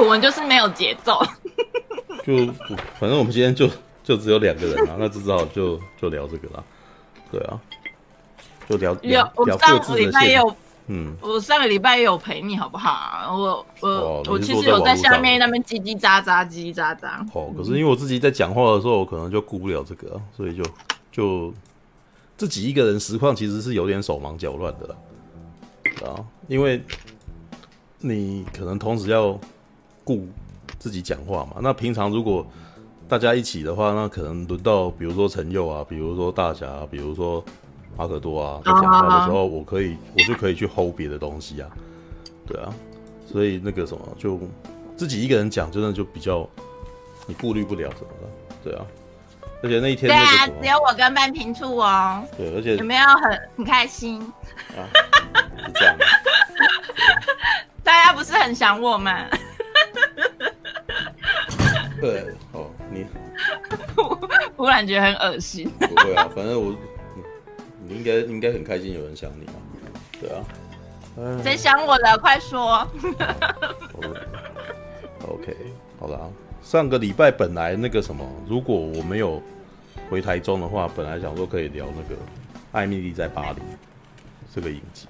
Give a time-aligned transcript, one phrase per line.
[0.00, 1.20] 我们就是没有节奏。
[2.24, 2.46] 就
[2.98, 3.68] 反正我们今天就
[4.02, 6.64] 就只有两个人啊，那至少就就聊这个啦。
[7.30, 7.60] 对啊，
[8.68, 10.42] 就聊聊聊各自的线。
[10.92, 13.32] 嗯，我上个礼拜也有陪你，好不好？
[13.32, 17.24] 我我、哦、我其实有在下面那边叽叽喳喳，叽叽喳喳。
[17.32, 20.64] 哦，可是因为我自己在讲话的时候，我可能就顾不了这个、啊，所以就
[21.12, 21.54] 就
[22.36, 24.96] 自己一个人实况其实是有点手忙脚乱的啦。
[26.08, 26.82] 啊，因为
[27.98, 29.38] 你可能同时要
[30.18, 30.28] 顾
[30.78, 31.56] 自己讲话嘛。
[31.60, 32.46] 那平常如果
[33.08, 37.44] 大家一起的话，那可能轮到比如说陈佑啊，比如说大侠、啊，比如说。
[37.96, 41.68] 马可多啊，在讲话的时候，我可以，我就可以去 hold 别的东西啊，
[42.46, 42.72] 对啊，
[43.30, 44.40] 所以那个什么，就
[44.96, 46.48] 自己一个人讲，真的就比较
[47.26, 48.86] 你顾虑不了什么的，对啊，
[49.62, 54.22] 而且那一天对啊，只有我跟半平处哦，对，而且有没有很很开心？
[54.74, 54.80] 啊，
[55.66, 56.06] 是这样的，
[57.84, 59.26] 大家不是很想我吗？
[62.00, 63.06] 对，哦，你
[64.56, 66.74] 忽然觉得很恶心，不会啊， 反正我。
[67.82, 69.54] 你应该应该很开心，有人想你啊？
[70.20, 70.44] 对啊，
[71.42, 72.16] 谁想我了？
[72.16, 72.86] 快说。
[75.26, 75.56] OK，
[75.98, 76.30] 好了。
[76.62, 79.42] 上个礼拜本来那个什么，如果我没有
[80.08, 82.14] 回台中的话，本来想说可以聊那个
[82.70, 83.58] 《艾米丽在巴黎》
[84.54, 85.08] 这个影集。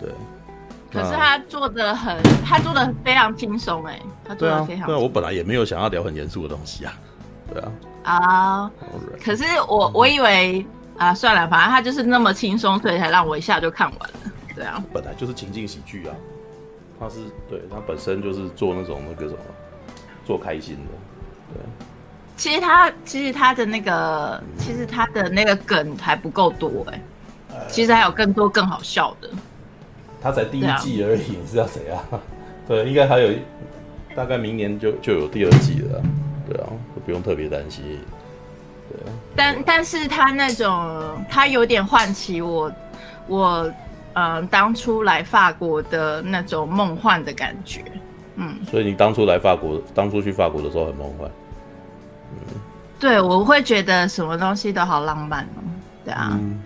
[0.00, 0.10] 对。
[0.92, 4.86] 可是他做的很，他做的非常轻松哎，他做的非常。
[4.86, 6.92] 对啊，我本来也没有想要聊很严肃的东西啊。
[7.52, 7.72] 对啊。
[8.04, 8.70] 啊。
[9.24, 10.66] 可是我我以为。
[10.98, 14.16] 啊，算了，反正他就是那么轻松，所以才让我一下就看完了。
[14.54, 16.14] 对啊，本来就是情境喜剧啊，
[17.00, 17.16] 他是
[17.48, 19.38] 对他本身就是做那种那个什么，
[20.24, 21.54] 做开心的。
[21.54, 21.62] 对，
[22.36, 27.00] 其实他其实他的那个其实他的那个梗还不够多哎、
[27.54, 29.28] 欸，其实还有更多更好笑的。
[30.22, 32.02] 他才第一季而已，你知道谁啊？
[32.68, 33.32] 对，应该还有
[34.14, 36.00] 大概明年就就有第二季了。
[36.48, 37.84] 对啊，就不用特别担心。
[38.90, 38.98] 对
[39.34, 42.70] 但但是他那种，他有点唤起我，
[43.26, 43.62] 我
[44.14, 47.82] 嗯、呃，当初来法国的那种梦幻的感觉，
[48.36, 48.56] 嗯。
[48.70, 51.30] 所以你当初来法国，当初去法国的时候很梦幻，
[52.32, 52.60] 嗯。
[53.00, 55.62] 对，我会觉得什么东西都好浪漫哦，
[56.04, 56.38] 对啊。
[56.40, 56.60] 嗯、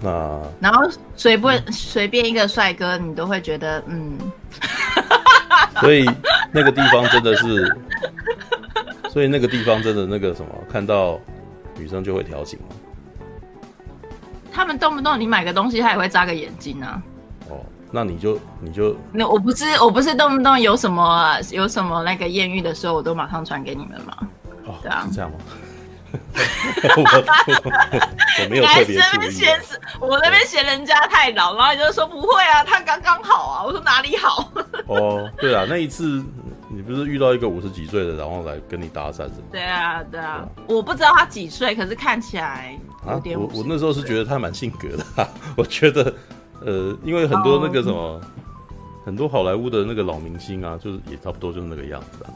[0.00, 4.18] 那然后随便随便一个帅哥，你都会觉得嗯。
[5.80, 6.08] 所以
[6.52, 7.76] 那个地方真的是，
[9.10, 11.18] 所以那个地方真的那个什么，看到。
[11.78, 14.10] 女生就会调情吗？
[14.50, 17.02] 他们动不动你买个东西，他也会眨个眼睛啊。
[17.50, 24.16] 哦，那你就你就那我不是我不是动不动有什么有什么那个艳遇的时候，我都马上传给你们吗？
[24.64, 25.36] 哦，对啊，是这样吗？
[26.96, 29.46] 我没有特别注意。
[30.00, 33.64] 我那边嫌人家太老，然后你就说不会啊，他刚刚好啊。
[33.64, 34.50] 我说哪里好？
[34.88, 36.24] 哦，对啊，那一次。
[36.68, 39.44] 你不是遇到一个五十几岁的，然后来跟你搭讪什么？
[39.52, 42.76] 对啊，对啊，我不知道他几岁，可是看起来
[43.08, 43.40] 有点、啊。
[43.40, 46.12] 我我那时候是觉得他蛮性格的、啊，我觉得，
[46.60, 48.20] 呃，因为很多那个什么，哦、
[49.06, 52.28] 很多好莱坞的那个老明星啊，就是也差不多就是那个样子啊，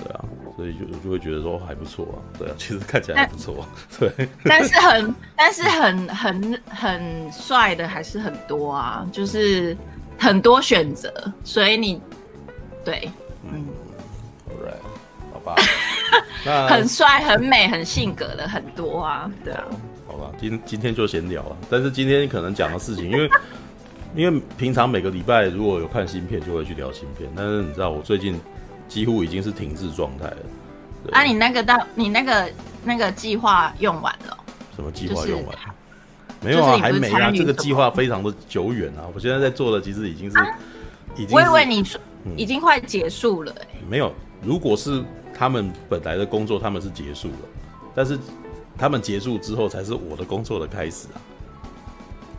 [0.00, 0.24] 对啊，
[0.60, 3.64] 所以就就会觉得说还不错啊，对啊，其实看起来还不错，
[3.98, 4.28] 对。
[4.44, 9.74] 但是很， 但是很很很帅的还是很多啊，就是
[10.18, 11.10] 很多选择，
[11.44, 11.98] 所以你
[12.84, 13.10] 对。
[13.50, 13.64] 嗯
[14.50, 15.54] ，Alright，好吧，
[16.44, 19.64] 那很帅、很美、很性格的很多啊，对啊，
[20.06, 23.30] 好吧，今今天就闲聊了，但是今天可能讲的事情，因为
[24.14, 28.38] 因为平常每个礼拜如果有看新片，就会去聊新片，但是你知道我最近
[28.90, 30.36] 几乎已经是停滞状态了。
[31.12, 32.52] 啊，你那个到你那个
[32.84, 34.36] 那个计划用完了？
[34.76, 35.56] 什么计划用完？
[36.42, 40.46] 没有啊，还没啊，这个计划非常的久远啊，我现在在做的其实已经是，啊、
[41.16, 41.98] 已经，我以为你说。
[42.36, 43.54] 已经快结束了。
[43.88, 44.12] 没有。
[44.42, 45.02] 如果是
[45.34, 47.48] 他们本来的工作，他们是结束了，
[47.94, 48.18] 但是
[48.76, 51.06] 他们结束之后才是我的工作的开始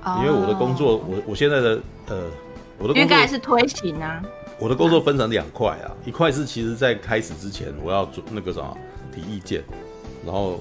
[0.03, 0.19] 啊。
[0.19, 2.23] 因为我的工作，我我现在的呃，
[2.77, 4.21] 我的工作应该是推行啊。
[4.61, 8.77] 我的工作分成两块啊，一块是其实在开始之前我要做那个什么
[9.13, 9.63] 提意见，
[10.23, 10.59] 然后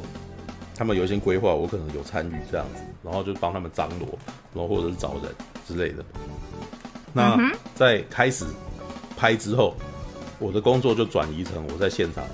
[0.74, 4.08] 他们有一些规划，我可能有参与这样子，然后就帮他们张罗，
[4.54, 5.24] 然后或者是找人
[5.68, 6.04] 之类的。
[7.12, 7.38] 那
[7.74, 8.44] 在开始。
[9.16, 9.74] 拍之后，
[10.38, 12.24] 我的工作就转移成我在现场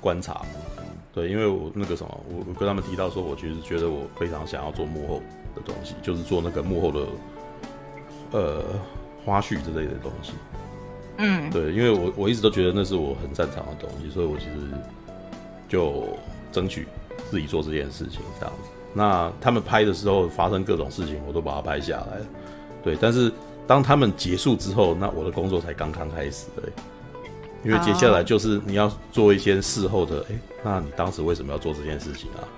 [0.00, 0.40] 观察，
[1.12, 5.22] 对，因为我那个什么，我我跟他们提到说，我其实觉得我非常想要做幕后
[5.54, 7.06] 的东西，就是做那个幕后的
[8.30, 8.64] 呃
[9.22, 10.32] 花絮之类的东西。
[11.18, 14.50] 嗯，对，因为我我一直都觉得那是我很擅长的东西，所以我其实
[15.68, 16.08] 就
[16.50, 16.88] 争取
[17.30, 18.70] 自己做这件事情这样子。
[18.94, 22.18] 那他们拍的时候发生各种事情，我都把它拍下来，
[22.82, 23.30] 对，但是。
[23.68, 26.46] 当他们结束之后，那我的工作才刚刚开始。
[26.56, 26.72] 对，
[27.62, 32.48] 因为接下来就是你要做一些事后的，哎、欸，那你当时为什么要做这件事情啊？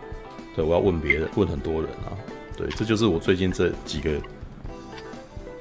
[0.55, 2.15] 对，我要问别人，问很多人啊。
[2.57, 4.13] 对，这就是我最近这几个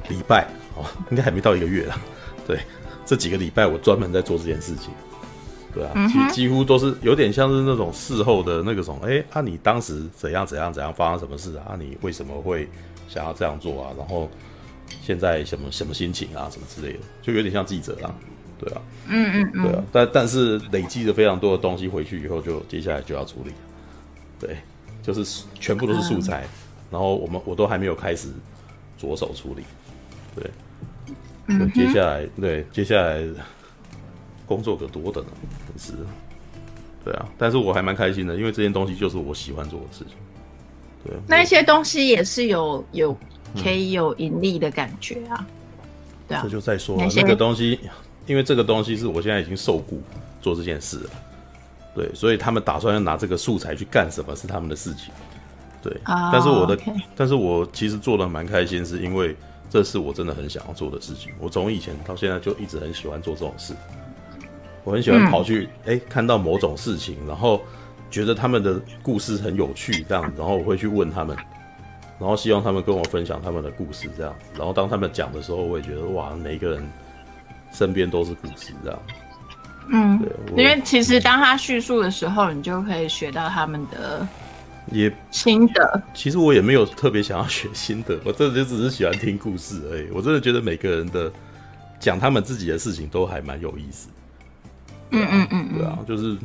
[0.07, 1.99] 礼拜哦，应该还没到一个月啊。
[2.45, 2.59] 对，
[3.09, 4.91] 这几个礼拜我专门在做这件事情。
[5.73, 11.75] 对啊，其实几乎都是有点像是那种事后的那个什么，哎、欸，啊，你当时怎样怎样怎样发生什么事啊？
[11.79, 12.69] 你为什么会
[13.07, 13.91] 想要这样做啊？
[13.97, 14.29] 然后
[15.01, 16.47] 现在什么什么心情啊？
[16.51, 18.13] 什么之类的，就有点像记者啊。
[18.59, 23.51] 对啊，嗯嗯嗯，对啊，但但是累积了非常多的东西回去以后，就接下来就要处理，
[24.39, 24.55] 对，
[25.01, 26.49] 就是全部都是素材，嗯、
[26.91, 28.27] 然后我们我都还没有开始
[28.97, 29.63] 着手处理，
[30.35, 30.51] 对，
[31.49, 33.21] 嗯，接下来对接下来
[34.45, 35.27] 工作可多的呢，
[35.75, 35.93] 真是，
[37.03, 40.15] 对啊，但是我还蛮开心的，因为这件东西就是我喜欢做的事情，
[41.03, 43.17] 对，那一些东西也是有有
[43.61, 45.47] 可以有盈利的感觉啊，嗯、
[46.27, 47.79] 对啊，这就再说了那，那个东西。
[48.27, 49.99] 因为这个东西是我现在已经受雇
[50.39, 51.09] 做这件事了，
[51.95, 55.11] 对，所以他们打算要拿这个素材去干什么是他们的事情，
[55.81, 55.91] 对。
[56.05, 56.77] Oh, 但是我的.
[57.15, 59.35] 但是我其实做的蛮开心，是因为
[59.69, 61.31] 这是我真的很想要做的事情。
[61.39, 63.73] 我从以前到现在就一直很喜欢做这种事，
[64.83, 67.61] 我很喜欢跑去哎、嗯、看到某种事情，然后
[68.09, 71.37] 觉得他们的故事很有趣，这样，然后我会去问他们，
[72.19, 74.35] 然后希望他们跟我分享他们的故事，这样。
[74.57, 76.89] 然后当他们讲的时候，我也觉得哇，每一个人。
[77.71, 78.99] 身边都是故事，这样。
[79.89, 84.27] 嗯，对，因为其实当他叙述的时候，你就可以学到他们的
[84.91, 86.03] 也新的。
[86.13, 90.07] 其实我也没有特别想要学新的， 我真的就只是喜欢听故事而已。
[90.11, 91.31] 我真的觉得每个人的
[91.99, 94.09] 讲他们自己的事情都还蛮有意思。
[95.11, 96.37] 嗯嗯嗯，对啊，就是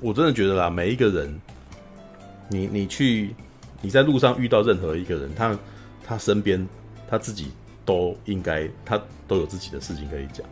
[0.00, 1.40] 我真的觉得啦，每一个人，
[2.48, 3.34] 你你去
[3.80, 5.58] 你在路上遇到任何一个人，他
[6.04, 6.66] 他身边
[7.08, 7.50] 他自己
[7.84, 10.46] 都应该他都有自己的事情可以讲。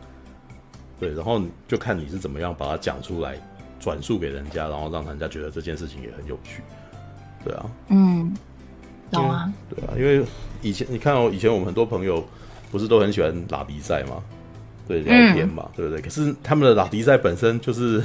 [0.99, 3.35] 对，然后就看你是怎么样把它讲出来，
[3.79, 6.61] 转述给人家，然后让人家觉得这件事情也很有趣。
[7.43, 8.33] 对啊，嗯，
[9.11, 9.51] 懂啊。
[9.69, 10.25] 对啊，因为
[10.61, 12.25] 以前你看哦，以前我们很多朋友
[12.71, 14.23] 不是都很喜欢打比赛嘛，
[14.87, 16.01] 对，聊天嘛，嗯、对不对？
[16.01, 18.03] 可是他们的打比赛本身就是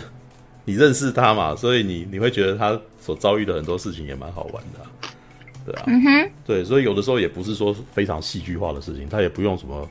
[0.65, 4.87] 你认识他嘛，所以你你会觉得他所遭遇的很多事情也蛮好玩的、啊，
[5.65, 9.89] 对啊，嗯哼，对，所以有的时候也不是说非常戏剧化的事情，他也不用什么。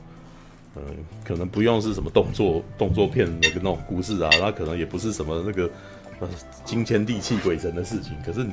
[0.78, 0.82] 嗯，
[1.24, 5.70] 可能不用是什么动作动作片的那种故事啊，那可能也不是什么那个
[6.20, 6.28] 呃
[6.66, 8.46] 惊天地泣鬼神的事情，可是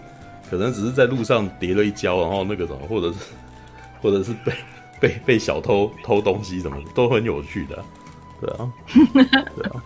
[0.50, 3.20] 可能只是在路上跌了一跤，然后那个什么，或者是
[4.02, 4.54] 或者是被
[5.00, 7.84] 被被小偷偷东西什么的，都很有趣的，
[8.40, 8.72] 对啊，
[9.14, 9.82] 对啊。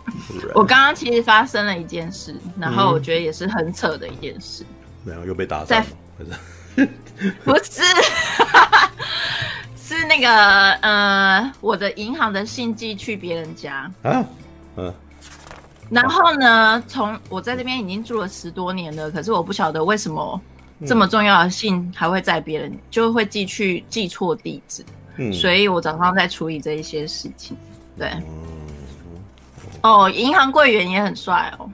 [0.54, 4.64] 我刚刚其实发生了一件事，然后我觉得也是很扯的一件事，
[5.04, 5.86] 没有、嗯、又被打散
[6.20, 6.38] 了，
[7.44, 7.82] 不是。
[9.80, 10.30] 是那个
[10.82, 13.90] 呃，我的银行的信寄去别人家。
[14.04, 14.26] 啊，
[14.76, 14.94] 嗯，
[15.90, 20.42] 然后呢，从我在这边已经住了十多年了，可是我不晓得为什么
[20.86, 24.84] 这么重要的信还会在别人、嗯、就会寄去寄错地址，
[25.18, 27.56] 嗯，所以我早上在处理这一些事情，
[27.98, 28.24] 对，嗯、
[29.82, 31.70] 哦，银行柜员也很帅哦，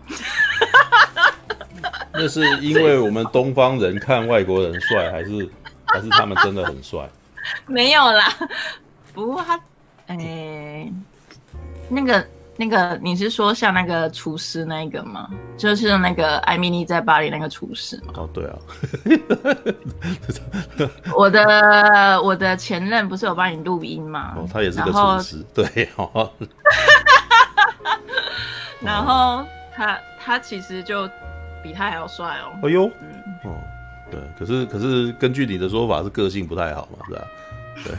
[2.14, 5.50] 那是因为我们东方人看外国人帅，还是
[5.86, 7.10] 还是他们真的很帅？
[7.66, 8.32] 没有啦，
[9.14, 9.58] 不过他，
[10.08, 10.94] 哎、欸，
[11.90, 15.30] 那个那个，你是说像那个厨师那个吗？
[15.58, 18.14] 就是那个艾米丽在巴黎那个厨师吗？
[18.16, 18.58] 哦，对啊。
[21.18, 24.34] 我的我的前任不是有帮你录音吗？
[24.38, 25.90] 哦，他也是个厨师，对。
[25.96, 26.32] 哦、
[28.82, 29.46] 然后
[29.76, 31.10] 他他其实就
[31.64, 32.54] 比他还要帅哦。
[32.64, 33.58] 哎呦，嗯，哦。
[34.12, 37.22] 对，可是可是根据你的说法是个性不太好嘛，是吧？
[37.84, 37.94] 对，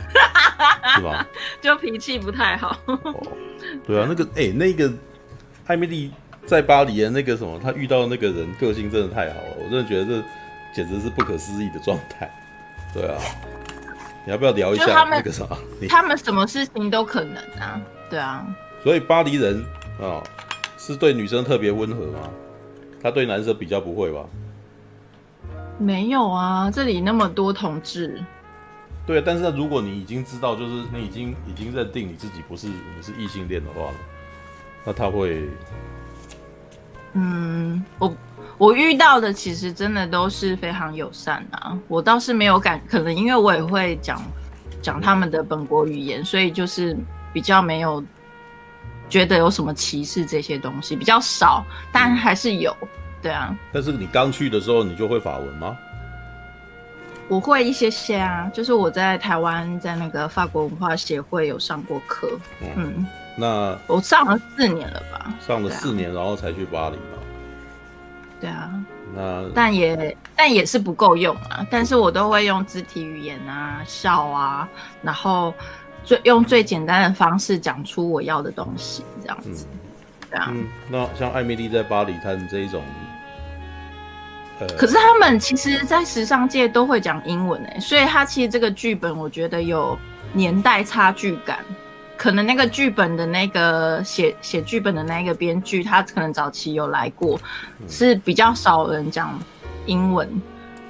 [0.97, 1.27] 是吧？
[1.61, 2.77] 就脾气不太好。
[2.87, 2.99] 哦，
[3.87, 4.93] 对啊，那个哎、欸，那个
[5.67, 6.13] 艾米丽
[6.47, 10.25] 在巴黎的那个什么，她遇到那个人个性真的太好了，我真的觉得这
[10.75, 12.31] 简直是不可思议的状态。
[12.93, 13.19] 对啊，
[14.25, 15.57] 你要不要聊一下那个什么？
[15.89, 18.47] 他们什么事情都可能啊，对啊。
[18.83, 19.65] 所以巴黎人
[20.01, 20.23] 啊，
[20.79, 22.31] 是对女生特别温和吗？
[23.03, 24.21] 他对男生比较不会吧？
[25.79, 28.23] 没有啊，这里那么多同志。
[29.07, 33.91] 对，但是如果你已经知道，就是你已经已经认定你自己不是你是异性恋的话，
[34.85, 35.47] 那他会，
[37.13, 38.17] 嗯，我
[38.57, 44.23] 我遇到的其实真的都是非常友善啊，我倒是没有感，可能因为我也会讲
[44.81, 46.97] 讲他们的本国语言，所以就是
[47.33, 48.03] 比较没有
[49.09, 52.75] 觉得有什么歧视这些东西比较少，但还是有。
[52.81, 52.89] 嗯
[53.25, 55.75] 对啊，但是你刚去的时候，你就会法文吗？
[57.29, 62.29] 我会一些些啊，就是我在台湾在那个法国文化协会有上过课，
[62.61, 65.35] 嗯，嗯，那我上了四年了吧？
[65.47, 67.19] 上了四年，然后才去巴黎嘛？
[68.41, 68.71] 对啊。
[69.17, 71.65] 那但也但也是不够用啊！
[71.71, 74.69] 但是我都会用肢体语言啊，笑啊，
[75.03, 75.55] 然后
[76.03, 79.67] 最用最简单的方式讲出我要的东西，这样子。
[79.71, 79.79] 嗯、
[80.31, 80.49] 对啊。
[80.51, 82.83] 嗯，那像艾米丽在巴黎滩这一种，
[84.69, 89.99] 呃，可是他们其实，在时尚界都会讲英文诶，所以他其实这个剧本，我觉得有
[90.33, 91.59] 年代差距感。
[92.17, 97.39] 可能那个剧本的那个写写剧本的那个编剧，他可能早期有来过，
[97.81, 99.37] 嗯、是比较少人讲
[99.87, 100.29] 英文。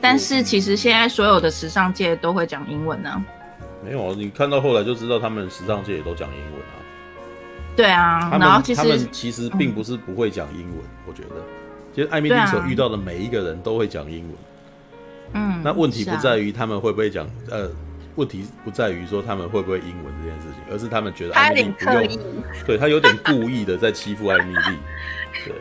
[0.03, 3.25] 但是其实现在所有的时尚界都会讲英文呢、啊。
[3.83, 6.77] 没有啊，你看到后来就知道他们时尚界也都讲英文啊。
[7.75, 11.37] 对啊，然后其实他们其实并不是不会讲英文，嗯、我觉得，
[11.95, 14.37] 其实艾米丽所遇到的每一个人都会讲英文。
[15.35, 17.71] 嗯，那问题不在于他们会不会讲，啊、呃。
[18.17, 22.21] 问题不在于说他们会不会英文这件事情，而是他们觉得艾米丽不用，
[22.65, 24.79] 对他有点故意的在欺负艾米丽。
[25.45, 25.53] 对，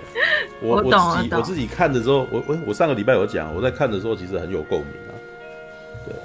[0.62, 5.12] 我我，我自己我自己看的时候，我我我上个礼拜有讲，我在看的时候其实很有共鸣啊。
[6.06, 6.16] 对，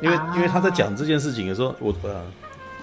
[0.00, 2.22] 因为、啊、因为他在讲这件事情的时候，我呃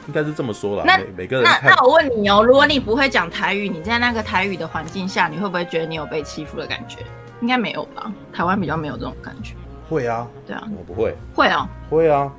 [0.09, 0.83] 应该是这么说啦。
[0.97, 6.97] 每每个人，那那我问你哦，如果你不会讲台语，你在那个台语的环境下，你会不会觉得你有被欺负的感觉？
[7.41, 8.11] 应该没有吧？
[8.33, 9.53] 台湾比较没有这种感觉。
[9.87, 11.15] 会啊，对啊，我不会。
[11.35, 12.33] 会啊，会啊。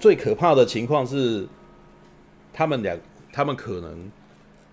[0.00, 1.46] 最可怕的情况是，
[2.52, 2.96] 他们俩，
[3.32, 4.10] 他们可能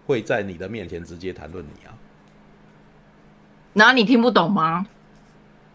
[0.08, 1.94] 会在你的面前直接谈论你啊。
[3.74, 4.88] 然后你听不懂吗？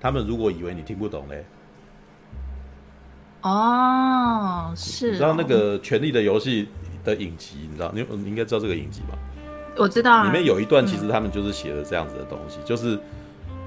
[0.01, 1.45] 他们如果以为你听不懂嘞？
[3.43, 5.11] 哦，是哦。
[5.11, 6.69] 你知道那个《权力的游戏》
[7.07, 9.19] 的影集，你知道你你应该知道这个影集吧？
[9.77, 10.25] 我知道啊。
[10.25, 12.99] 里面有一段，其实他们就是写了这样子的东西，嗯、就是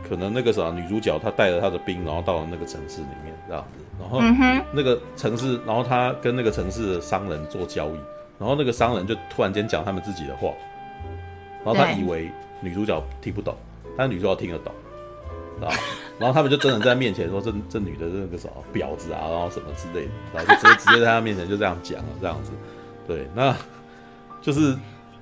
[0.07, 3.83] 可能那个啥女主角她带着她的兵，然后到了那个城市里面这样子。
[3.99, 4.19] 然后
[4.73, 7.97] 那个城市，然后她跟那个城市的商人做交易，
[8.39, 10.49] 然后那个商人就突然间讲他们自己的话，
[11.63, 13.55] 然后他以为女主角听不懂，
[13.95, 14.82] 但女主角听得懂，知
[15.63, 15.75] 道吧？
[16.19, 22.51] 然后他们就真的在面前说这这女的那个什么婊子啊，然后什么之类的，然后就直接直接在他面前就这样讲了这样子，
[23.07, 23.55] 对，那
[24.41, 24.75] 就是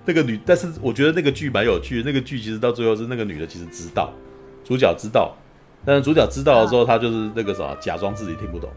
[0.05, 4.11] 那个女，但是我觉得那个剧蛮有趣的，那个剧其实到最后是那个女的其实知道，
[4.63, 5.35] 主角知道。
[5.83, 8.69] 但是主角知道了之后，他就是那个啥，假装自己听不懂，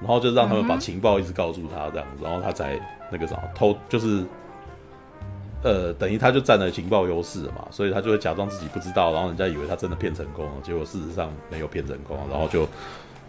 [0.00, 2.76] 然后就让他们把情报一直告诉他这样子，然后他才
[3.12, 4.24] 那个啥偷，就是
[5.66, 12.68] 呃，等于他就占了情报优势了嘛，所以他就会假装自己不知道，然后人家以为他真的骗成功了，结果事实上没有骗成功，然后就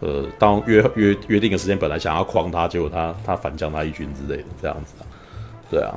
[0.02, 5.04] 呃，当约约约定的时间本来想要诓他，结果他他反将他一军之类的这样子啊，
[5.72, 5.96] 对啊，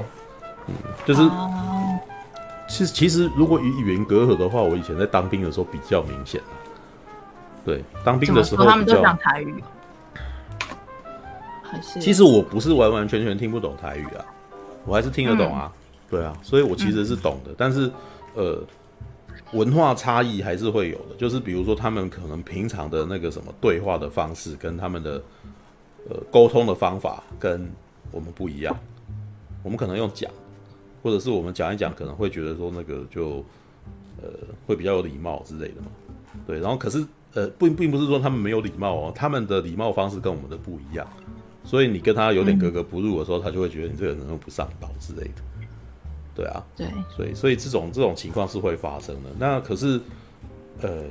[0.66, 1.20] 嗯，就是
[2.66, 6.40] 其实其实如果以语言隔阂的话，我以前在当兵的时候比较明显。
[7.66, 9.62] 对，当兵的时候，他们都讲台语，
[11.62, 12.00] 还是？
[12.00, 14.25] 其实我不是完完全全听不懂台语啊，
[14.87, 15.70] 我还是听得懂啊。
[15.75, 15.79] 嗯、
[16.11, 17.90] 对啊，所以我其实是懂的，嗯、但是
[18.35, 18.62] 呃，
[19.52, 21.14] 文化差异还是会有的。
[21.17, 25.23] 就是比如说，他们可能平常的那个什么对话的方式，跟他们的
[26.09, 27.73] 呃沟通的方法跟
[28.11, 28.76] 我们不一样。
[29.62, 30.31] 我们可能用讲，
[31.02, 33.45] 或者是我们讲一讲，可能会觉得说那个就
[34.21, 34.29] 呃
[34.67, 35.87] 会比较有礼貌之类的嘛。
[36.47, 37.07] 对，然后可是。
[37.33, 41.07] 呃，并并不是说他们没有礼貌哦，他们的礼貌方式跟我们的不一样，
[41.62, 45.35] 所以你跟他有点格格不入的时候，嗯、他就会觉得你这个人又不上道之类的。
[46.40, 49.30] 对啊，对，所以所以这种这种情况是会发生的。
[49.38, 50.00] 那可是，
[50.80, 51.02] 呃，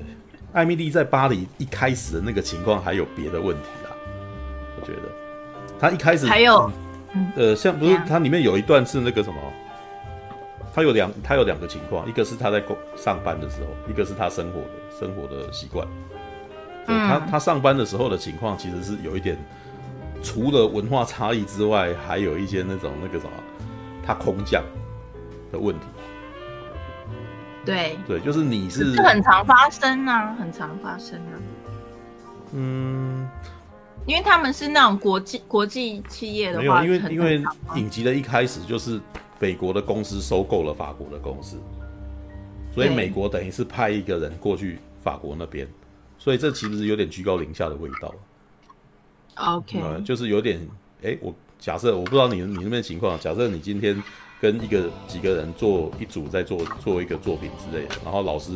[0.53, 3.93] 艾米丽在巴黎一开始的那个情况还有别的问题啊，
[4.79, 5.01] 我觉得。
[5.79, 6.71] 她一开始还有，
[7.35, 9.39] 呃，像不是它里面有一段是那个什么，
[10.73, 15.87] 他有两他有两个情况，一个是她在工上班的时候，一个是她生活的生活的习惯。
[16.87, 19.37] 他他上班的时候的情况其实是有一点，
[20.23, 23.31] 除了文化差异之外，还有一些那种那个什么，
[24.03, 24.63] 他空降
[25.51, 25.85] 的问题。
[27.65, 31.33] 对对，就是你是，是很常发生啊，很常发生啊。
[32.53, 33.29] 嗯，
[34.07, 37.43] 因为他们是那种国际国际企业的话，没有，因为因为
[37.75, 38.99] 影集的一开始就是
[39.39, 41.57] 美国的公司收购了法国的公司，
[42.73, 45.67] 所以美国等于是派一个人过去法国那边。
[46.17, 48.13] 所以这其实有点居高临下的味道。
[49.35, 50.59] OK，呃，就是有点，
[51.03, 54.01] 哎，我假设我不知道你你那边情况，假设你今天
[54.41, 58.51] 跟一个几个人做一组在做做一个作品之类的，然后老师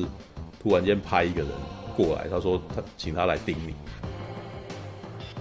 [0.62, 1.50] 突然间派一个人
[1.96, 3.74] 过来，他说他请他来盯你，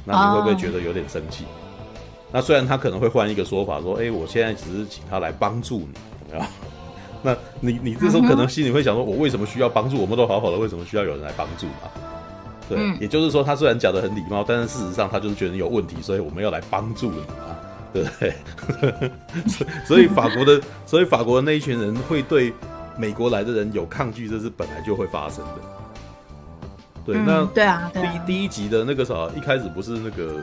[0.04, 1.44] 那你会不会觉得有点生气？
[1.44, 1.48] 哦、
[2.32, 6.46] 那虽然他可能会换一个说法说，哎，我现在只是请他来帮助你，有没有？
[7.24, 9.96] 那你你这时候可能心里会想说，我为什么需要帮助？
[9.98, 11.90] 我们都好好的，为什么需要有人来帮助嘛？
[12.68, 17.54] 对，嗯、也就是说，他虽然讲得很礼貌，但是事实上他就是觉得你有问题，所以我们要来帮助你啊。
[17.92, 18.34] 对不对？
[19.84, 22.52] 所以法国的， 所以法国的那一群人会对
[22.96, 25.54] 美国来的人有抗拒，这是本来就会发生的。
[27.04, 30.36] 对，嗯、那对啊，对啊，第一第一集的那个啥，一开始不是那个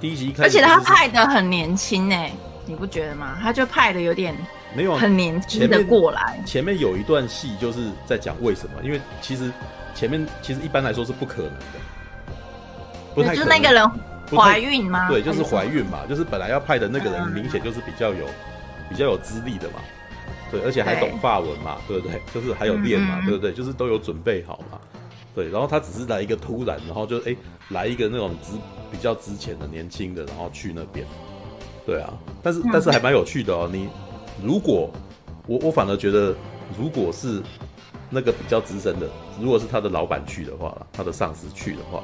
[0.00, 2.32] 第一集一开始，而且他派的很年轻哎，
[2.66, 3.36] 你不觉得吗？
[3.42, 4.34] 他就派的有点
[4.76, 6.46] 没有很年轻的过来前。
[6.46, 9.52] 前面有一段戏就是在讲为什么，因为其实
[9.94, 11.78] 前面其实一般来说是不可能的。
[13.14, 13.90] 不太就是那个人
[14.30, 15.08] 怀孕吗？
[15.08, 19.80] 对，就是怀孕嘛，就是本来要派的那个人，明显就是比较有、嗯、比较有资历的嘛，
[20.50, 22.20] 对，而且还懂法文嘛，对不对？
[22.32, 23.52] 就是还有练嘛，嗯、对不对？
[23.52, 24.78] 就是都有准备好嘛，
[25.34, 25.48] 对。
[25.50, 27.36] 然后他只是来一个突然，然后就哎、欸、
[27.68, 28.52] 来一个那种值
[28.90, 31.06] 比较值钱的年轻的，然后去那边，
[31.86, 32.12] 对啊。
[32.42, 33.68] 但是但是还蛮有趣的哦。
[33.72, 33.88] 你
[34.42, 34.90] 如果
[35.46, 36.34] 我我反而觉得，
[36.78, 37.42] 如果是
[38.10, 39.06] 那个比较资深的，
[39.40, 42.02] 如果是他的老板去的话，他的上司去的话。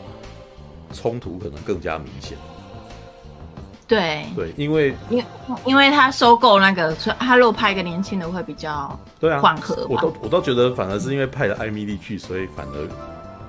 [0.92, 2.36] 冲突可能更加明显。
[3.86, 5.24] 对对，因为因
[5.64, 9.84] 因为他收购那个，他如果派一个年轻的会比较对啊缓和。
[9.88, 12.88] 我都我都觉得反而是因为派了艾米丽去，所以反而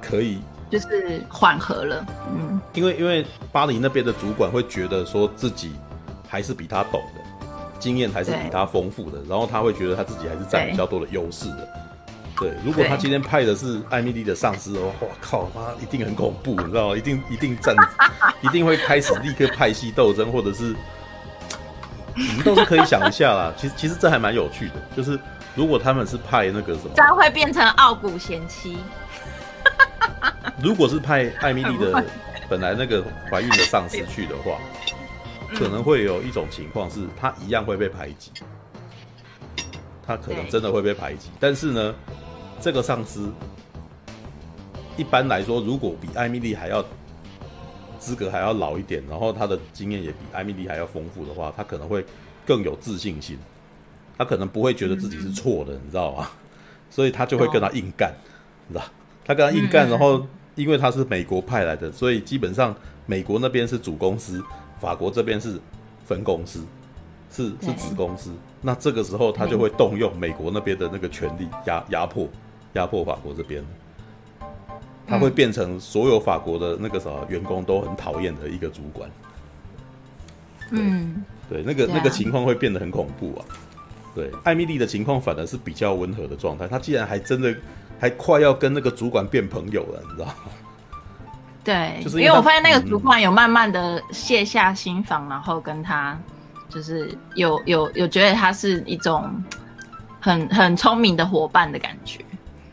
[0.01, 0.39] 可以
[0.71, 2.03] 就是缓和了。
[2.35, 5.73] 嗯，因为因为巴黎那边的主管会觉得说自己
[6.27, 7.21] 还是比他懂的，
[7.77, 11.69] 经验还是比他丰富的，然后他会觉得他自己还是占比较多的优势的。
[12.41, 16.97] 对，如果他今天派的是艾米丽的上司的话，我靠，妈一定很恐怖，你知道吗？
[16.97, 17.75] 一定一定战，
[18.41, 20.75] 一定会开始立刻派系斗争，或者是
[22.15, 23.53] 你们都是可以想一下啦。
[23.55, 25.19] 其实其实这还蛮有趣的，就是
[25.53, 28.75] 如果他们是派那个什么，这样会变成傲骨贤妻。
[30.63, 32.03] 如果是派艾米丽的
[32.49, 34.57] 本来那个怀孕的上司去的话，
[35.53, 38.31] 可能会有一种情况是，他一样会被排挤，
[40.07, 41.93] 他可能真的会被排挤，但是呢。
[42.61, 43.31] 这个上司
[44.95, 46.85] 一般来说，如果比艾米丽还要
[47.99, 52.05] 资格还要老一点，然后他的经验也比艾米丽还要丰富的话，他可能会
[52.45, 53.37] 更有自信心。
[54.17, 56.29] 他可能不会觉得自己是错的，你知道吗？
[56.91, 58.13] 所以他就会跟他硬干，
[58.69, 58.83] 知道？
[59.25, 62.75] 他跟他硬干，然后因为他是美国派来的，所以基本上
[63.07, 64.43] 美国那边是主公司，
[64.79, 65.59] 法国这边是
[66.05, 66.63] 分公司，
[67.31, 68.31] 是是子公司。
[68.61, 72.27] 那这个时候他就会动用美国那边的那个权力压压迫。
[72.73, 73.63] 压迫法国这边，
[75.07, 79.09] 他会变成所有法国的那个啥员工都很讨厌的一个主管。
[80.71, 83.45] 嗯，对，那个那个情况会变得很恐怖啊。
[84.15, 86.67] 对，艾米丽的情况反而是比较温和的状态。
[86.67, 87.53] 她竟然还真的
[87.99, 90.33] 还快要跟那个主管变朋友了，你知道吗？
[91.63, 96.19] 对，就是因为我发现那个主管有慢慢的卸下心防，然后跟他
[96.69, 99.31] 就是有有有觉得他是一种
[100.19, 102.19] 很很聪明的伙伴的感觉。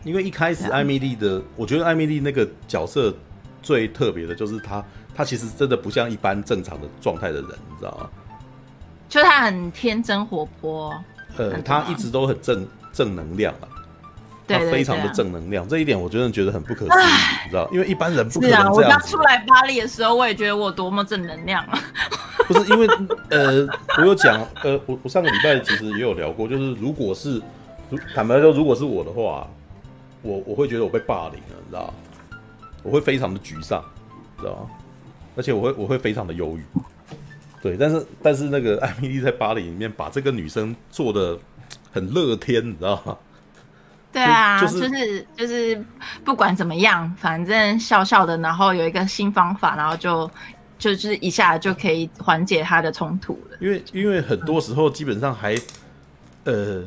[0.04, 3.12] 因为一开始艾米丽的，我觉得艾米丽那个角色
[3.62, 4.82] 最特别的就是她，
[5.14, 8.08] 她其实真的不像一般正常的状态的人，你知道吗？
[9.08, 10.94] 就她很天真活泼，
[11.36, 13.68] 呃，她一直都很正正能量啊，
[14.46, 17.12] 她非常的正能量，这一点我真的觉得很不可思议，
[17.44, 17.68] 你知道？
[17.72, 18.62] 因为一般人不可能这样。
[18.62, 21.78] 是啊，我刚出来巴黎的时候，我也觉得我多么正能量啊！
[22.46, 22.86] 不是因为
[23.30, 23.66] 呃，
[23.98, 27.42] 我有讲呃，我我上个礼拜其实也有聊过，就是如果是
[28.14, 29.46] 坦白说，如果是我的话。
[30.22, 31.94] 我我会觉得我被霸凌了，你知道？
[32.82, 33.82] 我会非常的沮丧，
[34.38, 34.70] 知道吗？
[35.36, 36.80] 而且我会我会非常的忧郁。
[37.60, 41.38] 对，但是但是那个艾米丽在巴黎里面把这个女生做的
[41.92, 43.16] 很乐天，你知道吗？
[44.12, 45.84] 对啊，就、就是、就是就是
[46.24, 50.30] 不管怎么样，反正笑笑的，然后有一个新方法，然后就
[50.78, 53.56] 就是一下就可以缓解她的冲突了。
[53.60, 55.56] 因为因为很多时候基本上还
[56.44, 56.84] 呃。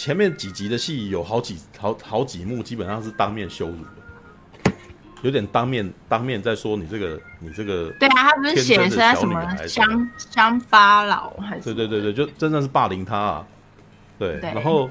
[0.00, 3.76] 前面几集的戏有好几好好几幕，基本上是当面羞辱
[4.64, 4.72] 的，
[5.20, 7.92] 有点当面当面在说你这个你这个。
[8.00, 11.74] 对啊，他不是写的是在什么乡乡巴佬还是？
[11.74, 13.46] 对对对对，就真的是霸凌他啊！
[14.18, 14.88] 对，对然后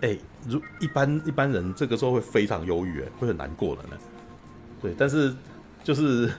[0.00, 3.98] 哎、欸，如一般一般人这个时候会非常忧郁，哎，会很难过的呢。
[4.80, 5.34] 对，但是
[5.84, 6.32] 就是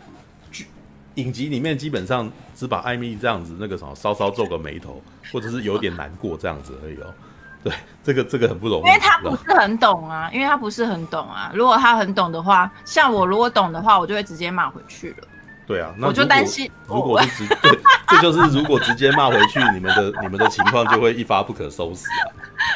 [0.51, 0.65] 剧
[1.13, 4.99] 影集里面基本上只把艾米这样子那个什么稍稍皱个眉头，
[5.31, 7.13] 或者是有点难过这样子而已哦。
[7.63, 11.51] 对，这个这个很不容易，因为他不是很懂啊，因为他不是很懂啊。
[11.53, 15.27] 如果他很懂的话，像我如果懂的话，我就会直接骂回去了。
[15.67, 22.25] 对啊，那我就担心，如果是直， 对，这就是如果直接骂回去，你们的你们的情况就会一发不可收拾啊。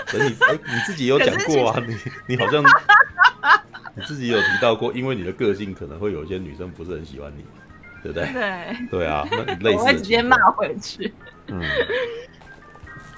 [0.08, 2.64] 所以你哎，你自己有讲过啊，你你好像
[3.96, 7.44] 你自己有提到过，因为你的个性可能会有一些女生不是很喜欢你，
[8.04, 8.32] 对不对？
[8.32, 11.14] 对对啊，那你 类似我会直接骂回去。
[11.48, 11.60] 嗯。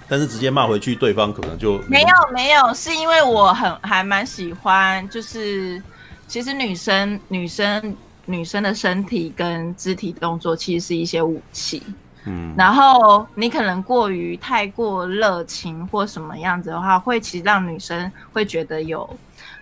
[0.08, 5.82] 但是直接骂回去，对方可能就没有没有，是因为我很还蛮喜欢，就是
[6.28, 11.84] 其实女生女生女生的身体跟肢体动作其实是一些武器。
[12.30, 19.10] 嗯，然后你可能过于太过热情或什么样子的话，会其实让女生会觉得有，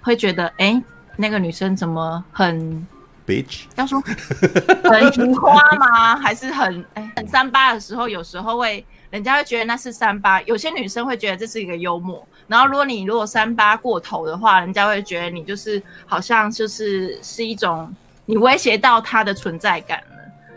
[0.01, 0.81] 会觉得哎，
[1.15, 2.87] 那个女生怎么很
[3.27, 4.01] ，bitch，要说
[4.83, 6.15] 很花吗？
[6.15, 12.25] 还是很哎很三八的时候，有时候会人家会觉得那是三八，有些女生会觉得这是一个幽默。
[12.47, 17.93] 然后如果你如果三八过头的话，人家会觉得你就是好像就是是一种
[18.25, 20.03] 你威胁到她的存在感。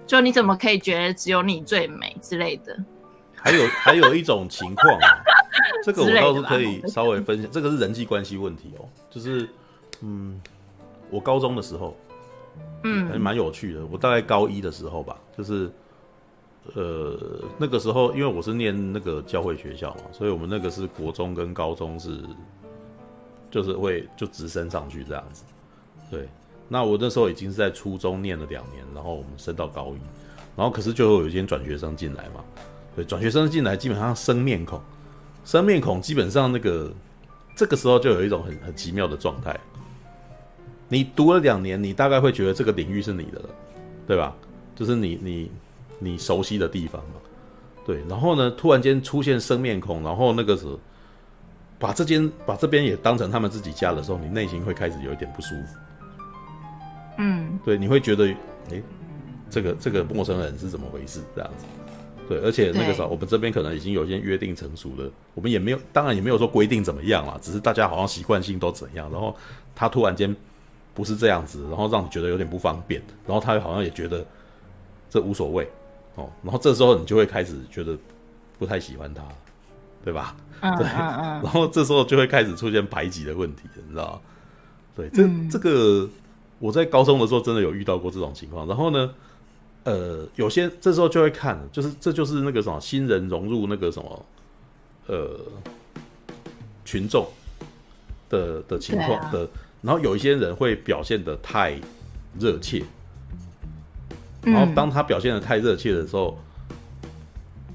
[0.07, 2.75] 就你怎么可以觉得只有你最美之类的？
[3.37, 5.21] 还有还有一种情况啊，
[5.85, 7.51] 这个我倒是可以稍微分享。
[7.51, 9.47] 这个是人际关系问题哦，就是
[10.01, 10.41] 嗯，
[11.11, 11.95] 我高中的时候，
[12.85, 13.85] 嗯，还蛮有趣的。
[13.93, 15.71] 我大概高一的时候吧，就是
[16.75, 17.19] 呃
[17.59, 22.21] 那个时候，因为我是念那个教会学校嘛，所以我们那个是国中跟高中是
[23.51, 25.45] 就是会就直升上去这样子，
[26.11, 26.29] 对。
[26.71, 29.99] 那我那时候已经是在初中念了两年，然后我们升到高一，
[30.55, 32.45] 然后可是就会有一些转学生进来嘛，
[32.95, 34.79] 对，转学生进来基本上生面孔，
[35.47, 36.93] 生面孔基本上那个
[37.57, 39.59] 这个时候就有一种很很奇妙的状态，
[40.91, 43.49] 你读了两年，你大概会觉得这个领域是你的了，
[44.07, 44.37] 对吧？
[44.77, 45.51] 就是你你
[45.99, 47.21] 你熟悉的地方嘛，
[47.87, 50.79] 对，然后呢，突然间出现生面孔，然后那个时候
[51.79, 55.79] 把这间把这边也当成他们自己家的时候，你内心会开始有一点不舒服。
[57.19, 58.29] 嗯，对，你会觉得，
[58.71, 58.83] 哎，
[59.51, 61.21] 这个这个陌生人是怎么回事？
[61.35, 61.65] 这样子，
[62.29, 69.35] 对，而且那个时候我们这边可能已经有一些约定成熟了，我们也没有，当然也没有说规定怎么样啦，只是大家好像习惯性都怎样，然后
[69.75, 70.35] 他突然间
[70.95, 74.25] 不是这样子，然后让你觉得有点不方便，然后他好像也觉得
[75.11, 75.69] 这无所谓
[76.19, 77.97] 哦，然后这时候你就会开始觉得
[78.59, 79.23] 不太喜欢他，
[80.05, 80.37] 对吧？
[80.61, 84.21] 嗯、对， 然后这时候就会开始出现排挤的问题，你知道吗？
[84.97, 86.09] 对，这、嗯、这个。
[86.61, 89.15] 我在高中的时候真的有遇到过这种情况，然后呢，
[89.85, 94.27] 呃，有些这时候就会看，就是这就是那个什么新人融入那个什么，
[95.07, 95.39] 呃，
[96.85, 97.25] 群众
[98.29, 99.49] 的的情况的，啊，
[99.83, 101.81] 然后有一些人会表现的太
[102.41, 102.83] 热切，
[104.43, 106.39] 然后当他表现的太热切的时候，
[106.71, 107.09] 嗯，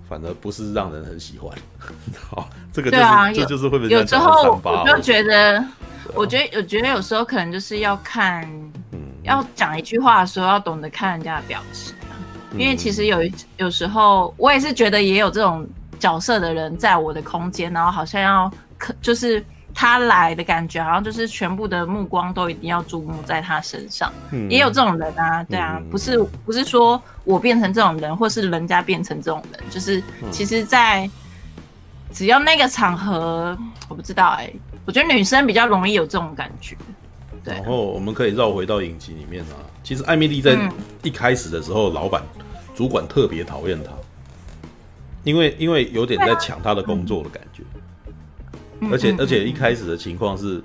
[0.08, 1.56] 反而不是让人很喜欢，
[2.30, 5.64] 好，这个就是，啊，这就是会被人家讲三八，我就觉得。
[6.14, 8.44] 我觉得，我觉得有时候可能就是要看，
[8.92, 12.20] 嗯、要讲一句话的时候，要懂得看人家的表情啊。
[12.52, 13.20] 嗯、因为其实有
[13.56, 15.66] 有时候，我也是觉得也有这种
[15.98, 24.12] 角色的人在我的空间，然后好像要可，就是他来的感觉，好像就是全部的目光都一定要注目在他身上。
[24.32, 31.10] 嗯、也有这种人啊，对啊，嗯、不是不是说我变成这种人，或是人家变成这种人，就是其实，在
[32.12, 33.58] 只要那个场合，
[33.90, 34.56] 我不知道哎、欸。
[34.86, 36.76] 我觉得女生比较容易有这种感觉，
[37.42, 37.54] 对。
[37.54, 39.56] 然后我们可以绕回到影集里面啊。
[39.82, 40.58] 其实艾米丽在
[41.02, 42.22] 一开始的时候，老板、
[42.76, 43.92] 主管特别讨厌她，
[45.24, 47.64] 因为因为有点在抢她的工作的感觉。
[48.92, 50.62] 而且而且一开始的情况是，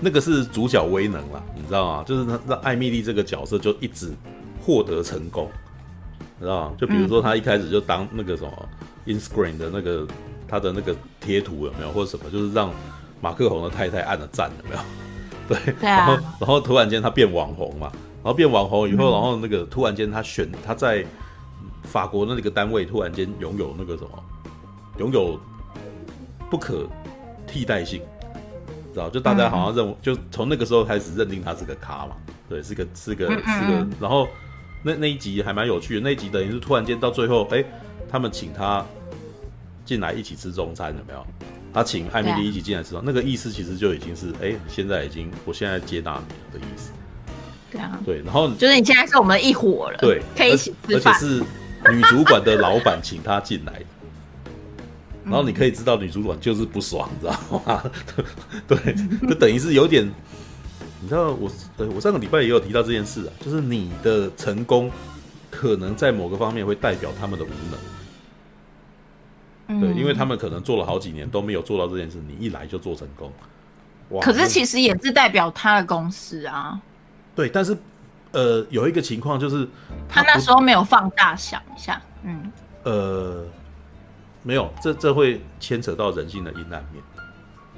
[0.00, 2.04] 那个是主角威能啦，你知道吗？
[2.06, 4.12] 就是让让艾米丽这个角色就一直
[4.60, 5.50] 获得成功，
[6.38, 6.76] 你知道吗？
[6.78, 8.68] 就比如说他一开始就当那个什么
[9.06, 10.06] Inscreen 的那个
[10.48, 12.70] 他的那个贴图有没有，或者什么，就是让。
[13.22, 14.82] 马克宏的太太按了赞，有没有？
[15.48, 17.90] 对，对啊、然后然后突然间他变网红嘛，
[18.22, 21.04] 然后变网红以后，嗯、然后那个突然间他选他在
[21.82, 24.10] 法国的那个单位突然间拥有那个什么，
[24.98, 25.40] 拥有
[26.50, 26.86] 不可
[27.56, 28.02] 替代性，
[28.92, 29.08] 知道？
[29.08, 32.14] 就大家好像认为，嗯、就从那个时候开始认定他是个咖嘛，
[32.50, 33.86] 对，是个是个是个。
[33.98, 34.28] 然后
[34.82, 37.64] 那那一集还蛮有趣的，那一集等于是突然间到最后，哎，
[38.10, 38.84] 他们请他
[39.86, 41.26] 进来一起吃中餐，有没有？
[41.72, 46.90] 他请艾米丽一起进来吃中，啊、那个意思其实就已经是，哎、欸，现在已经，我现在接纳你的意思。
[47.72, 51.14] 对啊，对，然后就是你现在是我们一伙了，对，可以一起吃饭。
[51.14, 51.42] 而且是
[51.90, 53.82] 女主管的老板请他进来，
[55.26, 57.34] 然后你可以知道女主管就是不爽，你知道
[57.66, 57.82] 吗？
[58.66, 58.78] 对，
[59.28, 60.10] 就等于是有点，
[61.00, 64.90] 你知道我，呃，我上个礼拜也有提到这件事啊，就是你的成功
[65.50, 67.78] 可能在某个方面会代表他们的无能。
[69.80, 73.32] 对，因为他们可能做了好几年都没有做到这件事，你一来就做成功，
[74.10, 74.22] 哇！
[74.22, 76.80] 可是其实也是代表他的公司啊。
[77.34, 77.76] 对，但是
[78.30, 79.66] 呃，有一个情况就是
[80.08, 82.52] 他，他那时候没有放大想一下，嗯，
[82.84, 83.44] 呃，
[84.46, 87.02] 没有，这这会牵扯到人性的阴暗面。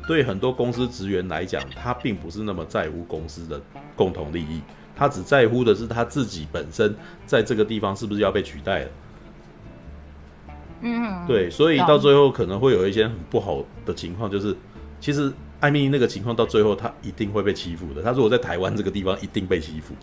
[0.07, 3.59] 对很多公司职员来讲，他并不是那么在乎公司的
[3.97, 4.61] 共同利益，
[4.95, 8.91] 他只在乎的是他自己本身在这个地方是不是要被取代了。
[10.83, 14.55] 嗯，对，所以到最后可能会有一些很不好的情况，就是
[15.01, 18.03] 其实艾米那个情况到最后，他一定会被欺负的。
[18.03, 19.95] 他如果在台湾这个地方，一定被欺负。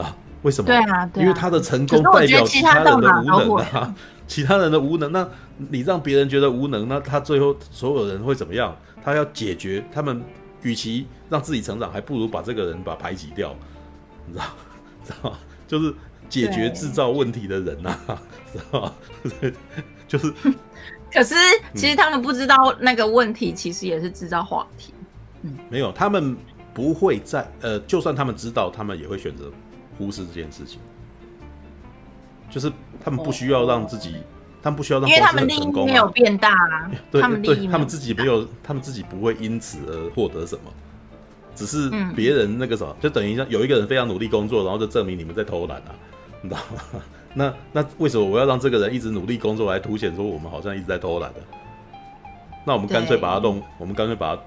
[0.00, 0.16] 啊？
[0.42, 0.66] 为什么？
[0.66, 3.94] 对啊，对啊，因为他的成功代表其他人的无能啊，
[4.26, 5.10] 其他人的无能。
[5.12, 8.76] 那你让别人觉得无能，那他最后所有人会怎么样？
[9.02, 10.22] 他要解决他们，
[10.62, 13.54] 与其让自己成长，还不如把这个人把排挤掉，
[14.26, 14.44] 你知道？
[15.04, 15.36] 知道？
[15.66, 15.94] 就是
[16.28, 18.22] 解决制造问题的人呐、啊，
[18.52, 18.92] 知道？
[20.08, 20.32] 就是。
[21.12, 21.34] 可是
[21.74, 24.94] 其实他们不知道那个问题，其实也是制造话题。
[25.42, 26.36] 嗯，没有，他们
[26.72, 29.50] 不会在呃，就算他们知道，他们也会选择。
[29.98, 30.80] 忽视这件事情，
[32.50, 32.70] 就是
[33.02, 34.22] 他们不需要让自己，哦、
[34.62, 36.90] 他们不需要让，因为他们利益没有变大啊。
[37.10, 40.72] 对，他们对，他们自己没有，他们自己不会因此而获得什么，
[41.54, 45.94] 只是别人那个什么，就等于像有一个人非常努力工作，然后就证明你们在偷懒啊，
[46.42, 47.02] 你知道吗？
[47.32, 51.40] 那那为什么我要让这个人一直努力工作来凸显说我们好像一直在偷懒的？
[52.66, 54.42] 那我们干脆把他弄，我们干脆把他，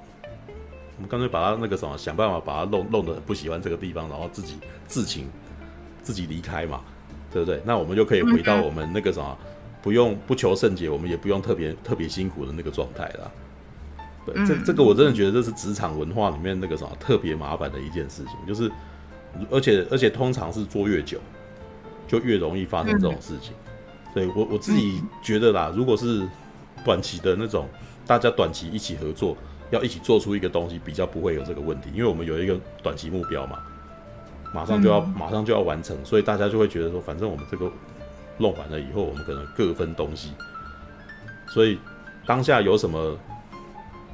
[0.98, 4.58] 我们干脆把他那个什么，想办法把他弄弄得很不喜欢这个地方，然后自己
[4.94, 5.28] 自请。
[6.06, 6.82] 自己离开嘛，
[7.32, 7.62] 对不对？
[7.64, 9.38] 那我们就可以回到我们那个什么，
[9.82, 13.32] 不用不求甚解，我们也不用特别特别辛苦的那个状态了。
[14.26, 18.70] 对，这这个我真的觉得这是职场文化里面那个什么特别麻烦的一件事情，就是
[19.50, 21.18] 而且而且通常是做越久，
[22.06, 23.54] 就越容易发生这种事情。
[24.14, 26.28] 所以我我自己觉得啦，如果是
[26.84, 27.70] 短期的那种，
[28.06, 29.38] 大家短期一起合作，
[29.72, 33.60] 要一起做出一个东西，比较不会有这个问题，因为我们有一个短期目标嘛。
[34.54, 37.72] 马上就要，马上就要完成，所以大家就会觉得说，反正我们这个
[38.38, 40.32] 弄完了以后，我们可能各分东西。
[41.48, 41.80] 所以
[42.26, 43.18] 当下有什么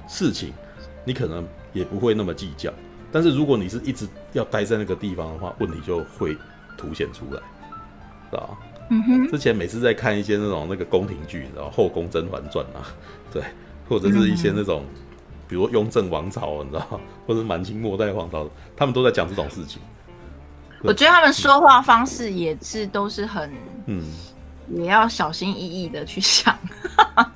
[0.08, 0.54] 事情，
[1.06, 2.71] 你可能也不会那么计较。
[3.12, 6.38] 但是如果你是一直要待在那个地方的话，问题就会
[6.78, 7.41] 凸显出来，
[8.32, 8.58] 知道吧？
[8.89, 9.28] 嗯哼。
[9.28, 12.86] 之前每次在看一些那种那个宫廷剧，然后《后宫甄嬛传》啊，
[13.34, 13.43] 对，
[13.88, 14.84] 或者是一些那种，
[15.47, 19.82] 比如雍正王朝，你知道，或者满清末代皇朝，他们都在讲这种事情。
[20.81, 23.51] 我觉得他们说话方式也是都是很，
[23.87, 24.03] 嗯，
[24.69, 26.57] 也要小心翼翼的去想。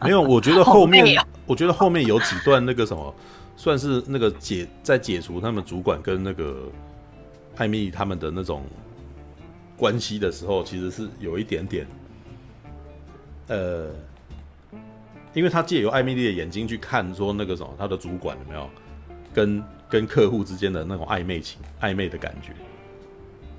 [0.02, 3.14] 没有，我觉得后面，我觉得后面有几段那个什么，
[3.58, 6.70] 算是那个解在解除他们主管跟那个
[7.58, 8.64] 艾蜜莉他们的那种
[9.76, 11.86] 关系的时候，其实是有一点点，
[13.48, 13.88] 呃，
[15.34, 18.70] 因为他借由艾米丽的眼睛去看，说那个什么，他的主管有没有
[19.34, 22.54] 跟跟客户之间的那种暧昧情、暧昧的感觉。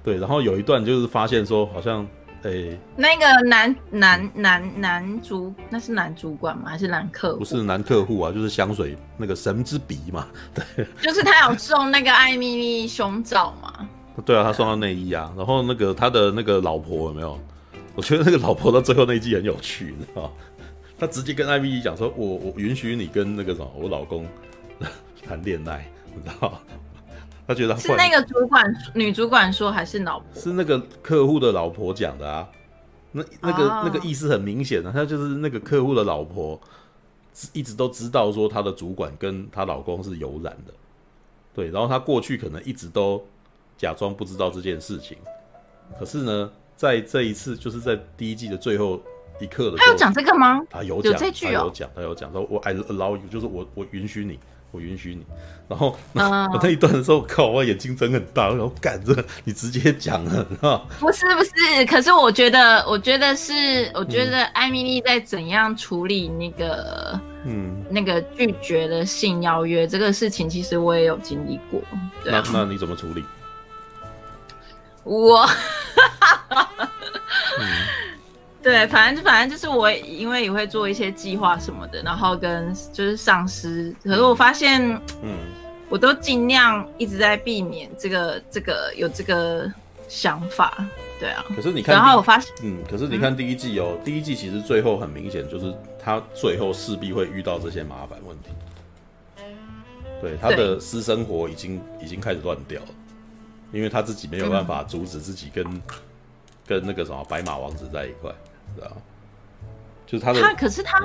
[0.04, 2.06] 对，然后有一段就是发现说，好像，
[2.42, 6.64] 诶、欸，那个男男男男主，那是男主管吗？
[6.68, 7.38] 还是男客户？
[7.38, 13.88] 不是男客户啊，就是香水那个神之鼻嘛，对， 就是他有送那个艾蜜莉胸罩嘛？
[14.26, 17.40] 对啊，他送到内衣啊，然后那个他的那个老婆有没有？
[17.96, 20.30] 我觉得那个老婆到最后那一季很有趣，你知道吗？
[20.98, 24.26] 他直接跟艾蜜莉讲说：“我我允许你跟那个什么我老公
[25.26, 26.58] 谈恋爱，你知道吗？”
[27.46, 30.40] 他觉得是那个主管女主管说还是老婆？
[30.40, 32.48] 是那个客户的老婆讲的啊。
[33.16, 33.84] 那那个、oh.
[33.84, 36.60] 那个意思很明显的，他就是那个客户的老婆，
[37.52, 40.74] 一直都知道说他的主管跟她老公是有染的。
[41.54, 43.24] 对，然后她过去可能一直都
[43.78, 45.16] 假装不知道这件事情。
[45.96, 49.00] 可是呢，在这一次就是在第一季的最后
[49.40, 50.60] 一刻的时候，他有讲这个吗？
[50.68, 54.40] 他有讲，有这句、哦、他有讲，他有讲说，我 I allow you，就是我我允许你。
[54.74, 55.24] 我允许你，
[55.68, 60.82] 然后 我那一段的时候，靠，我眼睛睁很大，然后赶着你直接讲了，是吧？
[60.98, 71.80] 不是不是，可是我觉得，我觉得是，我觉得艾米丽在怎样处理那个，嗯，那个拒绝的性邀约这个事情，其实我也有经历过。
[72.24, 73.24] 对啊，那那你怎么处理？
[75.04, 75.48] 我。
[77.60, 77.66] 嗯
[78.64, 84.80] 对，反正就反正就是我，因为也会做一些计划什么的，然后跟就是上司，可是我发现，
[85.22, 85.36] 嗯，
[85.90, 89.70] 我都尽量一直在避免这个这个有这个
[90.08, 90.82] 想法，
[91.20, 91.44] 对啊。
[91.54, 95.70] 可是你看，然后我发现，嗯，可是你看第一季哦，嗯、第一季其实最后很明显就是
[96.02, 99.44] 他最后势必会遇到这些麻烦问题，
[100.22, 102.88] 对，他的私生活已经已经开始乱掉了，
[103.72, 105.82] 因为他自己没有办法阻止自己跟、嗯、
[106.66, 108.32] 跟那个什么白马王子在一块。
[108.82, 108.90] 啊，
[110.06, 111.00] 就是他的他，可是他，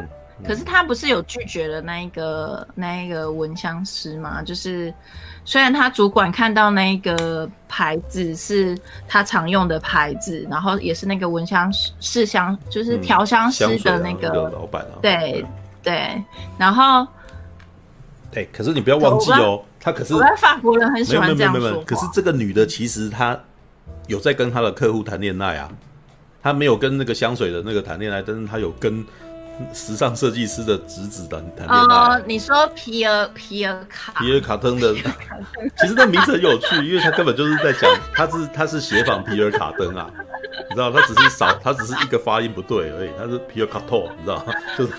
[0.45, 4.41] 可是他不是有拒绝了那一个那一个蚊香师吗？
[4.41, 4.93] 就是
[5.45, 8.77] 虽然他主管看到那一个牌子是
[9.07, 15.45] 他常用的牌子，然后也是那个蚊香试香，就是调香师的那个、嗯啊、老板啊，对
[15.81, 16.23] 对，对，
[16.57, 17.03] 然后，
[18.31, 23.37] 哎、欸，可是你不要忘记哦，他可是我在法国人很喜欢这样说，可是这个女的其实她
[24.07, 25.69] 有在跟她的客户谈恋爱啊。
[26.41, 29.05] 他没有跟那个香水的那个谈恋爱，但是他有跟
[29.73, 32.17] 时尚设计师的侄子谈谈恋爱。
[32.17, 34.13] 哦，你说皮尔皮尔卡。
[34.19, 40.09] 皮尔卡登的，其实那名字很有趣，因为他根本就是在讲，他是他是写仿皮尔卡登啊，
[40.69, 44.53] 你知道，他只是少，他只是一个发音不对而已，他是皮尔卡托，你知道吗？
[44.77, 44.93] 就是。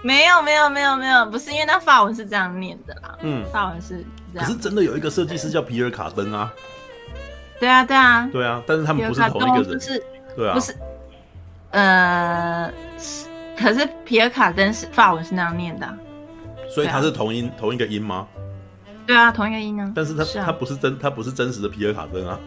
[0.00, 6.54] 没有没有没有没有，不是因为那法文是这样念的啦，嗯，法文是这样，可是真的有一个设计师叫皮尔卡登啊，
[7.58, 8.28] 对啊对啊。
[8.32, 10.00] 对啊，但是他们不是同一个人，是，
[10.38, 10.72] 对啊，不是。
[11.72, 12.72] 呃，
[13.58, 15.98] 可是皮尔卡登是法文是那样念的，啊，
[16.72, 18.24] 所以它是同音，啊、同一个音吗？
[19.04, 19.92] 对啊，同一个音啊。
[19.96, 22.38] 但是它是，啊、它不是真，它不是真实的皮尔卡登啊。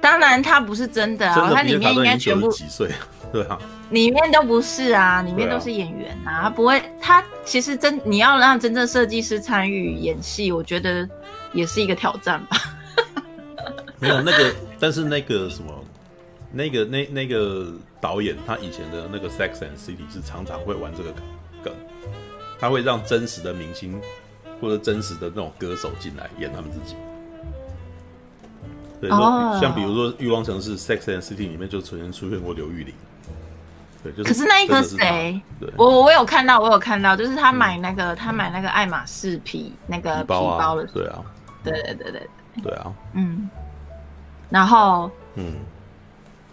[0.00, 2.90] 当然，它不是真的啊，它里面应该全部几岁？
[3.32, 3.56] 对啊，
[3.90, 11.08] 里面都不是啊，里面都是演员啊，他不会，他其实真你要让真正设计师参与演戏，我觉得
[11.52, 12.56] 也是一个挑战吧。
[14.00, 15.72] 没有那个，但是那个什么。
[16.52, 21.12] 那个那那个导演，他以前的那个《Sex and City》是常常会玩这个
[21.62, 21.72] 梗，
[22.58, 24.00] 他会让真实的明星
[24.60, 26.96] 或者真实的那种歌手进来演他们自己。
[29.00, 32.92] 对，说像比如说《欲望城市》《Sex and City》里面就曾经出现过刘玉玲。
[34.02, 34.24] 对，就是。
[34.24, 35.40] 可是那一个谁？
[35.76, 40.84] 我我有看到，我有看到，就是他买那个、嗯、他买那个爱马仕皮那个皮包，啊、皮包的。
[40.92, 41.22] 对啊。
[41.62, 42.28] 对对对对。
[42.62, 42.92] 对啊。
[43.14, 43.48] 嗯。
[44.50, 45.10] 然后。
[45.36, 45.54] 嗯。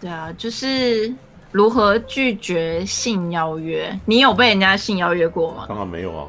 [0.00, 1.12] 对啊，就是
[1.50, 3.98] 如何拒绝性邀约？
[4.04, 5.66] 你有被人家性邀约过吗？
[5.68, 6.28] 当然没有啊，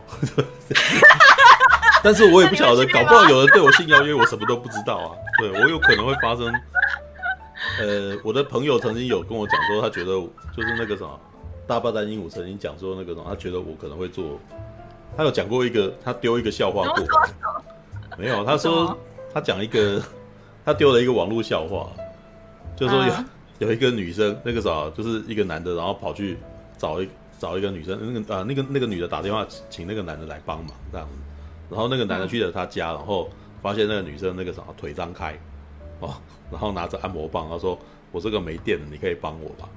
[2.04, 5.12] 但是我也不晓得，搞不好有人对我性邀约，我什么都不知道啊。
[5.38, 6.52] 对，我有可能会发生。
[7.80, 10.14] 呃，我的朋友曾经有跟我讲说，他觉得
[10.56, 11.20] 就是那个什么
[11.68, 14.40] 大霸蛋鹦鹉曾经讲说那个什么，他觉得我可能会做。
[15.16, 17.06] 他有讲过一个，他丢一个笑话过。
[18.18, 18.98] 没有，他说
[19.34, 20.02] 他讲一个，
[20.66, 21.88] 他丢了一个网络笑话，
[22.76, 23.14] 就是说有。
[23.14, 23.26] Uh.
[23.60, 26.38] 有一个女生，那个啥，就是一个男的，然后跑去
[26.78, 31.14] 找一找一个女生，那个啊，那个那个女的打电话请那个男的来帮忙这样子，
[31.70, 33.30] 然后那个男的去了他家，然后
[33.62, 35.38] 发现那个女生那个啥腿张开，
[36.00, 36.16] 哦，
[36.52, 37.78] 然后拿着按摩棒，他说
[38.12, 39.70] 我这个没电了，你可以帮我吧？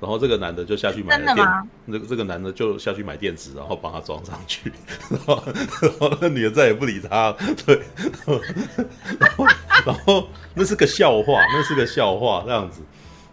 [0.00, 1.48] 然后这个男的就下去买了电，
[1.86, 4.70] 那个这个男的就下去买电池，然后帮他装上去，
[5.08, 5.42] 然后
[5.80, 7.80] 然后那女的再也不理他，对，
[9.18, 9.46] 然后
[9.86, 12.80] 然后那是个笑话，那是个笑话这样子。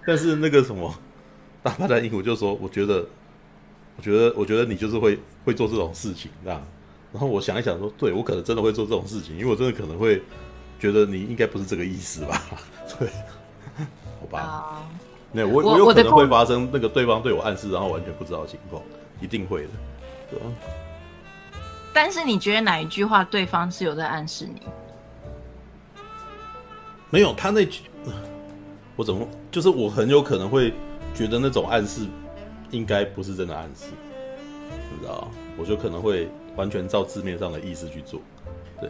[0.06, 0.94] 但是那个什么
[1.64, 3.06] 大霸占鹦鹉就说，我觉得，
[3.98, 6.62] 我觉得，我觉得你就是会会做这种事情，这样。
[7.14, 10.22] 然后我想一想说，对，我可能真的会做这种事情，因为我真的可能会
[10.80, 12.42] 觉得你应该不是这个意思吧？
[12.98, 13.10] 对，
[14.20, 14.84] 好吧。
[15.34, 18.82] 那、uh, 我我有可能会发生那个对方对我暗示，然后完全不知道的情况，
[19.22, 19.70] 一定会的，
[20.30, 20.46] 对吧？
[21.94, 24.62] 但是你觉得哪一句话对方是有在暗示你？
[27.10, 27.82] 没有，他那句。
[28.96, 30.74] 我怎么就是我很有可能会
[31.16, 32.06] 觉得那种暗示
[32.70, 33.86] 应该不是真的暗示，
[34.70, 35.28] 你知道？
[35.58, 38.20] 我就可能会完全照字面上的意思去做，
[38.80, 38.90] 对。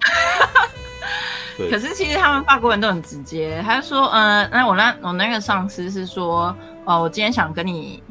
[1.58, 1.70] 对。
[1.70, 8.02] 可是其实他们法国人都很直接，他就说，呃，那我那我那个上司是说，哦，我今天想跟你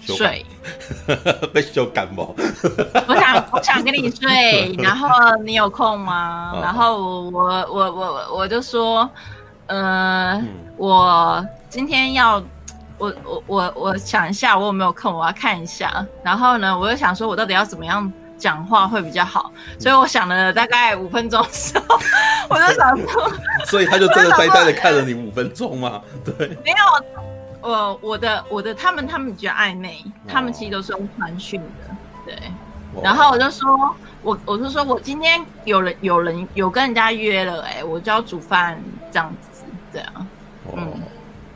[0.00, 0.46] 睡，
[1.52, 2.34] 被羞感冒。
[3.08, 5.08] 我想我想跟你睡，然后
[5.42, 6.58] 你有空吗？
[6.62, 9.08] 然后我我我我我就说。
[9.70, 12.42] 呃、嗯，我今天要，
[12.98, 15.14] 我我我我想一下，我有没有空？
[15.14, 16.04] 我要看一下。
[16.24, 19.52] 然后呢，我就想说，我到底要怎么样讲话会比较好？
[19.78, 22.00] 所以我想了大概五分钟的时候，
[22.48, 23.32] 我就想说，
[23.70, 26.02] 所以他就真的呆呆的看了你五分钟吗？
[26.24, 26.76] 对，没有，
[27.60, 31.94] 我我的我的他们他们比较暧昧，他们其实都是用传讯的，
[32.26, 32.36] 对。
[33.04, 39.49] 然后我就说，我我就说我今天有人有人有跟人家约了，哎，我就要煮饭这样子。
[39.92, 40.26] 对啊，
[40.76, 40.92] 嗯，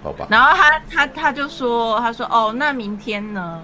[0.03, 0.27] 好吧。
[0.31, 3.62] 然后他他他就说，他说哦，那明天呢？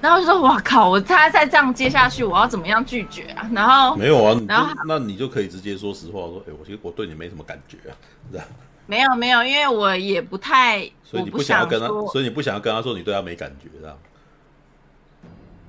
[0.00, 3.48] 然后就说哇靠，我他再这样接下去，我要怎么样拒绝啊？
[3.52, 7.94] 然后没有啊，然后那你就可以直接说实话，说哎，我其实我对你没什么感觉啊，
[8.32, 8.46] 这样。
[8.84, 13.96] 没有没有，因为我也不太，所以你不想要跟他，所以你不想要跟他说你对他没感觉，这样。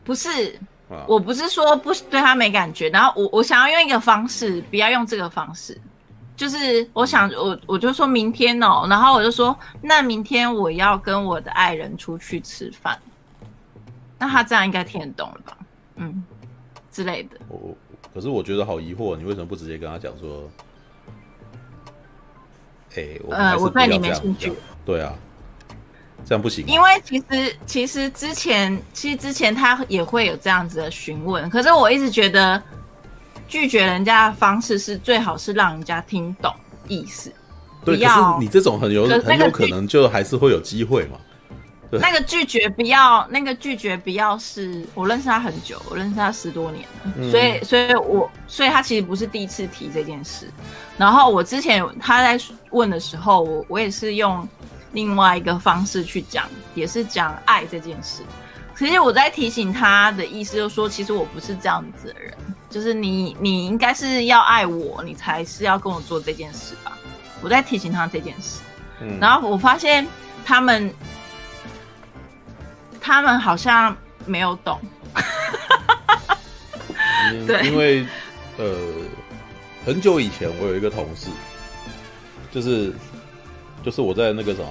[0.03, 0.59] 不是，
[1.05, 5.79] 我不是说不对他没感觉，然后我我想要用一个方式，不要用这个方式。
[6.35, 12.99] 就是我想我我就说明天哦，然后我就说那明天我要跟我的爱人出去吃饭，
[14.17, 15.57] 那他这样应该听得懂了吧？
[15.97, 16.23] 嗯，
[16.91, 17.37] 之类的。
[17.47, 17.75] 我
[18.13, 20.49] 可是我觉得好疑惑，你为什么不直接跟他讲说？
[22.95, 24.51] 哎、欸，我呃，我对你没兴趣。
[24.83, 25.13] 对啊，
[26.25, 26.65] 这样不行。
[26.65, 32.61] 因为其实其实之前其实之前他也会有这样子的询问，可是我一直觉得。
[33.47, 36.53] 拒绝人家的方式是最好是让人家听懂
[36.87, 37.31] 意思。
[37.85, 41.17] 对，可是你这种很有很有可能就还是会有机会嘛，
[41.91, 50.47] 那个拒绝不要，那个拒绝不要是我认识他很久，我认识他十多年了，嗯、所以，所以我，所以他其实不是第一次提这件事。
[50.97, 52.41] 然后我之前他在
[52.71, 54.47] 问的时候，我我也是用
[54.93, 58.23] 另外一个方式去讲，也是讲爱这件事。
[58.83, 62.33] 其实我在提醒他的意思，就是说，其实我不是这样子的人，
[62.69, 66.91] 就是你，你应该是要爱我，你才是要跟我做这件事吧。
[67.41, 68.59] 我在提醒他这件事，
[68.99, 70.05] 嗯、然后我发现
[70.43, 70.93] 他们，
[72.99, 74.77] 他们好像没有懂。
[77.47, 78.05] 对，因为
[78.57, 78.77] 呃，
[79.85, 81.29] 很久以前我有一个同事，
[82.51, 82.91] 就是
[83.81, 84.67] 就是我在那个什么。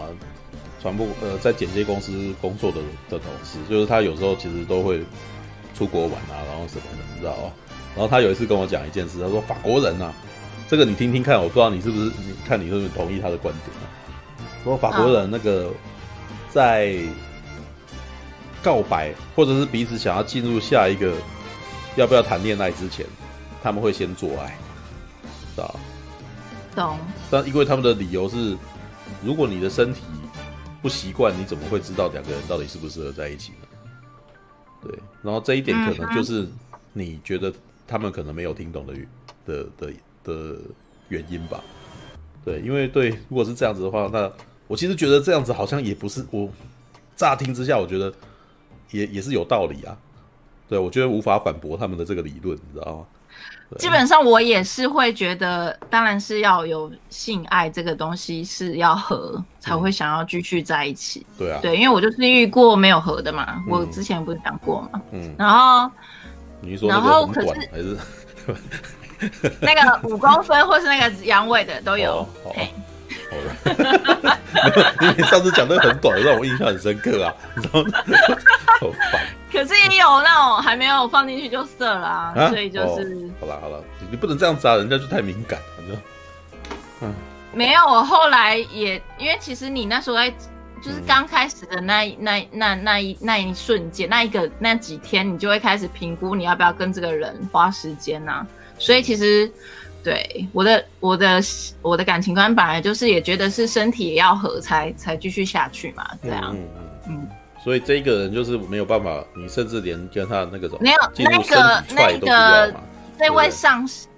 [0.82, 2.78] 传播呃，在剪接公司工作的
[3.08, 5.00] 的同事，就是他有时候其实都会
[5.74, 7.52] 出国玩啊，然后什么的，你知道吗？
[7.94, 10.12] 然后他有一次跟我讲一件事，他说法国人啊，
[10.68, 13.86] 这个你听听看，我不知道你是不是，你看你是不是同意他的观点啊？
[14.64, 15.70] 说法国人那个
[16.50, 16.96] 在
[18.62, 21.14] 告白或者是彼此想要进入下一个
[21.96, 23.06] 要不要谈恋爱之前，
[23.62, 24.56] 他们会先做爱，
[25.54, 25.74] 知道？
[26.74, 26.98] 懂。
[27.30, 28.56] 但因为他们的理由是，
[29.22, 30.00] 如果你的身体
[30.82, 33.68] 不习惯，你怎么会知道两个人到底适不适合在一起呢？
[34.82, 36.46] 对，然后这一点可能就是
[36.92, 37.52] 你觉得
[37.86, 38.94] 他们可能没有听懂的
[39.46, 39.92] 的的
[40.24, 40.58] 的
[41.08, 41.62] 原因吧？
[42.44, 44.30] 对，因为对，如果是这样子的话，那
[44.66, 46.50] 我其实觉得这样子好像也不是我
[47.14, 48.12] 乍听之下，我觉得
[48.90, 49.96] 也也是有道理啊。
[50.68, 53.06] 对，我觉得无法反驳他们的这个理论，你知道吗？
[53.78, 61.26] 基本上我也是会觉得，当然是要有性爱这个东西是要合才会想要继续在一起。
[61.38, 65.00] 对啊，对，因为我就是遇过没有合的嘛，嗯、我之前不是讲过嘛。
[65.12, 65.34] 嗯。
[65.38, 65.90] 然后，
[66.60, 67.98] 你说然后可是还是
[69.60, 72.26] 那个五公分或是那个阳痿的都有。
[72.44, 72.54] 哦
[73.30, 74.38] 好了，
[75.02, 77.34] 因为上次讲的很短，让我印象很深刻啊。
[77.54, 77.84] 然 后
[78.80, 79.20] 好烦。
[79.52, 85.96] 可是也有那种还没有放进去就射了啊，啊所以就是、哦、好了好了，你不能这样子啊，人家就太敏感，反正
[87.02, 87.14] 嗯，
[87.52, 87.82] 没有。
[87.84, 90.30] 我后来也因为其实你那时候在
[90.82, 98.46] 就是刚开始的那、嗯、那那那一那一瞬间，那一个那几天，你就会开始评估你要不要跟这个人花时间啊。
[98.78, 99.50] 所以其实。
[100.02, 101.40] 对我的我的
[101.80, 106.56] 我的感情观本来就是也觉得是身体也要合才才继续下去嘛，这样。
[106.56, 106.68] 嗯
[107.08, 107.28] 嗯。
[107.62, 112.74] 所以这一个人就是没有办法，你甚至连跟他那个什么没有那个那个
[113.16, 114.08] 这位上司，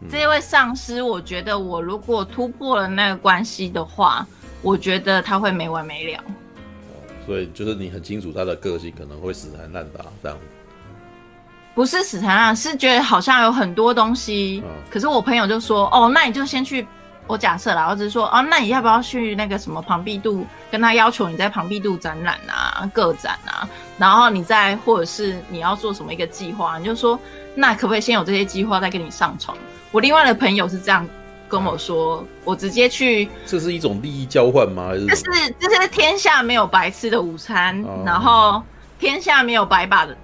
[0.00, 4.24] 嗯、这位上司，我觉得我如果突破了那个关系的话，
[4.62, 6.22] 我觉得他会没完没了。
[7.26, 10.38] 所以就是你很清楚他的个性可能会死缠烂打这样。
[11.74, 14.62] 不是死缠烂，是觉得好像有很多东西。
[14.64, 16.86] 嗯、可是我朋友就说：“哦，那你就先去。”
[17.28, 23.66] 我假设啦，我只是说：“哦，那你要不要去那个什么庞毕度，跟他要求你在庞毕度展览啊、个展啊，
[23.96, 27.18] 然后你再或者是你要做什么一个计划，你就说
[27.54, 29.56] 那可不可以先有这些计划再跟你上床？”
[29.92, 31.08] 我另外的朋友是这样
[31.48, 34.88] 跟我说：“嗯、我直接去。”这是一种利益交换吗？
[34.88, 35.06] 还是？
[35.06, 38.60] 就是就是天下没有白吃的午餐，嗯、然后
[38.98, 40.14] 天下没有白把的。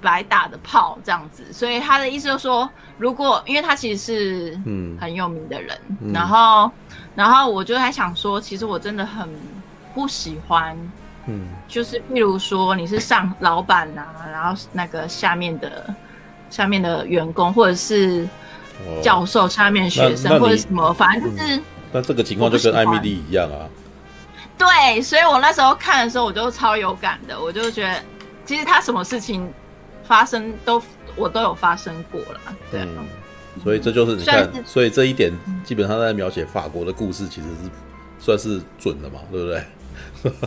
[0.00, 2.68] 白打的炮这样子，所以他的意思就是说，
[2.98, 4.96] 如果因为他其实是嗯。
[4.98, 6.70] 很有名的人，嗯、然后
[7.14, 9.28] 然后我就还想说，其实我真的很
[9.94, 10.74] 不喜欢，
[11.26, 15.94] 嗯，就是譬如说你是上老板呐、啊，然后那个下面的
[16.48, 18.26] 下面的员工，或者是
[19.02, 23.68] 教授下面学生或者什么，反正就是，但这个情况就跟艾米丽一样啊。
[24.56, 28.02] 对，所以我那时候看的时候，我就超有感的，我就觉得
[28.46, 29.52] 其实他什么事情。
[30.06, 30.82] 发生都
[31.16, 32.40] 我都有发生过了，
[32.70, 35.32] 对、啊嗯，所以这就是你看，所以这一点
[35.64, 37.70] 基本上在描写法国的故事，其实是
[38.18, 39.62] 算是准的嘛，对不对？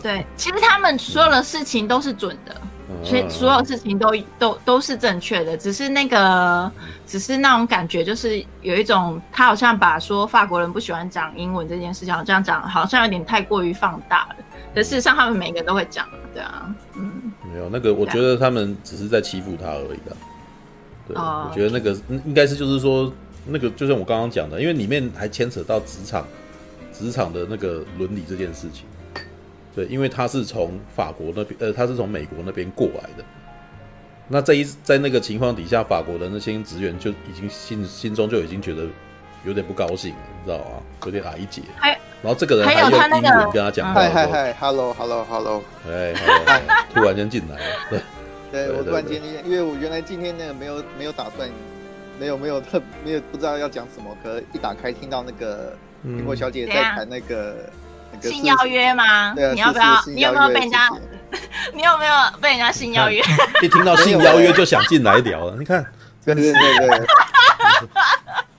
[0.01, 2.55] 对，其实他们所有的事情都是准的，
[3.03, 6.71] 所以所有事情都都都是正确的，只是那个
[7.05, 14.35] 只是那种感觉，就是有一种他好像把说法国人不喜欢讲英文这件事情，好像讲好像有点太过于放大了，
[14.73, 17.31] 可事实上他们每个人都会讲，对啊，嗯。
[17.51, 20.15] 没有那个，我觉得他们只是在欺负他而已的。
[21.07, 23.11] 对，我觉得那个应该是就是说，
[23.43, 26.23] 那个就像我刚刚讲的，因为里面还牵扯到职场，
[26.93, 28.85] 职场的那个伦理这件事情。
[29.75, 33.23] 对，因为他是从法国那边，呃，他是从美国那边过来的。
[34.27, 38.83] 那在一在那个情况底下，法国的那些职员就已经心心中就已经觉得
[39.43, 40.81] 有点不高兴了，你知道吗？
[41.05, 41.61] 有点矮解。
[42.21, 46.13] 然后这个人还用英文跟他讲话，嗨嗨嗨，hello hello hello，哎，
[46.93, 47.75] 突然间进来了，
[48.51, 51.49] 对，对我突然间，因为我原来今天那个没有没有打算，
[52.19, 55.73] 没有没有特没有不知道要讲什么，可一打开听到那个
[56.05, 57.69] 苹果小姐在谈那个那个
[58.21, 59.33] 性邀约吗？
[59.35, 60.01] 对啊，你要不要？
[60.07, 60.89] 你有没有被人家？
[61.73, 63.21] 你有没有被人家性邀约？
[63.61, 65.55] 一听到性邀约就想进来聊了。
[65.57, 65.85] 你看，
[66.25, 67.07] 对对对对。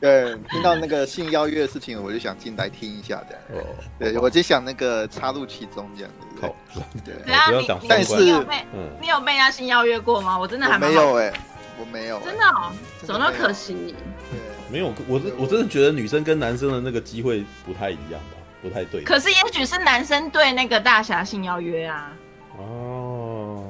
[0.00, 3.38] 对，听到那个性邀约的事情，我就想进来听一下的。
[3.54, 3.60] 哦，
[3.98, 6.26] 对，我就想那个插入其中这样子。
[6.40, 6.56] 好，
[7.04, 7.14] 对。
[7.24, 10.38] 不要讲，但是你有被人家性邀约过吗？
[10.38, 11.30] 我真的还没有哎，
[11.78, 12.18] 我没有。
[12.20, 12.72] 真的哦，
[13.04, 13.94] 怎么那么可惜？
[14.30, 14.38] 对，
[14.70, 19.02] 没有，我我真的觉得女生跟男生的那个机会不太一样吧，不太对。
[19.02, 22.12] 可是也许是男生对那个大侠性邀约啊。
[22.58, 23.64] 哦。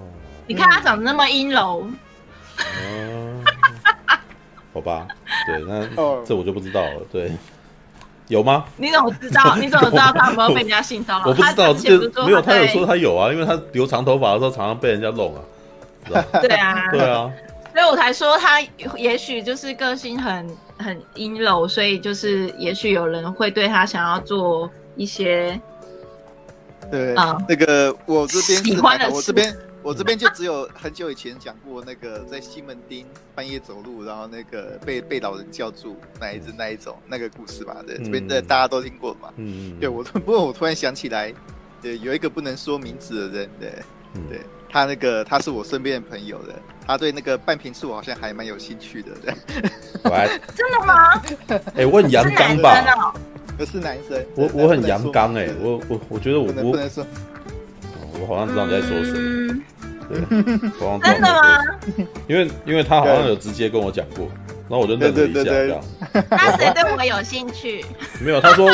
[0.46, 1.86] 你看他长得那么阴柔。
[2.58, 3.44] 哦。
[4.72, 5.06] 好吧，
[5.46, 5.84] 对，那
[6.24, 7.00] 这我就不知道了。
[7.10, 7.32] 对，
[8.28, 8.64] 有吗？
[8.76, 9.56] 你怎么知道？
[9.58, 11.26] 你怎么知道他有没有被人家性骚扰？
[11.26, 12.40] 我不知道，这没有。
[12.40, 15.42] 他有说他有啊，因为他留长头发的时候常常被人家弄啊。
[16.40, 17.30] 对啊，对啊，
[17.74, 18.60] 所以我才说他
[18.96, 24.70] 也许就是个性很很阴柔，所以就是也许有人会对他想要做
[25.00, 25.58] 一些，
[26.90, 29.56] 对啊，那个我这边喜欢的，我这边。
[29.82, 37.78] 我这边就只有很久以前讲过那个在西门町半夜走路，然后那个被被老人叫住那一只那一种那个故事吧？
[37.86, 39.32] 对，这边的大家都听过嘛？
[39.36, 41.32] 嗯对我， 不过我突然想起来，
[41.80, 43.72] 对，有一个不能说名字的人，对，
[44.28, 46.54] 对他那个他是我身边的朋友的，
[46.86, 49.12] 他对那个半瓶醋好像还蛮有兴趣的。
[49.22, 49.32] 对，
[50.54, 51.22] 真的吗？
[51.74, 53.14] 哎，我很阳刚吧？
[53.60, 57.06] 不是男生，我我很阳刚哎，我我我觉得我我不能说。
[58.18, 59.60] 我好像知道你在说什么，
[60.08, 61.62] 对，真的吗？
[62.26, 64.26] 因为因为他好像有直接跟我讲过，
[64.66, 65.78] 然后我就愣了一下，这样。
[66.30, 67.84] 那谁对我有兴趣？
[68.18, 68.70] 没有，他说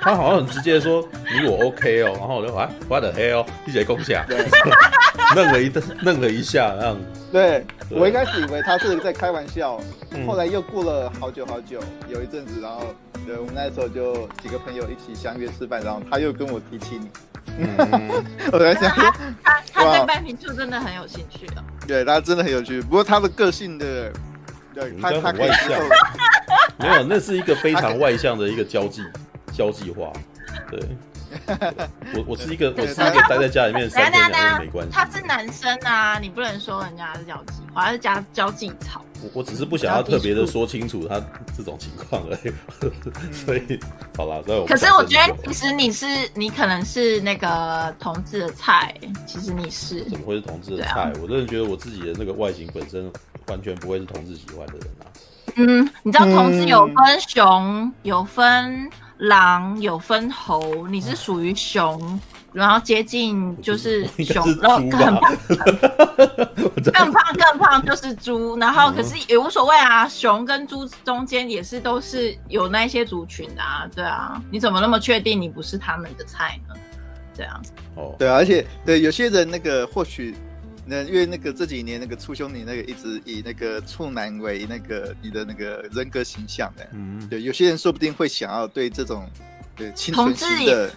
[0.00, 1.06] 他好像很直接说
[1.40, 4.24] 你我 OK 哦，然后我就啊，what the hell，一起来共享，
[5.36, 6.96] 愣了一顿，愣了一下，这样。
[7.32, 9.80] 对，我一开始以为他是在开玩笑，
[10.26, 12.94] 后来又过了好久好久，有一阵子，然后
[13.26, 17.10] 对，我们那时候就几个朋友一起相约吃饭，然后他又跟我提起你。
[17.58, 19.10] 嗯， 我在想，他
[19.42, 21.64] 他他对半瓶醋真的很有兴趣的。
[21.86, 22.80] 对，他真的很有趣。
[22.80, 24.12] 不过他的个性的，
[24.72, 25.80] 对，他他外向，
[26.78, 29.02] 没有，那是一个非常外向的一个交际
[29.52, 30.12] 交际化。
[30.70, 30.80] 对，
[32.14, 34.92] 我我是一个我是一个待在家里面三天两夜没关系。
[34.92, 39.04] 他是男生啊，你不能说人家是交际，而是加交际草。
[39.22, 41.20] 我我只是不想要特别的说清楚他
[41.56, 42.52] 这种情况而已，
[43.32, 43.80] 所以
[44.16, 48.94] 好啦，所以我可是我觉得其实你是你可能是那个同志的菜，
[49.26, 51.00] 其实你是怎么会是同志的菜？
[51.00, 53.10] 啊、我真的觉得我自己的那个外形本身
[53.48, 55.04] 完全不会是同志喜欢的人啊。
[55.58, 56.94] 嗯，你知道同志有分
[57.26, 62.20] 熊，嗯、有分狼，有分猴，你是属于熊。
[62.52, 64.90] 然后接近就是熊，然后更
[65.20, 65.36] 胖，
[66.90, 68.56] 更胖更胖就是猪。
[68.56, 74.42] 然后可是也无所谓啊，熊跟猪中间也是都是有那些族群的啊，对啊。
[74.50, 76.74] 你怎么那么确定你不是他们的菜呢？
[77.34, 80.34] 这样子哦，对啊，而且对有些人那个或许
[80.86, 89.28] 那因为那个这几年那个初兄你那个一直以那个处男为那个你的那个人格形象的，嗯，对，有些人说不定会想要对这种
[89.76, 90.90] 对青春期的。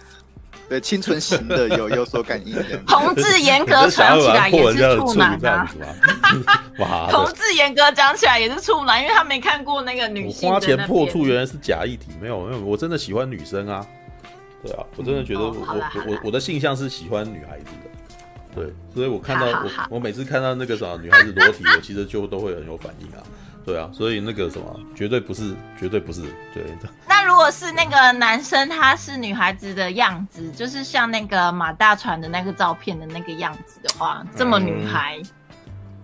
[0.68, 2.54] 对清纯型的有有所感应，
[2.86, 5.68] 同志严格讲起来也是处男啊！
[7.10, 10.48] 同志严格讲起来也是处男，因为他没看过那个女性。
[10.48, 13.84] 花钱破处原来是假议题，没有没有，我真的喜欢女生啊！
[14.62, 17.90] 对啊，我真的觉得我我我我的性向是喜欢女孩子的，
[18.54, 23.22] 对，所以我看到我我每次看到那个啥女孩子裸体，我其实就都会很有反应啊。
[23.62, 26.22] 对啊，所以那个什么，绝对不是，绝对不是，
[26.54, 26.64] 对。
[27.06, 35.26] 那如果是那个男生，他是女孩子的样子，就是像那个马大传的那个照片的那个样子的话，这么女孩，嗯、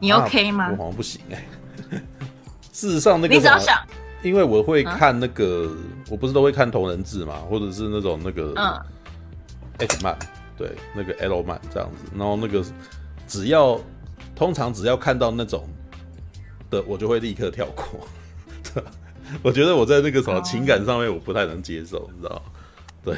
[0.01, 0.68] 你 OK 吗？
[0.72, 1.44] 我好像不行哎。
[2.72, 3.82] 事实上，那个你只要想，
[4.22, 8.78] 因为我会看那个，嗯、我不是都会看同人志嘛，或者是那种那个嗯
[9.78, 10.14] ，X 漫，
[10.57, 12.64] 对，那个 L 漫这样子，然后那个
[13.26, 13.80] 只要
[14.34, 15.68] 通常只要看到那种。
[16.68, 18.09] 的我就会立刻跳过，
[19.40, 22.42] 我觉得我在那个什么情感上面我不太能接受，你知道？
[23.04, 23.16] 对，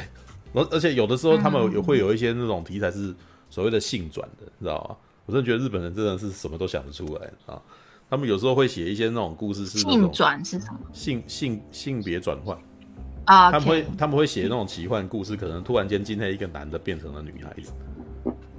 [0.53, 3.11] 而而且有的时候他们也会有一些那种题材是
[3.49, 4.95] 所谓的性转的，你知道吗？
[5.25, 7.59] 我真的觉得日本人真的是什么都想得出来啊！
[8.07, 10.79] 他们有时候会写一些那种故事是性转是什么？
[10.93, 12.55] 性性性别转换
[13.29, 13.51] 啊？
[13.51, 17.71] 他们会他们会写那种奇幻故事，可能突然间今天一个男的变成了女孩子。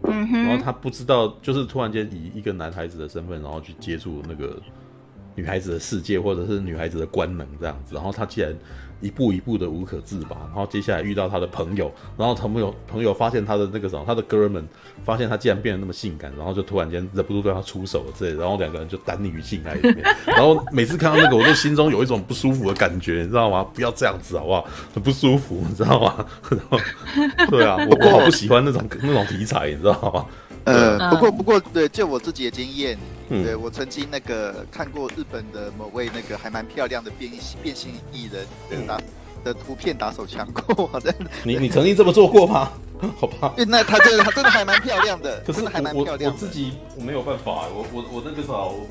[0.04, 4.60] 嗯、然后他不知道，就是突然间以一个男孩子的身份，然后去接触那个
[5.34, 7.94] 女孩子的世界，或者是女孩子的官能这样子。
[7.94, 8.54] 然后他既然
[9.00, 14.66] 一步一步的无可自拔，然后接下来遇到他的朋友，然后朋友朋友发现他的那个什么，他的哥们
[15.04, 20.02] 发现他竟然变得那么性感，然后就突然间忍不住对他出手了之类，然后两个人就耽溺于性爱里面。
[20.26, 23.64] 然后每次看到那个，我都心中有一种不舒服的感觉，你知道吗？
[23.74, 24.66] 不要这样子好不好？
[24.94, 26.26] 很不舒服，你知道吗？
[26.50, 26.78] 然后
[27.48, 30.26] 对啊，我我好不喜欢那种那种题材，你知道吗？
[30.64, 32.98] 呃，不过不过，对，就我自己的经验，
[33.30, 37.32] 嗯、对我曾经那个看过日本的某位那个还蛮漂亮的变
[37.62, 39.04] 变性艺人的打、嗯、
[39.44, 41.30] 的图片打手枪过，真的。
[41.44, 42.70] 你你曾经这么做过吗？
[43.18, 46.36] 好吧，那他真的他真的还蛮漂亮的， 可是还蛮漂亮我。
[46.36, 48.86] 我自己我没有办法，我我我那个时候，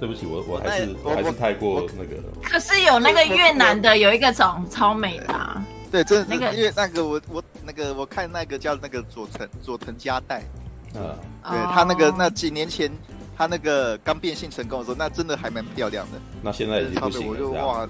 [0.00, 2.16] 对不起，我我还是我还是太过那个。
[2.42, 10.42] 可是有那个越南的有一个长超美的、啊，对，真的那个因为那个我我那个我看那个叫那个佐藤佐藤佳代。
[10.96, 11.16] 嗯，
[11.50, 12.90] 对他那个那几年前，
[13.36, 16.18] 他那个刚变性成功的时候，那真的还蛮漂亮的。
[16.42, 17.28] 那现在已经不行了。
[17.28, 17.88] 我就哇，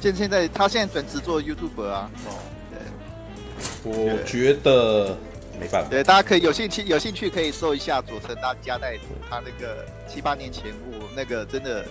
[0.00, 2.10] 现现在他现在转职做 YouTuber 啊。
[2.26, 2.38] 哦，
[2.70, 3.92] 对。
[3.92, 5.16] 我觉得
[5.60, 5.90] 没办法。
[5.90, 8.96] 对，大家可以有兴趣有兴趣可以搜一下佐藤大家代
[9.28, 11.84] 他那个七八年前我那个真的，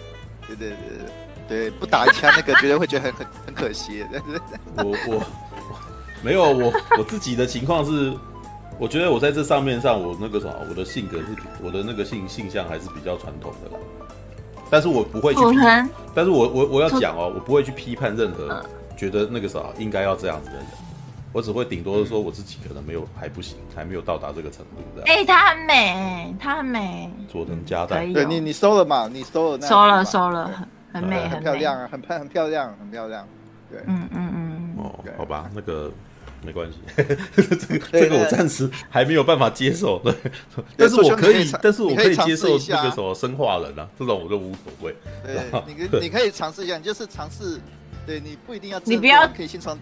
[0.48, 0.78] 对对对
[1.48, 4.06] 对，不打一枪那个绝对会觉得很很很可惜。
[4.78, 5.24] 我我
[6.24, 8.16] 没有我我自己的情况是。
[8.78, 11.26] 我觉得我在这上面上，我那个什么，我的性格是，
[11.64, 13.78] 我的那个性性向还是比较传统的啦。
[14.70, 15.58] 但是我不会去批，
[16.14, 18.62] 但是我我我要讲哦，我不会去批判任何
[18.98, 20.66] 觉得那个啥应该要这样子的人，
[21.32, 25.08] 我只会顶多是说我自己可能没有还不行，还没有到达这个程度这样。
[25.08, 27.10] 哎，她很美，她很美。
[27.32, 29.08] 佐藤佳代，对你你收了嘛？
[29.08, 29.68] 你收了那？
[29.68, 30.52] 收了收了，
[30.92, 33.26] 很很美，很漂亮啊，很漂很漂亮，很漂亮。
[33.72, 34.76] 对，嗯嗯嗯。
[34.80, 35.90] 哦，好吧，那个。
[36.46, 40.14] 没关系， 这个这个我暂时还没有办法接受，对，
[40.78, 44.96] 但是我可以，但是我可以接受那个什么生化人啊，这种我就无所谓。
[45.26, 47.60] 对，你可你可以尝试一下，你就是尝试，
[48.06, 49.76] 对你不一定要，你不要可以先从，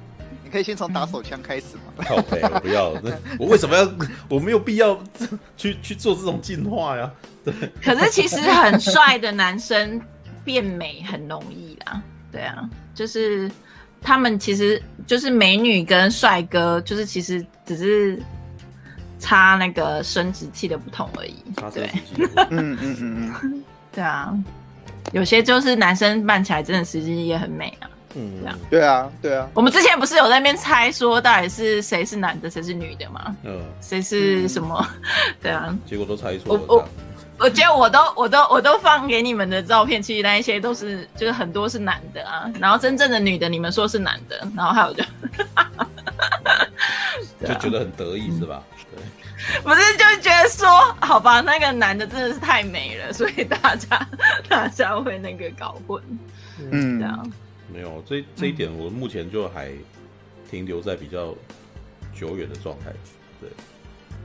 [0.43, 2.05] 你可以先从打手枪开始嘛。
[2.09, 2.89] OK，我不要，
[3.37, 3.91] 我为什么要？
[4.29, 4.97] 我没有必要
[5.57, 7.11] 去去做这种进化呀。
[7.43, 7.53] 对，
[7.83, 10.01] 可是其实很帅的男生
[10.45, 12.01] 变美很容易啦，
[12.31, 13.51] 对啊，就是。
[14.03, 18.21] 他们其实就是美女跟帅哥，就是其实只是
[19.19, 21.35] 差那个生殖器的不同而已。
[21.73, 21.89] 对，
[22.49, 24.33] 嗯嗯嗯嗯， 对啊，
[25.13, 27.89] 有些就是男生扮起来真的实际也很美啊。
[28.15, 28.59] 嗯，这样。
[28.69, 29.49] 对啊，对啊。
[29.53, 33.35] 我们之前不是有在那边猜说到底是谁是男的，谁是女的吗？
[33.43, 33.59] 嗯。
[33.81, 34.85] 谁是什么？
[35.41, 35.75] 对啊。
[35.85, 36.63] 结果都猜错了。
[36.67, 36.87] 我
[37.49, 45.03] 觉得我都我都我都放给你们的照片，其实那一些都是就是很多是男的啊，然后真正的女的你们说是男的，然后还有就
[47.47, 48.63] 就觉得很得意是吧？
[48.95, 50.67] 对， 不是就觉得说
[51.01, 54.07] 好吧，那个男的真的是太美了，所以大家
[54.47, 56.01] 大家会那个搞混，
[56.59, 57.31] 嗯，这样
[57.73, 59.71] 没有这这一点，我目前就还
[60.49, 61.35] 停留在比较
[62.17, 62.91] 久远的状态，
[63.41, 63.49] 对。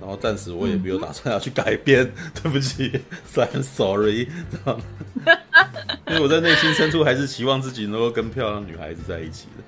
[0.01, 3.01] 然后暂时我也没有打算要去改变，嗯、 对不起，
[3.35, 4.29] I'm sorry，
[6.07, 9.65] 因为我在内心深处还是希望自己能够跟漂亮女孩子在一起的。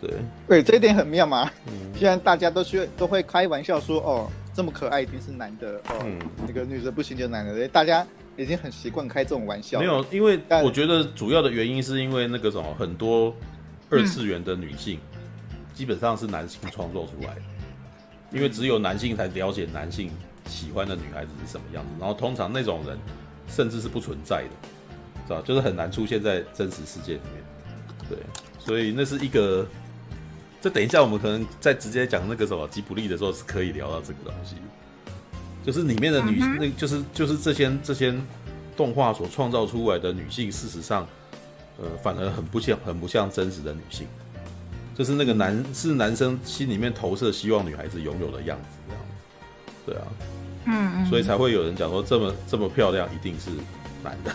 [0.00, 0.10] 对，
[0.48, 1.50] 对，这一点很妙嘛。
[1.66, 8.06] 嗯，现在大家都去都会开玩笑说，哦，这么可爱一定是男的，哦，嗯、那个女的不行就男的，大家
[8.36, 9.78] 已经很习惯开这种玩笑。
[9.78, 13.34] 没有，因为我觉得主要的原因是因为那个什么，很多
[13.90, 14.98] 二次元的女性、
[15.50, 17.42] 嗯、基本上是男性创作出来的。
[18.32, 20.10] 因为只有男性才了解男性
[20.46, 22.98] 喜欢的女孩子是什么样子，然后通常那种人
[23.48, 24.68] 甚至是不存在的，
[25.26, 25.42] 是吧？
[25.44, 27.44] 就是很难出现在真实世界里面。
[28.08, 28.18] 对，
[28.58, 29.66] 所以那是一个。
[30.62, 34.56] 这等一下我们可能在直接讲那个什么吉卜力的时候是可以聊到这个东西，
[35.64, 38.14] 就是里面的女，那就是就是这些这些
[38.76, 41.08] 动画所创造出来的女性，事实上，
[41.78, 44.06] 呃，反而很不像很不像真实的女性。
[44.94, 49.02] 就是那个男是男生心里面投射希望女孩子拥有的样子，这样，
[49.86, 50.02] 对啊，
[50.66, 53.50] 嗯，嗯，所以才会有人讲说这么这么漂亮一定是
[54.02, 54.34] 男的。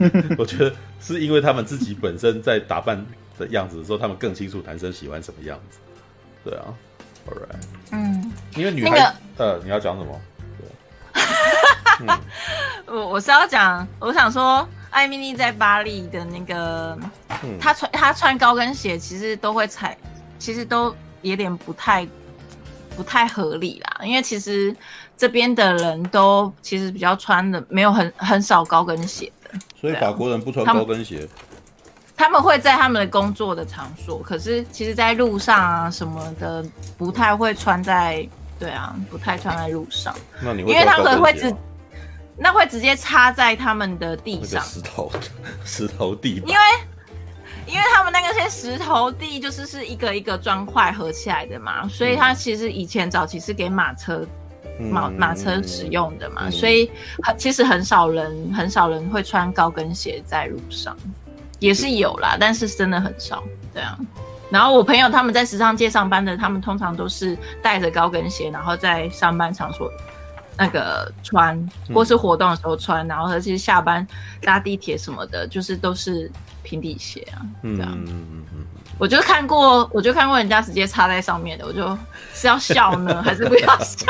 [0.38, 3.04] 我觉得是因为他们自己本身在打扮
[3.38, 5.78] 的样子的时候，他们更清楚男生喜欢什么样子。
[6.42, 6.74] 对啊
[7.26, 7.62] ，All right，
[7.92, 8.90] 嗯，因为女孩，
[9.36, 10.20] 那个、呃，你要讲什么？
[12.06, 12.14] 对，
[12.86, 14.66] 我、嗯、我是要讲，我想说。
[14.90, 16.98] 艾米丽在巴黎的那个，
[17.44, 19.96] 嗯、她穿她穿高跟鞋，其实都会踩，
[20.36, 20.92] 其实都
[21.22, 22.04] 有点不太
[22.96, 24.04] 不太合理啦。
[24.04, 24.74] 因为其实
[25.16, 29.50] 这边的人都其实比较穿的没有很很少高跟鞋的。
[29.80, 31.24] 所以法国人不穿高跟鞋
[32.16, 32.24] 他。
[32.24, 36.66] 他们会在他们的工作的场所，可是其实在路上啊什么的
[36.98, 38.28] 不太会穿在，
[38.58, 40.12] 对啊，不太穿在路上。
[40.42, 41.54] 那你会因为他们会只。
[42.42, 45.12] 那会直接插在他们的地上，石头
[45.62, 46.60] 石头地，因为
[47.66, 54.26] 因为他们那个些石头地就是是一个一个砖块合起来的嘛，所以它其实以前早期是给马车
[54.78, 56.90] 马马车使用的嘛，所以
[57.22, 60.96] 很其实很少人很少人会穿高跟鞋在路上，
[61.58, 63.98] 也是有啦，但是真的很少，对啊。
[64.50, 69.88] 然后我朋友他们在时尚界上班的，他们通常都是带着高跟鞋，然后在上班场所
[70.56, 74.06] 那个穿，或是活动的时候穿，然后其实下班
[74.42, 76.30] 搭地铁什么的，就是都是
[76.62, 77.92] 平底鞋啊，这样。
[77.92, 78.66] 嗯嗯嗯嗯。
[78.98, 81.98] 我就看过，我就看过人家直接插在上面的，我就
[82.34, 84.06] 是要笑呢， 还是不要笑？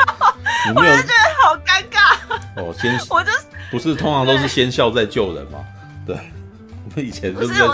[0.75, 2.17] 我就觉得好尴尬。
[2.57, 3.31] 哦，先， 我就
[3.71, 5.59] 不是通常都是先笑再救人吗？
[6.05, 6.17] 对。
[6.93, 7.73] 我以前就是，是我，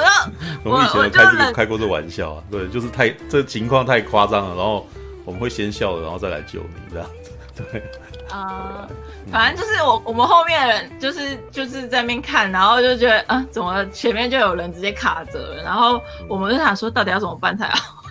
[0.64, 4.88] 我们以前有开这个开过这玩笑啊，对，就是太这情况太夸张了，然后
[5.26, 7.82] 我们会先笑了，然后再来救你这样子，对。
[8.30, 8.90] 啊、呃，
[9.32, 18.04] 反正就是我我们后面的人就是就是在那边看，然后就觉得啊，怎么前面就有人直接卡着了，然后我们就想说，到底要怎么办才好？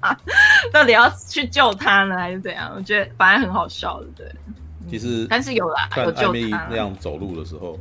[0.72, 2.72] 到底要去救他呢，还是怎样？
[2.76, 4.26] 我觉得反正很好笑的，对。
[4.90, 6.66] 其实，但是有啦，有救他。
[6.70, 7.78] 那样走路的时候。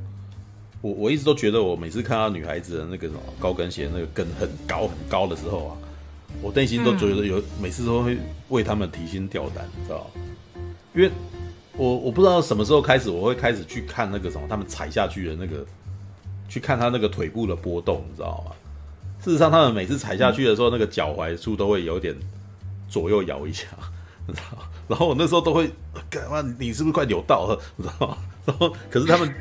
[0.81, 5.77] 我我一直都觉得，我每次看到女孩子的那个什么高跟鞋，那个跟很高很高的时候啊，
[6.41, 8.17] 我内心都觉得有，每次都会
[8.49, 10.05] 为他们提心吊胆，你知道吗？
[10.93, 11.09] 因为
[11.77, 15.65] 我我不知道什么时候开始，我会开始去看那个什么，他们踩下去的那个，
[16.47, 18.51] 去看他那个腿部的波动，你知道吗？
[19.23, 22.15] 事实上，他们每次踩下去的时候，那个脚踝处都会有点
[22.89, 23.65] 左右摇一下，
[24.27, 24.63] 你知道吗？
[24.87, 25.71] 然后我那时候都会，
[26.09, 26.41] 干嘛？
[26.59, 27.59] 你是不是快扭到了？
[27.75, 28.17] 你知道吗？
[28.45, 29.33] 然后可是他们。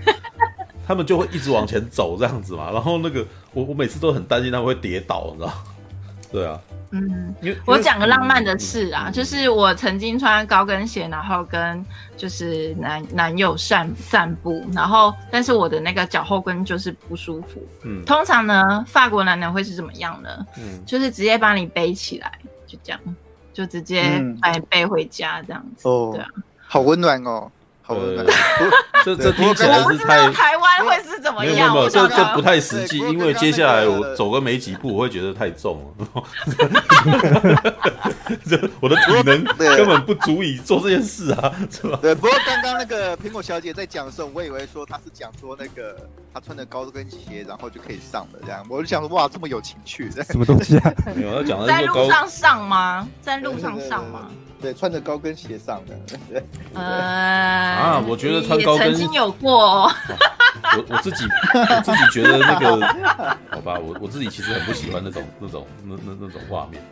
[0.84, 5.52] 他们就会一直往前走这样子嘛，然后那个我我每次都很担心他们会跌倒，你知道？
[6.32, 6.60] 对啊，
[6.92, 7.34] 嗯，
[7.66, 11.84] 我讲个浪漫的事啊，嗯、就是我曾经穿高跟鞋，然后跟
[12.16, 17.66] 就是男男友散散步，然后但是我的那个脚后跟就是不舒服。
[17.84, 20.46] 嗯，通常呢，法国男人会是怎么样呢？
[20.58, 22.30] 嗯，就是直接把你背起来，
[22.66, 23.00] 就这样，
[23.52, 25.88] 就直接把你背回家这样子。
[25.88, 26.28] 哦、嗯，对啊，
[26.66, 27.50] 好温暖哦。
[27.88, 28.24] 呃，
[29.04, 31.54] 这这听起来是太台湾会是怎么样？
[31.54, 36.24] 没有没有，这这不太实际，因为接下来我走个没几步，我会觉得太重了。
[38.48, 41.98] 这我的体能根本不足以做这件事啊，是吧？
[42.00, 42.14] 对。
[42.14, 45.96] 不过刚刚那个苹果小姐在讲的时候，我以为说她是讲说那个
[46.32, 48.64] 她穿的高跟鞋，然后就可以上的这样。
[48.68, 50.92] 我就想说哇，这么有情趣，什么东西啊？
[51.14, 53.08] 没有，她讲的在路上上吗？
[53.20, 54.30] 在路上上吗？
[54.60, 56.40] 对，穿着高跟鞋上的，对，
[56.74, 59.92] 呃，啊，我觉得穿高跟鞋曾经有过， 哦
[60.62, 66.82] 啊，我我自己我自己觉得那个，好吧，我我自己其实很不喜欢那种那种那那那种画面，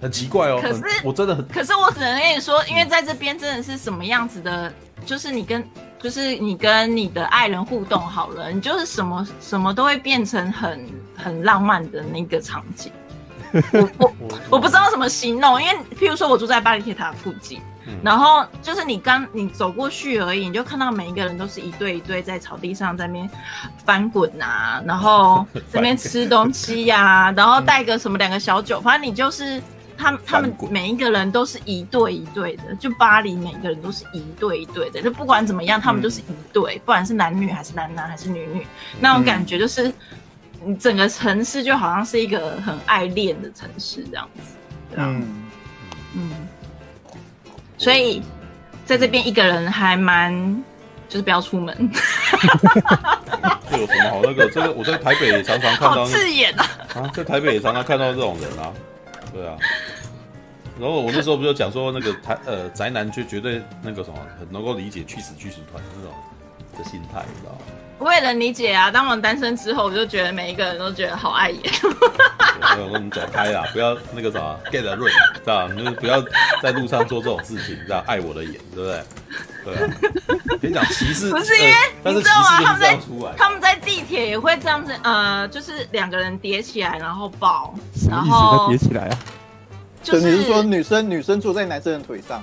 [0.00, 0.58] 很奇怪哦。
[0.62, 4.72] 可是我真的很，可是我只能跟你说，因为在这边真的是什么样子的，
[5.04, 5.64] 就是你跟
[6.00, 10.86] 就是你跟你的爱人互动好了，你就是什么什么都会变成很
[11.16, 12.92] 很浪漫的那个场景。
[13.72, 14.14] 我我
[14.50, 23.30] 我不知道怎么形容，因为譬如说我住在巴黎铁塔附近，嗯、然后就是你刚你走过去而已，你就看到每一个人都是一对一对在草地上在那边
[23.84, 29.62] 翻滚啊，然后 在那边吃东西呀、啊， 然后带个什么两个小酒，反正你就是
[29.96, 38.66] 他们他们每一个人都是一对一对的，就巴黎每个人都是一对一对的，就不管怎么样，他们都是一对，不管是男女还是男男还是女女，
[39.00, 39.92] 那种感觉就是。
[40.64, 44.54] 你整个城市就好像是一个很爱恋的城市这样子，
[44.94, 45.26] 嗯。
[46.14, 46.30] 嗯，
[47.78, 48.22] 所以
[48.84, 50.64] 在这边一个人还蛮，
[51.08, 51.90] 就是不要出门。
[53.70, 54.48] 这有什么好那个？
[54.50, 56.66] 这个我在台北也常常看到， 刺眼啊！
[56.94, 58.72] 啊，在台北也常常看到这种人啊，
[59.32, 59.56] 对啊。
[60.80, 66.14] 然后我那时候不就讲说那个台呃宅男就绝对那个什么很能够理解去死去死团这种
[66.78, 67.58] 的心态，你知道吗？
[68.02, 68.90] 我也能理解啊！
[68.90, 71.60] 当我单身之后，我就觉得每一个人都觉得好碍眼。
[71.82, 74.38] 我说你走开啦，不要那个啥
[74.70, 75.74] ，get a room，知道吧？
[75.74, 76.22] 你就不要
[76.62, 78.02] 在路上做这种事情，知道？
[78.06, 79.04] 碍我的眼，对不对？
[79.64, 79.94] 对啊。
[80.60, 81.74] 别讲歧视，不是因为
[82.14, 82.60] 你知道吗？
[82.62, 82.98] 他们在
[83.36, 87.74] 他们在地铁也会这样子，呃，就是两个人叠起来，然后抱，
[88.08, 89.18] 然后叠起来啊。
[90.02, 92.42] 就是你是说女生女生坐在男生的腿上？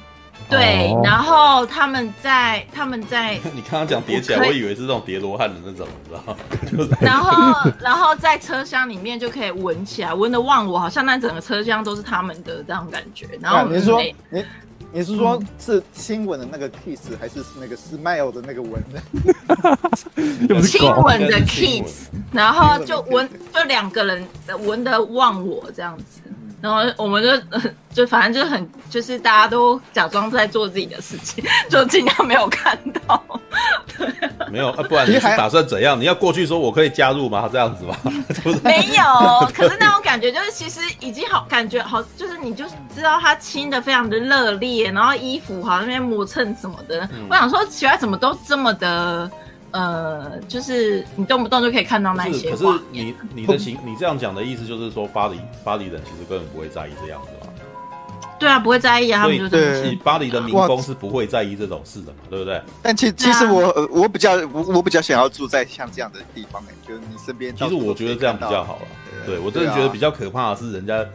[0.50, 6.98] 对，然后他们在他们在， 你刚刚讲叠起来，我以为是这种叠罗汉的那种，你知道吗？
[7.00, 13.28] 然后然后在车厢里面就可以闻起来，闻的忘我，好像那整个车厢都是他们的这种感觉。
[13.40, 14.44] 然后你说你
[14.92, 19.00] 你是说是亲吻的那个 kiss，还是那个 smile 的那个吻呢？
[20.66, 24.28] 亲吻的 kiss，然后就闻就两个人
[24.66, 26.22] 闻的忘我这样子。
[26.62, 27.30] 然后我们就
[27.94, 33.24] 就反正就很就是大家都假装在做自己的事情， 就尽量没有看到。
[33.98, 36.00] 对啊、没有啊，不然你是打算怎样？
[36.00, 37.50] 你要过去说我可以加入吗？
[37.52, 37.96] 这样子吗？
[38.64, 47.02] 没有，可是那种感觉就是其实已经好感觉好，就是你就知道他亲的非常的热烈，然后衣服好像那边磨蹭什么的。
[47.14, 49.30] 嗯、我想说奇怪，怎么都这么的。
[49.72, 52.52] 呃，就是你动不动就可以看到那些。
[52.52, 57.54] 可是你你的行，你这样讲的意思就是说，巴黎巴黎人其实根本不会在意这样子吧？
[58.40, 59.24] 对啊，不会在意啊。
[59.24, 62.62] 所以对，巴黎的民工是不会在意这种事的嘛，对不对？
[62.82, 67.56] 但其其实我我比较我我比较想要住在像这样的地方，就是你身边。
[67.56, 68.88] 其实我觉得这样比较好了。
[69.26, 71.06] 对，我真的觉得比较可怕的是人家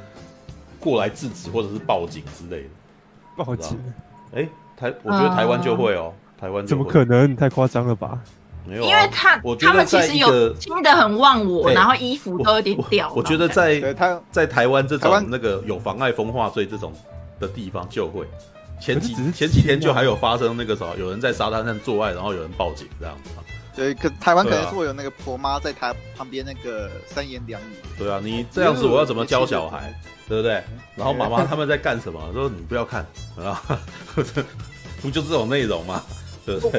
[0.78, 2.68] 过来制止或者是报警之类的。
[3.44, 3.76] 报警？
[4.34, 4.46] 哎，
[4.76, 7.34] 台我觉得台湾就会哦，台湾怎么可能？
[7.34, 8.18] 太夸张了吧？
[8.66, 13.12] 没有、啊，因为他他们其实有亲的很忘我，然后衣服都有点掉。
[13.14, 16.92] 我觉得在他在台湾这种那个有妨碍风化罪这种
[17.38, 18.26] 的地方就会，
[18.80, 23.42] 前几前几天就还有发生那个什么，有人在沙滩上做爱，然后有人报警这样子嘛。
[23.76, 27.74] 对，可台湾可能是会有那个婆妈在台旁边那个三言两语。
[27.98, 29.92] 对啊，你这样子我要怎么教小孩，
[30.28, 30.62] 对不对？
[30.94, 32.20] 然后妈妈他们在干什么？
[32.32, 33.04] 说你不要看
[33.36, 33.60] 啊，
[35.02, 36.00] 不就这种内容吗？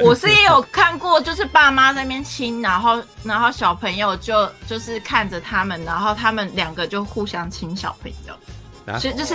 [0.02, 9.34] 我是也有看过，就是爸妈在那边亲，然后然后小朋友就就是看着他们，然后他们两个就互相亲小朋友，其实就是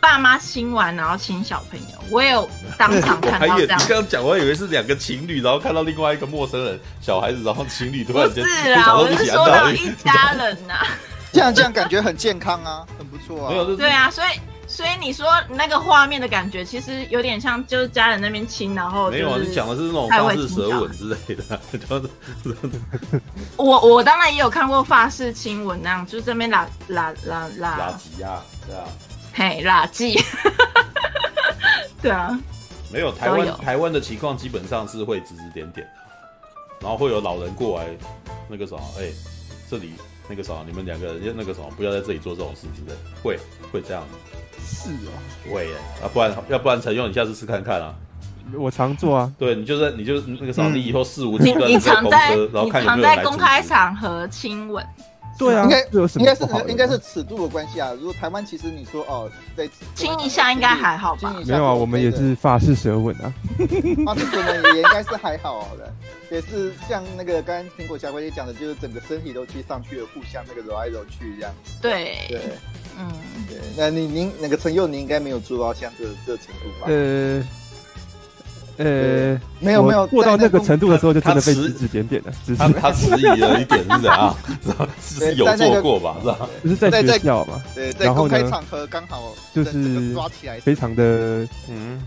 [0.00, 3.78] 爸妈亲完然后亲小朋友，我也有当场 看到这样。
[3.80, 10.86] 你刚刚讲，我还以为是两个情侣，然后看到另外一个陌生人小孩子，然后情侣突然间不是啊， 我是说到一家人呐、啊，
[11.32, 13.50] 这样这样感觉很健康啊，很不错啊。
[13.50, 14.28] 没有，对啊，所以。
[14.78, 21.60] 所以你说那个画面的感觉，其实有点像就是家人那边亲，然后没有啊，你讲的是那种法式舌吻之类的，
[23.58, 27.76] 我我当然也有看过法式亲吻那样，就是这边拉拉拉拉。
[27.76, 28.84] 拉圾呀，对啊，
[29.34, 30.16] 嘿拉圾，
[32.00, 32.38] 对啊，
[32.92, 35.92] 没有台湾台湾的情况基本上是会指指点点的，
[36.82, 37.88] 然后会有老人过来
[38.48, 39.14] 那个什么，哎、欸，
[39.68, 39.94] 这里
[40.28, 43.36] 那个什么，你们两个人那个什么，不要在这里做这种事情的，会
[43.72, 44.04] 会这样。
[44.68, 45.10] 是哦，
[45.50, 47.94] 喂啊，不然要不然陈勇，你下次试看看啊。
[48.54, 54.86] 我常做啊，对你就是你就是那个扫地以后四五几个人在公车，然后看有没有在公开场合亲吻。
[55.38, 57.92] 对啊，应该应该是应该是尺度的关系啊。
[57.92, 61.32] 如果台湾其实你说哦，在亲一下应该还好吧？
[61.46, 63.32] 没有啊，我们也是法式舌吻啊。
[64.04, 65.92] 法式舌吻也应该是还好的，
[66.30, 71.54] 也是像那个刚刚苹果小姐姐讲的，就是整个身体都去上去了，互相那个揉来揉去这样。
[71.82, 72.40] 对对。
[72.98, 73.12] 嗯，
[73.48, 76.86] 对，那你您那个陈佑，你应该没有做到像这这程度吧？
[76.88, 77.42] 呃，
[78.78, 82.32] 呃，没有没有做到那个程度的时候，就真的被指指点点了。
[82.56, 84.36] 他他迟疑了一点，是这样，
[85.00, 86.16] 是有做过吧？
[86.20, 86.48] 是吧？
[86.64, 92.02] 就是在学校嘛，对，在公开场合刚好就是抓起来，非常的嗯，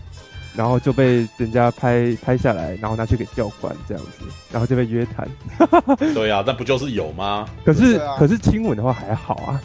[0.54, 5.26] 然后就被人家拍拍下来，然后拿去给教官这样子，然后就被约谈。
[6.12, 7.48] 对啊，那不就是有吗？
[7.64, 9.60] 可是可是亲吻的话还好啊。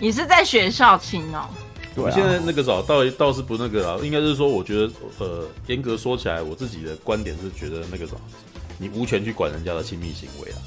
[0.00, 1.46] 你是在学校亲哦？
[1.94, 8.14] 对、啊，现在那个啥倒倒是不那个了，应该是说，我觉得呃，严格说起来，我自己的观点是觉得那个啥，
[8.78, 10.58] 你无权去管人家的亲密行为啊，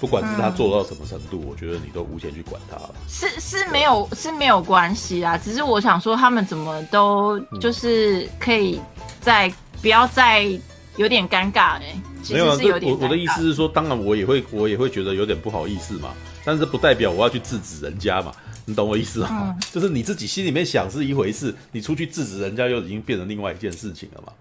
[0.00, 2.78] 不管是他做到什么程度，嗯、我觉得你都无权去管他。
[3.08, 8.80] 是是没有是没有关系啊，只是我想说，他们怎么都就是可以
[9.20, 9.52] 再
[9.82, 10.48] 不要再
[10.96, 12.96] 有点尴尬哎、欸，其实是有点尴尬。
[12.96, 16.14] 没有啊，我我的意思是说，当然我也会我也会觉得有点不好意思嘛。
[16.48, 18.32] 但是不代表我要去制止人家嘛，
[18.64, 19.28] 你懂我意思吗？
[19.30, 24.32] 嗯、就是你自己心里面想是一回事，你出去制止人家又已经变成另外一件事情了嘛。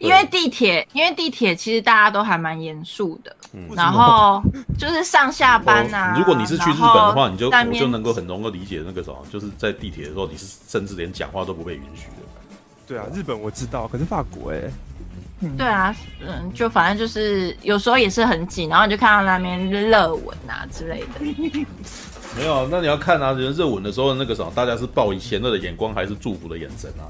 [0.00, 4.42] 因为地铁，因为地铁其实大家都还蛮严肃的，嗯、然后
[4.78, 6.16] 就是上下班啊。
[6.16, 12.22] 如果你是去日本的话，你就我就能够很能够理解那个什么，就是在地铁的时候，你是甚至连讲话都不被允许的。
[12.86, 14.72] 对啊，日本我知道，可是法国哎、欸。
[15.56, 21.20] 对啊，嗯，就反正就是有时候也是很紧，然后你就看到那边热吻啊之类的。
[22.36, 27.08] 没有，那你要看啊，人热吻的时候，那个什么，大家是报以嫌恶的眼光还是祝福的眼神啊？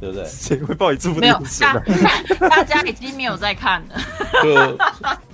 [0.00, 0.24] 对不对？
[0.26, 1.82] 谁会报以祝福的眼神、啊？
[2.40, 4.00] 大，大家已经没有在看了。
[4.42, 4.78] 就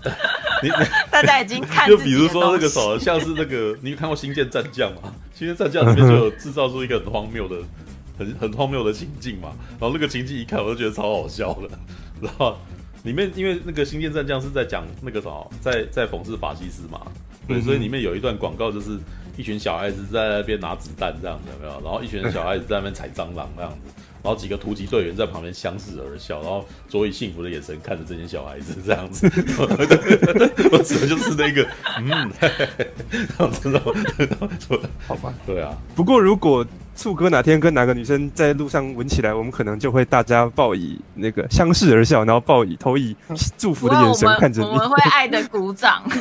[0.63, 0.71] 你
[1.11, 1.89] 大家已经看。
[1.89, 5.13] 就比如说那个什么，像是那个，你有看过《星舰战将》吗？
[5.39, 7.57] 《星舰战将》里面就有制造出一个很荒谬的、
[8.19, 9.51] 很很荒谬的情境嘛。
[9.81, 11.71] 然后那个情境一看，我就觉得超好笑的。
[12.21, 12.57] 然后
[13.03, 17.01] 里面因为那个《星舰战将》是在讲那个什么，在在讽刺法西斯嘛，
[17.49, 18.99] 对，所以里面有一段广告就是
[19.37, 21.81] 一群小孩子在那边拿子弹这样子有没有？
[21.83, 24.03] 然后一群小孩子在那边踩蟑螂这样子。
[24.23, 29.27] 然后几个突击队员在旁边相视而笑，然后所以幸福的眼神看着这些小孩子这样子，
[30.71, 31.67] 我指的就是那个，
[31.97, 32.31] 嗯，
[33.63, 33.81] 知道，
[35.09, 35.75] 好吧，对啊。
[35.95, 36.63] 不过如果
[37.01, 43.17] 醋哥哪天跟哪个女生在路上吻起来，我们可能就会大家报以那个相视而笑，然后报以投以
[43.57, 46.03] 祝福的眼神看着你，我们会爱的鼓掌。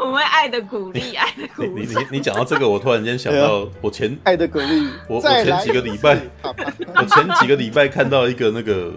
[0.00, 1.86] 我们会爱的鼓励，爱的鼓励。
[1.86, 8.92] 你你你讲到这个，我突然间想到，我前爱的鼓励，我我前几个礼拜，我前几个礼拜看到一个那个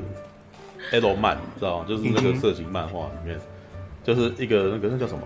[0.91, 1.85] L 漫，知道吗？
[1.87, 3.39] 就是那个色情漫画里面，
[4.03, 5.21] 就是一个那个那叫什么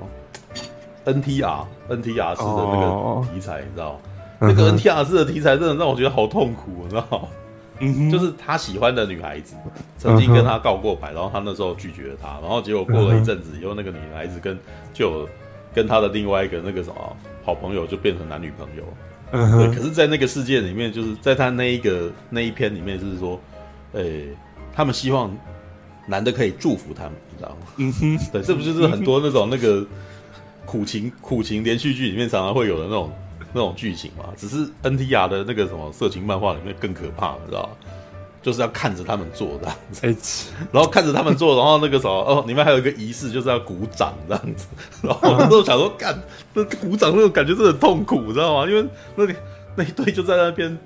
[1.13, 3.99] NTR NTR 式的那个题材，你知道吗？
[4.39, 7.27] 那个 NTR 式的题材真的让我觉得好痛苦，你知道吗？
[7.79, 9.55] 嗯，就是他喜欢的女孩子，
[9.97, 14.57] 曾经跟他告过白，然后他那时候拒绝了他，然后结果过了一阵子以后，那个女孩子跟
[14.93, 15.27] 就
[15.73, 16.95] 跟他的另外一个那个什么
[17.45, 18.83] 好朋友就变成男女朋友。
[19.31, 23.39] 嗯哼，可是，在那个世界里面，就是在他那一个那一篇里面，就是说，
[23.91, 24.27] 诶、欸，
[24.73, 25.29] 他们希望
[26.07, 27.57] 男的可以祝福他们，你知道吗？
[27.75, 29.85] 嗯哼，对，这不就是很多那种那个
[30.67, 33.11] 苦情苦情连续剧里面常常会有的那种。
[33.53, 37.69] 那种剧情嘛，只是 NTR 的那个什么色情漫画里面更可怕，你知道吗？
[38.41, 39.65] 就是要看着他们做这
[40.07, 44.67] 样子， 然后看着他们做，然后那个什么哦，里面还有一个仪式，就是要鼓掌这样子。
[45.01, 46.21] 然后我都想说，干
[46.53, 48.69] 那鼓掌那种感觉真的很痛苦，你知道吗？
[48.69, 49.33] 因为那里
[49.75, 50.77] 那一堆就在那边。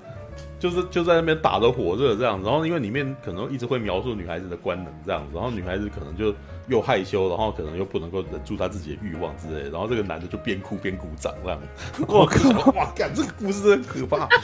[0.59, 6.31] 就是就在那边打得火热这样，然后因为里面可能一直会描述女孩子的官能这样子，然后女孩子可能就
[6.71, 11.59] 又害羞，然后可能又不能够忍住他自己的欲望之类，然后这个男的就边哭边鼓掌这样。
[12.07, 12.71] 我靠！
[12.71, 14.27] 哇，干这个故事真可怕。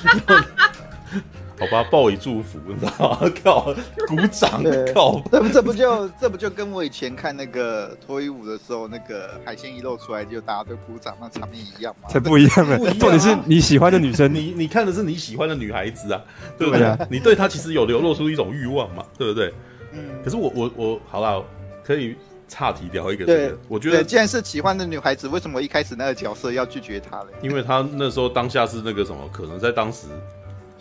[1.59, 3.32] 好吧，报以祝福，你知道吗？
[3.43, 3.73] 靠，
[4.07, 4.61] 鼓掌，
[4.93, 5.19] 靠！
[5.32, 12.09] 这不这不就这不就跟我以前看那个脱衣舞的时候，那个海鲜一露出来就大家都鼓掌，那场面一样吗？
[12.09, 12.78] 才不一样呢！
[12.99, 16.21] 重点是你喜欢的女生，你你看的是你喜欢的女孩子啊，
[16.59, 16.95] 对不对？
[17.09, 19.51] 你对她其实有流露出一种欲望嘛，对不对？
[19.93, 19.99] 嗯。
[20.23, 21.43] 可是我我我，好了，
[21.88, 22.13] 可以
[22.49, 23.25] 岔题聊一个。
[23.25, 27.29] 对，我觉得既然是奇幻的女孩子，为什么一开始那个角色要拒绝她嘞？
[27.41, 30.07] 因为她那时候当下是那个什么，可能在当时。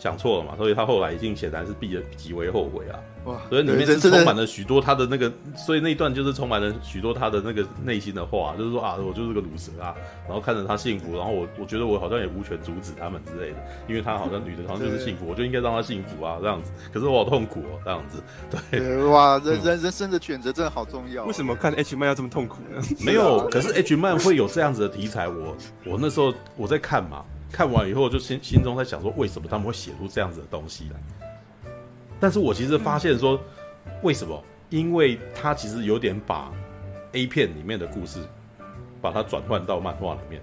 [0.07, 2.95] 想错了嘛，所以他后来已经显然是避了极为后悔啊！
[3.25, 9.97] 哇，所以里面是充满了许多他的那个，所以那一段就是充满了许多他的那个内心的话，就是说啊，我就是个鲁蛇啊，
[10.29, 13.57] 然后看着他幸福，然后我我觉得我好像也无权阻止他们之类的，
[13.89, 16.71] 因为他好像女的好像就是幸福， 我就应该让他幸福啊，这样子。
[16.93, 18.23] 可是我好痛苦哦，这样子。
[18.71, 21.25] 对，对哇，人人人生的选择真的好重要。
[21.25, 22.81] 为什么看 H 漫要这么痛苦呢？
[23.01, 27.25] 没有，可是 H 漫会有这样子的题材，我我那时候我在看嘛。
[27.51, 31.71] 看完以后，就心心中在想说，为什么他们会写出这样子的东西来？
[32.19, 33.41] 但是我其实发现说，
[34.03, 34.43] 为什么？
[34.69, 36.53] 因为他其实有点把
[37.13, 38.19] A 片里面的故事，
[39.01, 40.43] 把它转换到漫画里面。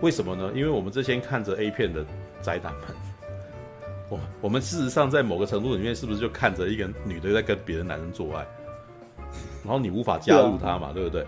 [0.00, 0.50] 为什么呢？
[0.54, 2.04] 因为我们之前看着 A 片的
[2.42, 2.82] 宅男们，
[4.08, 8.44] 我我们事实上在某个程度里面，是不是就看着一个女的在跟别的男人做爱，
[9.62, 11.26] 然后你无法加入他嘛，对不对？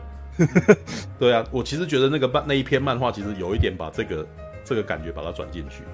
[1.19, 4.27] 对啊，我其实觉得那个漫那一篇漫画，其实有一点把这个。
[4.67, 5.85] 这个感觉把它转进去，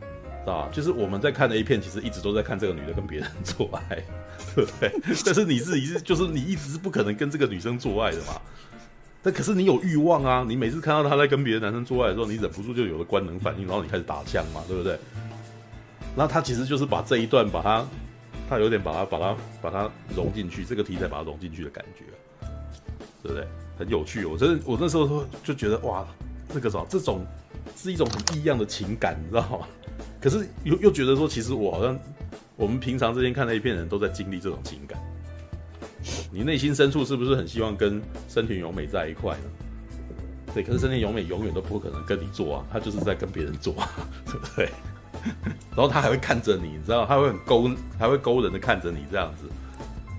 [0.00, 0.68] 知道吧？
[0.72, 4.02] 就是我们在看的 A 片，其实一直都在看这个女的跟别人做爱，
[4.56, 4.90] 对不对？
[5.24, 8.40] 但是你自己是，就是你一直是不可能跟这个女生做爱的嘛。
[9.22, 10.46] 但可是你有欲望啊！
[10.48, 14.98] 你每次看到她在跟别的男生做爱的时候，你忍不住就有了官能反应，然后你开始打枪嘛，对不对？
[16.14, 17.86] 那他其实就是把这一段把它，
[18.48, 22.04] 他有点把它把它把它融进去，这个题材把它融进去的感觉，
[23.22, 23.46] 对不对？
[23.78, 24.24] 很有趣。
[24.24, 26.06] 我真的，我那时候说就觉得哇，
[26.54, 27.26] 那个什么这种。
[27.74, 29.66] 是一种很异样的情感，你知道吗？
[30.20, 31.98] 可是又又觉得说，其实我好像
[32.56, 35.00] 我们平常之间看那一片人都在经历这种情感。
[36.32, 39.44] 你内心深处是不是很希望跟深田勇美在一块呢？
[40.54, 43.90] 对，可是深田勇美永远都不可能跟你做啊，他就是在跟别人做啊，
[44.26, 44.70] 对不对？
[45.70, 49.44] 然后他还会看着你，你知道，他会很勾，还会勾人的看着你这样子。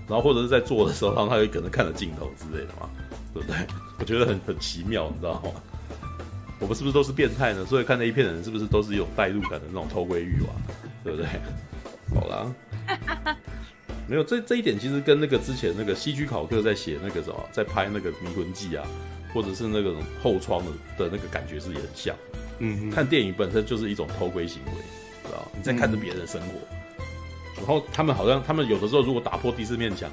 [0.06, 2.88] 然后或者是在做的时候，然后他会可能看着镜头之类的嘛，
[3.32, 3.56] 对不对？
[3.98, 5.50] 我觉得很很奇妙，你知道吗？
[6.60, 7.64] 我们是不是都是变态呢？
[7.64, 10.50] 所以看那一片的人是不是都是有代入感的那种偷窥欲望，
[11.04, 11.26] 对不对？
[12.14, 12.54] 好啦，
[14.08, 18.84] 没有这这一点其实跟那个之前那个西区考克在写那个什么，在拍那个《迷魂记》啊，
[19.32, 20.72] 或者是那个后窗的
[21.04, 22.16] 的那个感觉是也很像。
[22.58, 24.72] 嗯，看电影本身就是一种偷窥行为，
[25.24, 26.54] 知道你在看着别人的生活，
[26.98, 27.04] 嗯、
[27.58, 30.10] 然后他们好像他们有的时候如果打破第四面墙，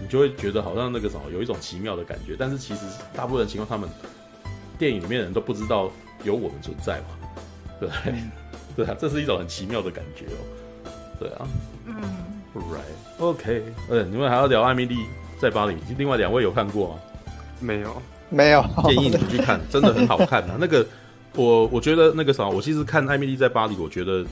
[0.00, 2.80] 你就会觉得好像那个什么有一种奇妙的感觉，但是其实
[3.14, 3.88] 大部分的情况他们。
[4.78, 5.90] 电影里面的人都不知道
[6.24, 7.06] 有我们存在嘛？
[7.80, 7.88] 对，
[8.76, 10.90] 对啊，这是一种很奇妙的感觉哦。
[11.18, 11.48] 对啊，
[11.86, 11.94] 嗯
[12.54, 14.96] ，Right，OK，呃，你们还要聊艾米丽
[15.40, 15.76] 在巴黎？
[15.96, 16.94] 另外两位有看过吗？
[17.60, 20.56] 没有，没有，建议你去看，真的很好看、啊。
[20.58, 20.86] 那个，
[21.34, 24.24] 我我觉得那个啥，我其实看《艾米丽在巴黎》，我觉得。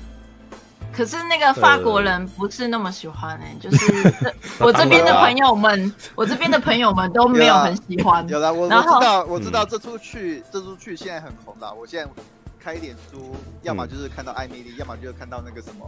[0.97, 4.15] 可是那个法国人不是那么喜欢哎、欸，就是
[4.59, 8.27] 我这边的朋友们，我这边的朋友们都没有很喜欢。
[8.27, 11.71] 有啦，我我知道，我知道这出剧，这出去现在很红的。
[11.75, 12.11] 我现在
[12.59, 15.87] 开一点书，要么就是看到艾米丽，要么就是看到那个什么，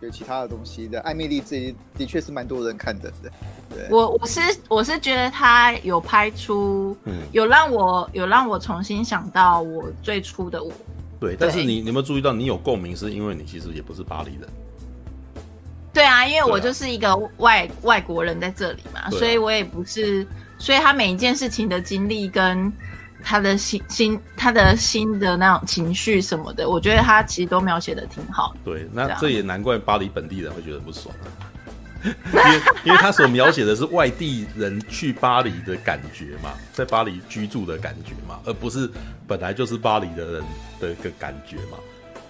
[0.00, 1.00] 有其他的东西的。
[1.02, 3.12] 艾蜜莉这的确是蛮多人看的。
[3.70, 6.96] 对，我我是我是觉得他有拍出，
[7.30, 10.72] 有让我有让我重新想到我最初的我。
[11.20, 14.48] 对，但是你你有没有注意到，你有共鸣，是因为你其实也不是巴黎人。
[15.92, 20.26] 对啊，因为我就是一个外外国人在这里嘛，所以我也不是，
[20.58, 22.72] 所以他每一件事情的经历跟
[23.22, 28.56] 他的心心他的心的那种情绪什么的，我觉得他其实都描写的挺好。
[28.64, 31.14] 对，那这也难怪巴黎本地人会觉得不爽。
[32.04, 38.90] 因为， 因为他所描写的是外地人去巴黎的感觉嘛，在巴黎居住的感觉嘛，而不是
[39.26, 40.44] 本来就是巴黎的人
[40.80, 41.78] 的一个感觉嘛。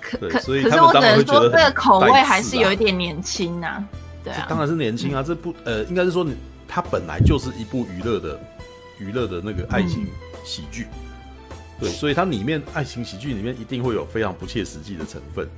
[0.01, 3.89] 可可，所以他们当然会觉得这个口味还是有一点年轻呐、啊。
[4.23, 5.23] 对啊，当然是年轻啊。
[5.23, 6.37] 这部呃，应该是说你，
[6.69, 8.41] 它本来就是一部娱乐的
[8.99, 10.07] 娱乐的那个爱情
[10.45, 10.87] 喜剧。
[11.81, 15.49] 对，所以它里面爱情喜剧里面一定会有非常不切实际的成分，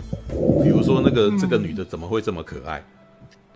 [0.63, 2.83] 比如说那个这个女的怎么会这么可爱？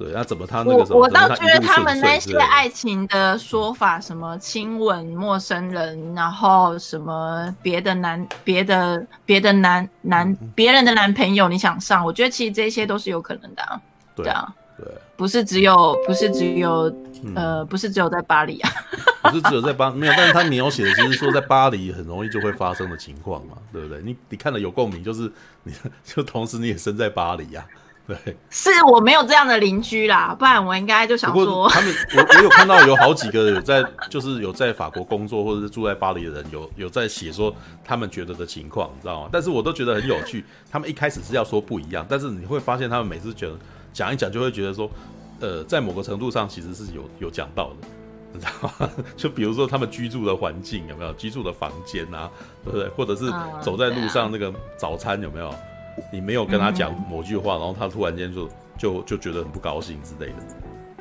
[0.01, 0.99] 对，那怎么他那个时候？
[0.99, 12.03] 我我倒觉得他们那些爱情的说法，什么亲吻陌生人，然后什么别的男、别的、别的男男、别人的男朋友，你想上？
[12.03, 13.79] 我觉得其实这些都是有可能的啊。
[14.17, 14.87] 对啊，对，
[15.19, 16.91] 不是只有，不是只有，
[17.37, 18.71] 呃，不是只有在巴黎啊。
[19.21, 24.01] 不是只有在巴，没有，但是他描写的其实说在巴黎很容易就会发生的情况嘛，对不对？
[24.03, 25.31] 你你看了有共鸣，就是
[25.63, 27.63] 你 就同时你也身在巴黎呀。
[28.07, 39.29] 对，是我没有这样的邻居啦，不然我应该就想说，他们我我有看到有好几个有在，就是有在法国工作或者是住在巴黎的人，有有在写说他们觉得的情况，你知道吗？
[39.31, 40.45] 但是我都觉得很有趣。
[40.73, 43.53] 他们一开始是要说不一样，但是你会发现他们每次觉得
[43.93, 44.91] 讲一讲就会觉得说，
[45.39, 47.89] 呃，在某个程度上其实是有有讲到的，
[48.33, 48.91] 你知道吗？
[49.17, 52.29] 就比如说他们居住的环境有没有，居住的房间啊，
[52.65, 52.89] 对不对？
[52.89, 53.33] 或者是
[53.63, 55.55] 走在路上那个早餐有没有？
[56.13, 58.49] 你没有跟他讲某句话，嗯、然后他突然间就
[58.79, 60.37] 就就觉得很不高兴之类的。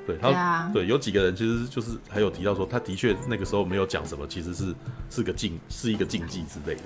[0.08, 4.74] 对他，对，啊、对，有几个人其实就是还有提到说，他的确那个时候没有讲什么，其实是
[5.10, 6.82] 是个禁，是一个禁忌之类的。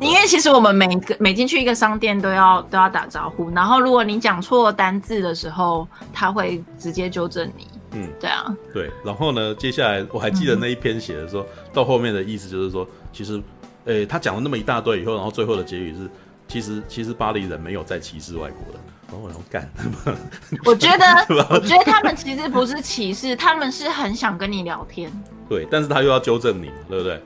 [0.00, 7.66] 因为其实我们每个每进去一个商店都要都要打招呼，然后如果你讲错单字的时候，他会直接纠正你。
[7.92, 8.90] 嗯，对啊，对。
[9.02, 13.42] 然后呢，接下来我还记得那一篇写的说、嗯、到后面的意思就是说，其实，
[13.86, 16.10] 诶，他讲了那么一大堆以后，然后最后的结语是。
[16.52, 18.80] 其实，其实巴黎人没有在歧视外国人。
[19.10, 19.66] 然后我要干，
[20.66, 21.04] 我觉得，
[21.48, 25.10] 我觉得他们其实不是歧视，他们是很想跟你聊天。
[25.48, 27.22] 对，但是他又要纠正你，对不对？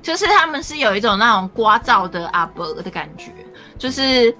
[0.00, 3.32] 就是他们是有一种那种聒噪的阿伯的感觉，
[3.76, 4.32] 就是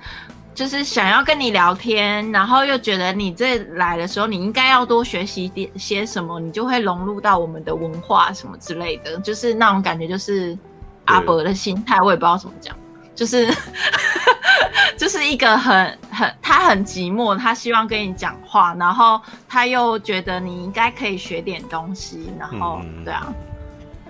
[0.54, 10.56] 就是想要跟你聊天，然后又觉得你这来的时候，你应该要多学习点些什么，你就会融入到我们的文化什么之类的，就是那种感觉，就是
[11.06, 12.76] 阿伯的心态，我也不知道怎么讲。
[13.16, 13.48] 就是，
[14.96, 23.32] 就是一个很很他很寂寞，他希望跟你讲话，然后他又觉得你应该可以学点东西，然后、嗯、对啊，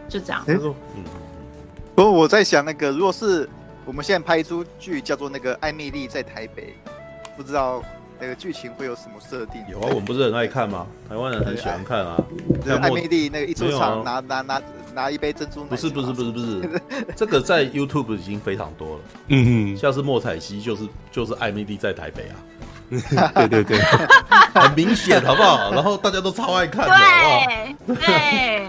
[0.08, 0.42] 就这样。
[0.48, 0.74] 嗯，
[1.94, 3.48] 不过我在想，那个如果是
[3.84, 6.76] 我们现在拍一出剧叫做那个《艾米丽在台北》，
[7.36, 7.82] 不知道。
[8.18, 9.62] 那个剧情会有什么设定？
[9.70, 10.86] 有啊，我们不是很爱看吗？
[11.06, 12.16] 台湾人很喜欢看啊。
[12.80, 14.58] 艾米丽那个一出场拿拿拿
[14.96, 15.66] 拿一杯珍珠奶。
[15.68, 16.80] 不是不是不是不是，
[17.14, 19.00] 这个在 YouTube 已经非常多了。
[19.28, 22.34] 嗯嗯，像是莫彩希就是就是艾米丽在台北啊。
[23.34, 23.78] 对 对对，
[24.54, 25.70] 很明显好不好？
[25.74, 26.94] 然后大家都超爱看的。
[27.86, 28.68] 对对。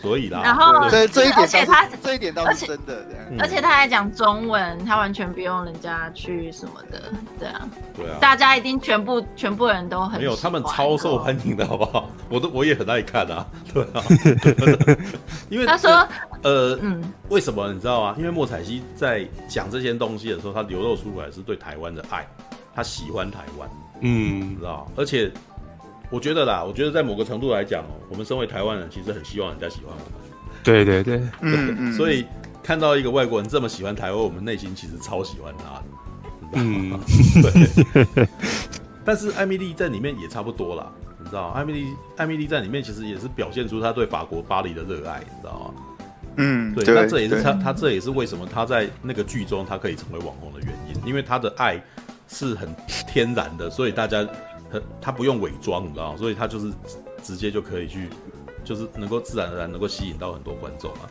[0.00, 3.04] 所以啦，然后这这一点，而且他这一点倒是真的，
[3.38, 12.08] 而且他还讲中文，他完全不用人家去什么的，对啊，对啊，大家一定全部全部人都很没有，他们超受欢迎的，好不好？
[12.30, 14.02] 我都我也很爱看啊， 对啊，
[15.50, 15.90] 因为他说，
[16.42, 18.14] 呃，嗯，为什么你知道吗？
[18.18, 22.26] 因为莫彩希在讲这些东西的时候，他流露出来是对台湾的爱，
[22.74, 23.68] 他喜欢台湾，
[24.00, 25.30] 嗯，知道，而且。
[26.10, 30.30] 我觉得啦，我觉得在某个程度来讲哦，我们身为台湾人，其实很希望人家喜欢我们。
[30.64, 31.92] 对对对，嗯嗯。
[31.92, 32.24] 所以
[32.62, 35.82] 看到一个外国人这么喜欢台湾，我们内心其实超喜欢他的？
[36.54, 36.98] 嗯。
[38.14, 38.26] 对。
[39.04, 41.86] 但是艾米丽在里面也差不多啦，你知道，艾米丽
[42.16, 45.74] 艾米丽在里面其实也是表现出他对法国巴黎的热爱，你知道吗？
[46.36, 46.86] 嗯，对。
[46.94, 51.78] 那这也是他他这也是为什么他在那个剧中他可以成为网红的原因，因为他的爱
[52.28, 52.74] 是很
[53.06, 54.26] 天然的，所以大家。
[54.70, 56.18] 他他不用伪装，你知道吗？
[56.18, 56.72] 所以他就是
[57.22, 58.08] 直接就可以去
[58.64, 61.10] 就是能够自然而然能够吸引到很多观众啊。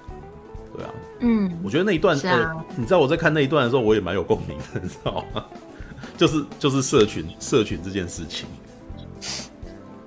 [0.76, 5.44] 对啊，嗯，我觉得那一段，啊、呃，你知道我在看那一段的时候，我也蛮有共鸣的，你知道吗？
[6.16, 8.48] 就是就是社群社群这件事情，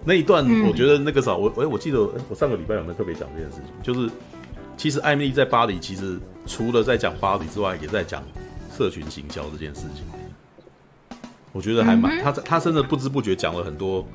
[0.05, 3.73] 那一段我觉得那个啥，我哎，我记得我上个礼拜有没有特别讲这件事情？
[3.83, 4.09] 就是
[4.77, 8.23] 其实艾米丽在巴黎，其实除了在讲巴黎之外，也在讲
[8.77, 10.05] 社群行销这件事情。
[11.53, 14.07] 我觉得还蛮他他真的不知不觉讲了很多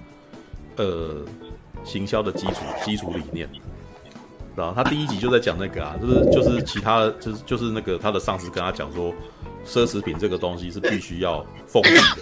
[0.77, 1.23] 呃
[1.83, 3.49] 行销的基础基础理念。
[4.55, 9.13] 然后他第一集就在讲那个啊，就是就是其他的就是就是那个他的上司跟他讲说。
[9.67, 12.21] 奢侈品这个东西是必须要封闭的，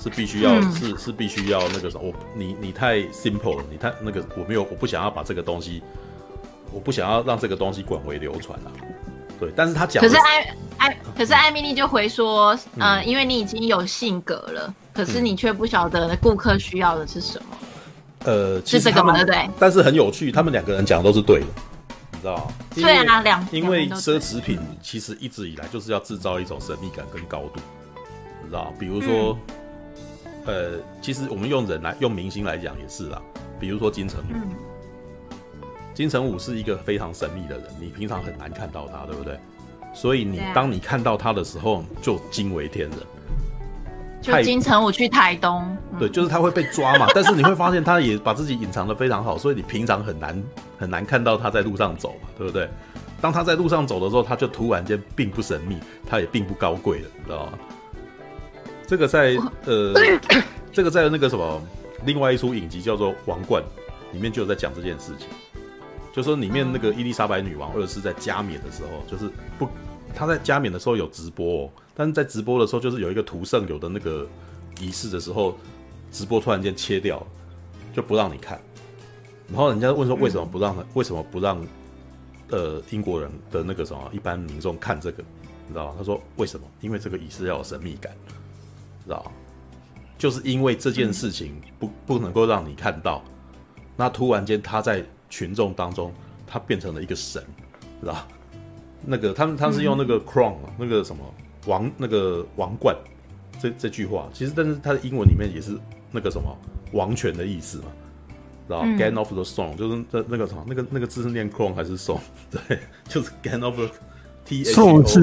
[0.00, 5.80] 是必须要、嗯、是是必须要那个什么，我你你太 simple 了，你太那个我没有我不想要把这个东西，
[6.72, 8.72] 我不想要让这个东西广为流传啊。
[9.38, 17.56] 对，但是他讲，可是艾艾，可是艾米丽就回说，嗯、呃，因为你已经有性格了，可是你却不晓得顾客需要的是什么。
[18.24, 19.12] 呃，是这个吗？
[19.14, 19.50] 对不对？
[19.58, 21.46] 但是很有趣，他们两个人讲的都是对的。
[22.12, 27.60] 你知道对啊，两因为奢侈品其实一直以来就是要制造一种神秘感跟高度，
[28.42, 28.72] 你知道？
[28.78, 29.38] 比如说，
[30.46, 30.70] 嗯、呃，
[31.02, 33.20] 其实我们用人来用明星来讲也是啦，
[33.60, 34.48] 比如说金城武，嗯、
[35.96, 39.40] 金城武是一个非常神秘的人，你平常很难看到他，对不对？
[39.94, 42.98] 所以你当你看到他的时候，就惊为天人。
[44.20, 47.06] 就金城武去台东，对，就是他会被抓嘛。
[47.16, 50.44] 但是你会发现，他也把自己隐藏的非常好，所以你平常很难
[50.78, 52.68] 很难看到他在路上走嘛，对不对？
[53.22, 57.52] 当他在路上走的时候，他就突然间并不神秘，他也并不高贵了，你知道吗？
[58.86, 59.94] 这个在呃，
[60.70, 61.62] 这个在那个什么
[62.04, 63.62] 另外一出影集叫做《王冠》
[64.12, 65.28] 里面就有在讲这件事情，
[66.16, 69.68] 就说里面那个伊丽莎白女王二世在加冕的时候，就是不。
[70.14, 74.26] 她在加冕的时候有直播哦，但是在直播的时候，就是有一个图圣有的那个
[74.80, 75.54] 仪式的时候，
[76.10, 77.22] 直播突然间切掉，
[77.92, 78.58] 就不让你看。
[79.48, 80.82] 然后人家问说为什么不让他？
[80.94, 81.62] 为什么不让
[82.48, 85.22] 呃英国人的那个什么一般民众看这个？
[85.66, 85.94] 你知道吗？
[85.98, 86.66] 他说为什么？
[86.80, 88.10] 因为这个仪式要有神秘感，
[89.04, 89.32] 知道吗？
[90.16, 93.22] 就是因为这件事情不不能够让你看到，
[93.98, 96.12] 那突然间他在群众当中，
[96.46, 97.42] 他变成了一个神，
[98.00, 98.26] 知道？
[99.04, 101.22] 那个他们他是用那个 crown、嗯、那个什么
[101.66, 102.96] 王那个王冠
[103.60, 105.78] 这这句话，其实但是它的英文里面也是
[106.10, 106.56] 那个什么
[106.92, 107.84] 王权的意思嘛，
[108.68, 112.18] 然后 gain of the throne 就是那那个什么那个那个字是念 crown 还是 song？
[112.50, 112.78] 对，
[113.08, 113.88] 就是 gain of the
[114.44, 115.20] t h o 是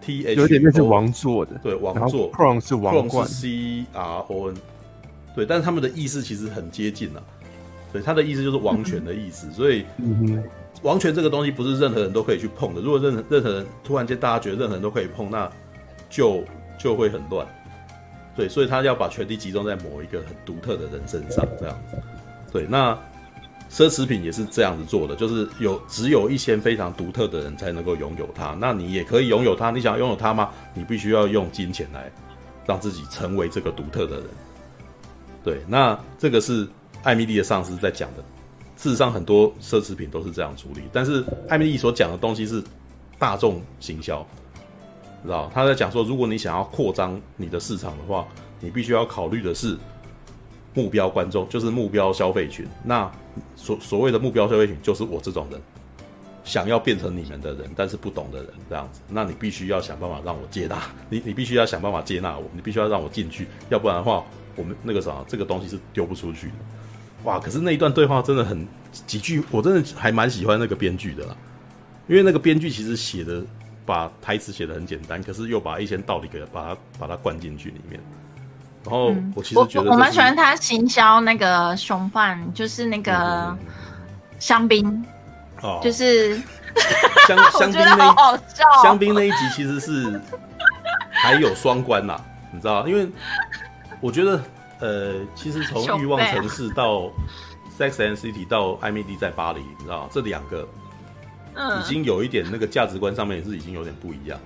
[0.00, 2.30] t h 有点类似王座的，对王座。
[2.32, 3.26] crown 是王冠。
[3.26, 4.56] 是 c r o n，
[5.34, 7.22] 对，但是他们的意思其实很接近啊，
[7.94, 9.86] 对，他的意思就是王权的意思，嗯、所以。
[9.98, 10.42] 嗯
[10.82, 12.82] 王权这个东西不是任何人都可以去碰的。
[12.82, 15.50] 如果任何任何人突然间大家觉得任何人都可以碰，那
[16.10, 16.44] 就
[16.78, 17.46] 就会很乱。
[18.36, 21.96] 对，所以他要把权力集中在某一个很独特的人身上，这样子。
[22.52, 22.92] 对，那
[23.70, 28.54] 奢侈品也是这样子做的，就是有只有一些非常独特的人才能够拥有它。
[28.60, 30.50] 那你也可以拥有它，你想要拥有它吗？
[30.74, 32.12] 你必须要用金钱来
[32.66, 34.26] 让自己成为这个独特的人。
[35.42, 36.68] 对，那这个是
[37.04, 38.24] 艾米丽的上司在讲的。
[38.76, 40.82] 事实上，很多奢侈品都是这样处理。
[40.92, 42.62] 但是艾米丽所讲的东西是
[43.18, 44.26] 大众行销，
[45.22, 45.48] 知道？
[45.54, 48.26] 他在讲说，如果你想要扩张你的市场的话，
[48.58, 49.78] 你必须要考虑的是
[50.74, 52.66] 目标观众，就是目标消费群。
[52.82, 53.10] 那
[53.54, 55.60] 所所谓的目标消费群，就是我这种人，
[56.42, 59.00] 想要变成你们的人，但是不懂的人，这样子。
[59.08, 64.24] 那你必须要想办法让我接纳你，你必须要想办法接纳我，你必须要让我进去，要不然的话，
[64.56, 66.54] 我们那个啥，这个东西是丢不出去的。
[67.24, 67.38] 哇！
[67.40, 68.66] 可是那一段对话真的很
[69.06, 71.34] 几句，我真的还蛮喜欢那个编剧的啦，
[72.06, 73.42] 因为那个编剧其实写的
[73.86, 78.00] 把台词写的很简单，可是又把一些道理给把它把它灌进去里面。
[78.84, 83.56] 然后我其实觉得、嗯、我蛮喜欢他行销那个熊饭，就是那个
[84.38, 85.04] 香槟
[85.62, 86.36] 哦，就是
[87.26, 88.14] 香 香槟那
[88.82, 90.20] 香槟那一集其实是
[91.10, 92.20] 还有双关呐，
[92.52, 92.86] 你知道？
[92.86, 93.08] 因为
[94.00, 94.38] 我觉得。
[94.84, 97.00] 呃，其实从 《欲望城市》到
[97.78, 100.68] 《Sex and City》到《艾蜜莉在巴黎》，你知道这两个，
[101.80, 104.38] 已经有一点那个价值观上面也是已经有点不一样，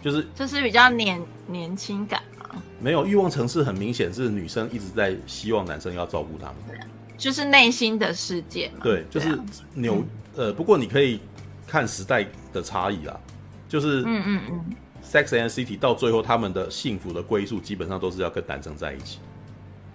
[0.00, 2.62] 就是就是比较年年轻感嘛。
[2.80, 6.80] 没有，《欲望城市》很明显是女生一直在希望男生要照顾他们，
[7.18, 8.80] 就是内心的世界嘛。
[8.82, 9.38] 对，就是
[9.74, 10.02] 扭
[10.36, 11.20] 呃，不过你可以
[11.66, 13.14] 看时代的差异啦，
[13.68, 14.64] 就是嗯嗯嗯。
[15.08, 19.18] Sex and City 到最后，他们的幸福的归宿基本上都是要跟男生在一起，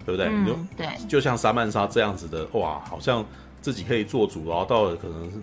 [0.06, 0.28] 对不对？
[0.28, 3.24] 嗯、就对，就像莎曼莎这样子的，哇，好像
[3.62, 5.38] 自己可以做主，然后到了可能是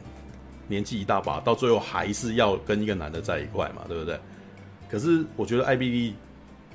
[0.67, 4.19] 年纪一大把，到最后还是要跟一个男的在一块嘛，对不对？
[4.91, 6.15] 可是我觉得 I B D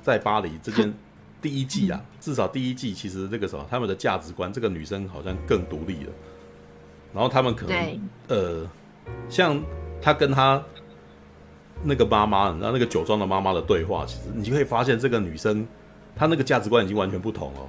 [0.02, 0.92] 在巴黎这件
[1.42, 6.12] 第一季啊，至少第一季其实这个什么，他们的价值观，这个女生好像更独立了，
[7.12, 8.66] 然后他们可能呃，
[9.28, 9.62] 像
[10.00, 10.62] 他跟他
[11.86, 15.66] 那个妈妈，然后那个酒庄的妈妈的对话，其实你就可以发现这个女生
[16.14, 17.60] 她那个价值观已经完全不同了。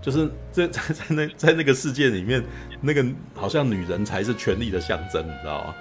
[0.00, 2.42] 就是在在 在那在那个世界里面，
[2.80, 3.04] 那个
[3.34, 5.74] 好像女人才是权力的象征，你知道吗？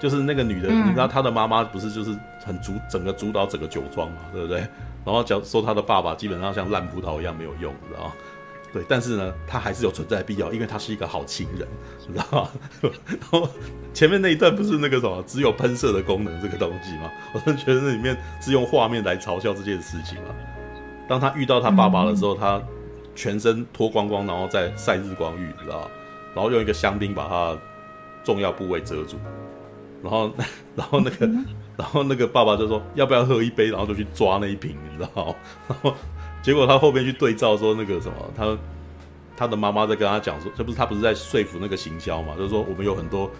[0.00, 2.14] 就是那个女人，嗯、你知道她的妈妈不是就是
[2.44, 4.58] 很主整个主导整个酒庄嘛，对不对？
[5.04, 8.12] 然后讲说她的爸爸基本上像烂葡萄一样没有用，你知道吗？
[8.74, 11.68] 对，但是呢，他还是有存在的必要，因为他是一个好情人，
[12.08, 12.50] 你知道吗？
[12.82, 13.48] 然后
[13.92, 17.08] 前面那一段不是那个什么只有喷射的功能这个东西吗？
[17.32, 20.34] 我真觉得那里面是用画面来嘲笑这件事情嘛。
[21.08, 22.62] 当他遇到他爸爸的时候，嗯、他
[23.14, 25.88] 全身脱光光，然后在晒日光浴，你知道吗？
[26.34, 27.56] 然后用一个香槟把他
[28.24, 29.16] 重要部位遮住，
[30.02, 30.32] 然后
[30.74, 31.26] 然后那个
[31.76, 35.34] 然后那个爸爸就说要不要喝一杯，然后就去抓那一瓶，你知道吗？
[35.68, 35.94] 然后。
[36.44, 38.56] 结果他后面去对照说那个什么，他
[39.34, 42.34] 他的妈妈在跟他讲说，这不是他不是在说服那个行销嘛？
[42.36, 43.30] 就是说我们有很多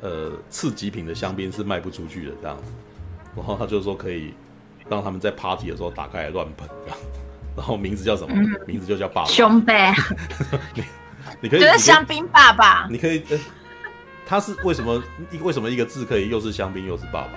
[0.00, 2.72] 呃次级品的香槟是卖不出去的这样子，
[3.36, 4.32] 然后他就说可以
[4.88, 6.98] 让他们在 party 的时候打开来乱喷这样，
[7.54, 8.34] 然后名字叫什么？
[8.34, 9.28] 嗯、名字就叫爸爸。
[9.28, 9.72] 兄弟，
[10.74, 10.82] 你
[11.42, 12.88] 你可以，就是香槟爸爸。
[12.90, 13.38] 你可以，呃、
[14.26, 15.02] 他是为什么？
[15.42, 17.28] 为什么一个字可以又是香槟又是爸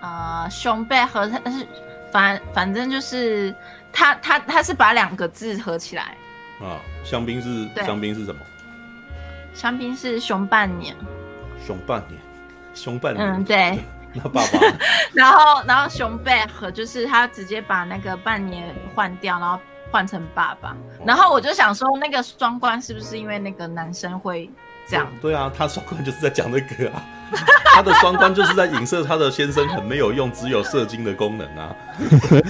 [0.00, 0.06] 爸？
[0.08, 1.66] 啊、呃，兄弟和他是。
[2.12, 3.54] 反反正就是
[3.92, 6.16] 他他他是把两个字合起来
[6.60, 8.40] 啊，香槟是香槟是什么？
[9.54, 10.94] 香槟是熊半年，
[11.66, 12.20] 熊半年，
[12.74, 13.26] 熊半年。
[13.26, 13.78] 嗯，对。
[14.14, 14.58] 那爸爸。
[15.12, 19.60] 然后然后熊背和就是他直接把那个半年换掉，然后
[19.90, 20.76] 换成爸爸。
[21.04, 24.50] 然后我就想说，那个双关是不是因为那个男生会
[24.86, 25.06] 这样？
[25.20, 27.02] 对啊，他双关就是在讲那个啊。
[27.74, 31.74] 他的双关就是在影射他的先生很没有用，只有射精的功能啊，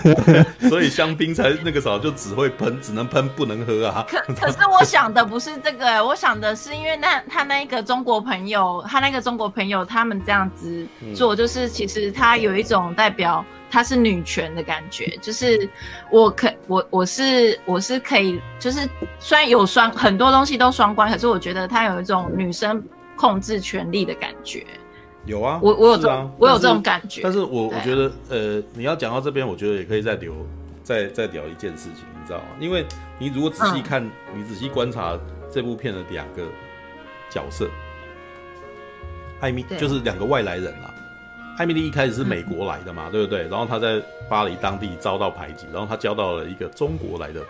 [0.69, 4.07] 所以香槟才那个时候就只会喷，只能喷不能喝啊。
[4.09, 15.69] 可可是我想的不是这个，我想的是因为那他那个中国朋友，他那个中国朋友他们这样子做，就是其实他有一种代表他是女权的感觉，就是
[16.11, 18.89] 我可我我是我是可以，就是
[19.19, 22.83] 虽然有双很多东西都双关，可是我觉得他有一种女生。
[23.19, 24.65] 控制权力的感觉
[25.27, 27.20] 有啊，我我有这种、啊、我有这种感觉。
[27.23, 30.35] 但是我我觉得，呃，你要讲到这边，我觉得也可以再留
[30.82, 32.45] 再再聊一件事情，你知道吗？
[32.59, 32.86] 因为
[33.19, 35.19] 你如果仔细看，嗯、你仔细观察
[35.53, 36.45] 这部片的两个
[37.28, 37.69] 角色，
[39.40, 40.95] 艾米就是两个外来人啊。
[41.59, 43.43] 艾米丽一开始是美国来的嘛，嗯、对不对？
[43.49, 44.01] 然后她在
[44.31, 47.43] 巴黎当地遭到排挤，然后她交到了一个中国来的。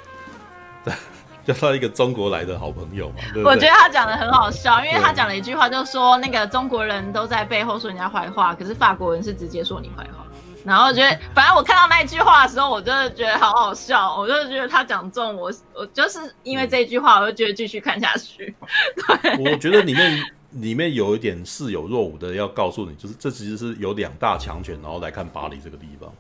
[1.48, 3.14] 交到一个中国来的好朋友嘛？
[3.32, 10.26] 对对，我觉得他讲的很好笑，因为他讲了一句话，就说那个中国人都在背后说人家坏话，可是法国人是直接说你坏话。
[10.64, 18.54] 然后我觉得，反正我看到那一句话的时候，我真的觉得好好笑，我就觉得他讲中我，我就是因为这一句话，我就觉得继续看下去。
[19.22, 26.12] 对，我觉得里面里面有一点似有若无的要告诉你，就是这其实是有两大强权，然后来看巴黎这个地方，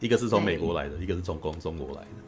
[0.00, 2.25] 一个是从美国来的，一个是从中中国来的。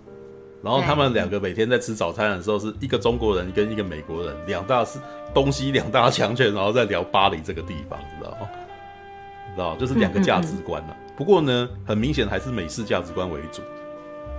[0.61, 4.99] 然后他们两个每天在吃早餐的时候，是一个中国人跟一个美国人，两大是
[5.33, 8.49] 东西两大强权，然后在聊巴黎这个地方，知道吗？
[9.55, 10.97] 知道，就是两个价值观了。
[11.17, 13.63] 不过呢，很明显还是美式价值观为主，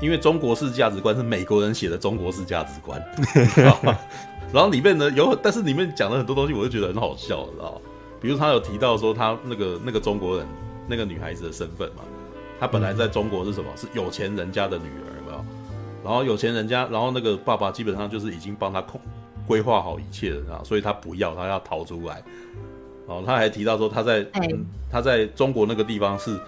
[0.01, 3.01] 因为中国式价值观是美国人写的中国式价值观？
[4.51, 7.81] 然后里面呢有，但是里面讲了很多东西，我就觉得很好笑，知道吗？
[8.19, 10.45] 比如他有提到说他那个那个中国人
[10.85, 12.03] 那个女孩子的身份嘛，
[12.59, 13.69] 她本来在中国是什么？
[13.77, 15.18] 是有钱人家的女儿。
[16.03, 18.99] 然后有钱人家，然后那个爸爸基本上就是已经帮他控
[19.47, 22.21] 规划好一切了啊，所以他不要，他要逃出来。
[23.07, 26.39] 哦，他还提到说他在、嗯、他在中国那个地方是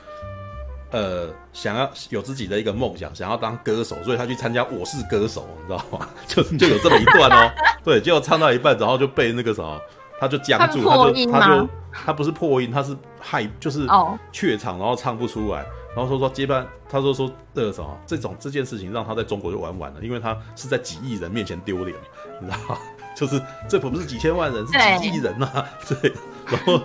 [0.91, 6.07] 呃想要有自己的一个梦想，想要当歌手，所以他去参加《我是歌手》，你知道吗？
[6.27, 7.51] 就就有这么一段哦。
[7.83, 9.81] 对，结果唱到一半，然后就被那个什么，
[10.19, 13.87] 他就僵住，他就他就他不是破音，他是害就是
[14.31, 15.65] 怯场，然后唱不出来。
[15.95, 21.97] 然后说说接班，他说说那个什么这种这件事情让他在中国就玩完了，因为他是在几亿人面前丢脸，
[22.41, 22.77] 你知道吗？
[23.15, 26.11] 就是这可不是几千万人，是几亿人呐、啊， 对。
[26.47, 26.81] 然后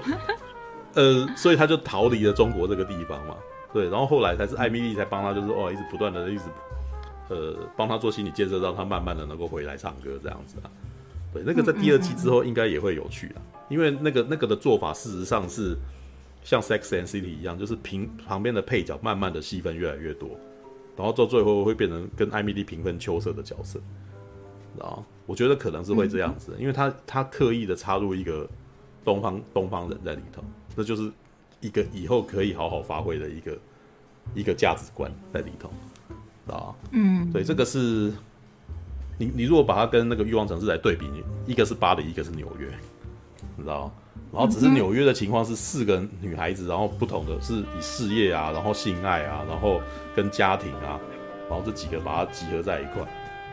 [0.94, 3.34] 呃，所以他就逃离了中国这个地方嘛，
[3.72, 3.88] 对。
[3.88, 6.44] 然后后来才是艾米丽才帮他，就是哦，一直不断的一直
[7.28, 10.70] 呃帮他做心理建设，让他慢慢的能够回来唱歌这样子啊。
[11.34, 15.76] 对，那个在第二季之后应该也会有趣啊，因为那个那个的做法事实上是。
[16.46, 20.30] 像《Sex and City》一样，就是平旁边的配角慢慢的戏份越来越多，
[20.96, 23.80] 然后到最后会变成跟艾米丽平分秋色的角色，
[24.78, 28.48] 啊，我觉得可能是会这样子，因为他他刻意的插入一个
[29.04, 30.40] 东方东方人在里头，
[30.76, 31.10] 那就是
[31.60, 33.58] 一个以后可以好好发挥的一个
[34.32, 35.68] 一个价值观在里头，
[36.54, 38.12] 啊，嗯，对，这个是
[39.18, 42.68] 你你如果把它跟那个欲望城市来对比，你一个是巴黎，一个是纽约，
[43.56, 43.92] 你知道吗？
[44.32, 49.80] 然后只是纽约的情况是四个女孩子，然后不同的是以事业啊，然后性爱啊，然后
[50.14, 51.00] 跟家庭啊，
[51.48, 53.02] 然后这几个把它集合在一块，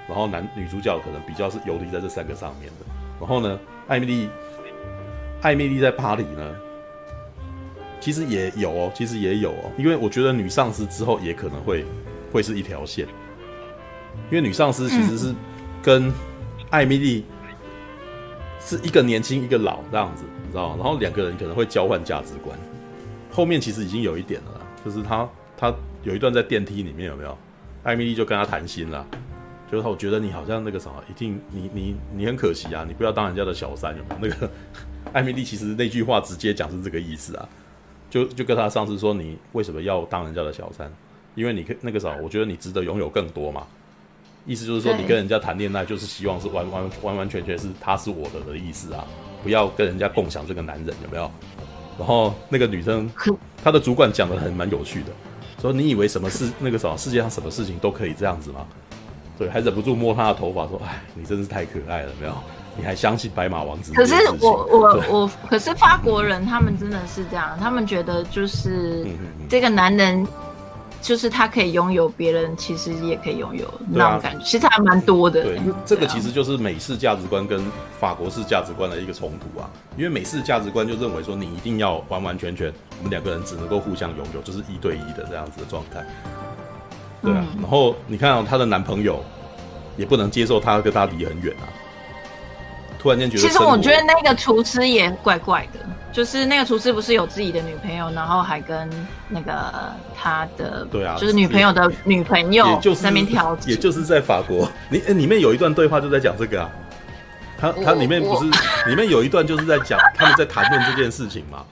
[0.07, 2.85] 然后男女主角可能比较是游离在这三个上面的。
[3.19, 4.29] 然后呢，艾米丽，
[5.41, 6.55] 艾米丽在巴黎呢，
[8.01, 11.85] 其实也有哦，其实也有哦，因为我觉得女上司之后也可能会
[12.31, 13.07] 会是一条线，
[14.29, 15.33] 因为女上司其实是
[15.81, 16.11] 跟
[16.71, 17.23] 艾蜜莉
[18.65, 20.23] 是一个年轻一个老这样子。
[20.43, 22.57] 你知道，然后两个人可能会交换价值观。
[23.31, 25.27] 后面其实已经有一点了，就是他
[25.57, 25.73] 他
[26.03, 27.37] 有一段在电梯里面有没有？
[27.83, 29.05] 艾米丽就跟他谈心了，
[29.71, 34.33] 就是我觉得你好像那个什么，一定你你你很可惜啊，你不要当人家的小三有没有？
[34.33, 34.49] 那个
[35.11, 37.49] 艾米丽其实那句话直接讲是这个意思啊，
[38.09, 40.91] 就就跟他上次说，你为什么要当人家的小三？
[41.35, 43.65] 因为你可那个啥，我觉得你值得拥有更多嘛。
[44.45, 49.05] 意思就是说，你跟人家谈恋爱就是希望是完完完完全全是他是我的的意思啊。
[49.41, 51.29] 不要跟人家共享这个男人，有没有？
[51.99, 53.11] 然后那个女生，
[53.61, 55.07] 她的主管讲的很蛮有趣的，
[55.61, 58.65] 说你以为什么事那个什么世界上什么事情都可以这样子吗？
[59.37, 62.33] 对，还忍不住摸她的头发，说：“哎，你真是太可爱了，没有？
[62.77, 69.05] 你还相信白马王子？”可是我我我，可是法国人他们真的是这样，他们觉得就是
[69.49, 70.25] 这个男人。
[71.03, 75.43] 就是他可以拥有别人，其实也可以拥有那种感觉，啊、其实还蛮多的。
[75.43, 77.61] 对，这个其实就是美式价值观跟
[77.99, 79.69] 法国式价值观的一个冲突啊。
[79.97, 86.01] 因为美式价值观就认为说，你一定要完完全全，我们两个人只能够互相拥有，就是一对一的这样子的状态。
[87.21, 89.21] 对啊，嗯、然后你看到她的男朋友
[89.97, 91.67] 也不能接受她跟她离很远啊。
[93.03, 95.79] 突然间觉得，其实我觉得那个厨师也怪怪的。
[96.13, 98.87] 就是那个厨师不是有自己的女朋友，然后还跟
[99.27, 99.73] 那个
[100.15, 106.69] 他的对啊，就是女朋友的女朋友在那边调解，也就是在法国，里里面有一段对话就在讲这个啊，
[107.57, 108.45] 他他里面不是
[108.87, 111.65] 里面有一段就是在讲他们在谈论这件事情嘛，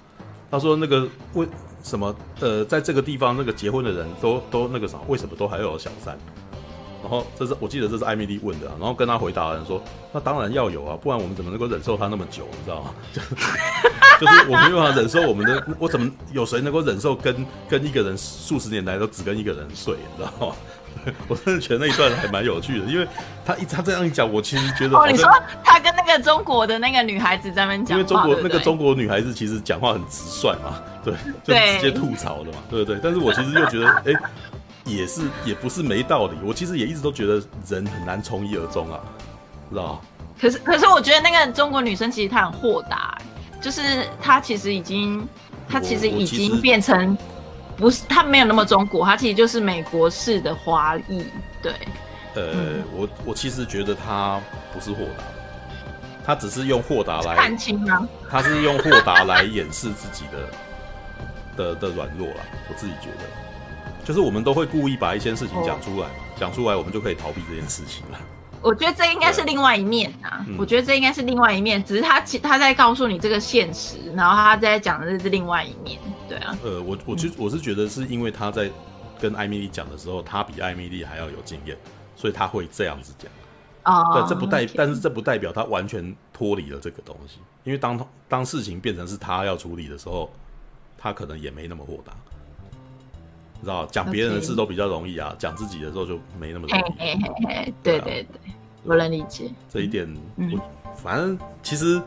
[0.49, 1.47] 他说那个为
[1.83, 6.17] 什么呃在这个地方那个结婚的人都都那个啥，为什么都还有小三？
[7.01, 9.81] 然后这是我记得这是艾米丽问的，啊，然后跟他回答的人说
[10.13, 12.47] ：“那当然要有啊，不然我们怎么能够忍受他那么久？
[12.51, 12.93] 你知道吗？
[13.11, 13.21] 就
[14.25, 19.95] 就是我没有办法忍受我们的，我怎么有谁能够忍受跟跟一个人数十年来都只跟一个人睡？
[19.95, 20.55] 你知道吗？
[21.27, 23.07] 我真的觉得那一段还蛮有趣的，因为
[23.43, 25.27] 他一他这样一讲，我其实觉得哦，你说
[25.63, 31.13] 他跟那个中国的那个女孩子在那边讲，因为中国那个中国女孩子其实讲话很直率嘛，对，
[31.43, 32.99] 就直接吐槽的嘛，对对对。
[33.01, 34.13] 但是我其实又觉得，哎。
[34.85, 36.37] 也是，也不是没道理。
[36.43, 38.99] 我其实也一直都觉得人很难从一而终啊，
[39.69, 39.99] 知道吗？
[40.39, 43.17] 可是，可是我觉得那个中国女生其实她很豁达，
[43.61, 45.27] 就是她其实已经，
[45.69, 47.15] 她其实已经变成
[47.77, 51.23] 不是，她没有那么中国，她其实就是美国式的华裔。
[51.61, 51.73] 对，
[52.33, 54.41] 呃，嗯、我我其实觉得她
[54.73, 55.23] 不是豁达，
[56.25, 63.40] 她只是用豁达来看清啊，她是用豁达来掩饰自己的的的软弱啦，我自己觉得。
[64.05, 66.55] 就是我们都会故意把一些事情讲出来，讲、oh.
[66.55, 68.19] 出来我们就可以逃避这件事情了。
[68.61, 75.99] 我觉得这应该是另外一面啊，我觉得这应该是另外一面，只是他他在告诉你这个现实，然后他在讲的是另外一面，
[76.29, 76.55] 对啊。
[76.63, 78.69] 呃，我我其我是觉得是因为他在
[79.19, 81.75] 跟艾米丽讲的时候，他比艾米丽还要有经验，
[82.15, 83.31] 所以他会这样子讲。
[83.83, 90.31] 哦，对，这不代，但是这不代表他完全脱离了这个东西，因为当当事情变成是他要处理的时候，
[90.99, 92.13] 他可能也没那么豁达。
[93.61, 96.81] 知道讲别人的事都比较容易啊，讲自己的时候就没那么容易。
[96.81, 100.11] 嘿嘿嘿嘿，对对对，我能理解这一点。
[100.35, 100.59] 我
[100.95, 102.01] 反正其实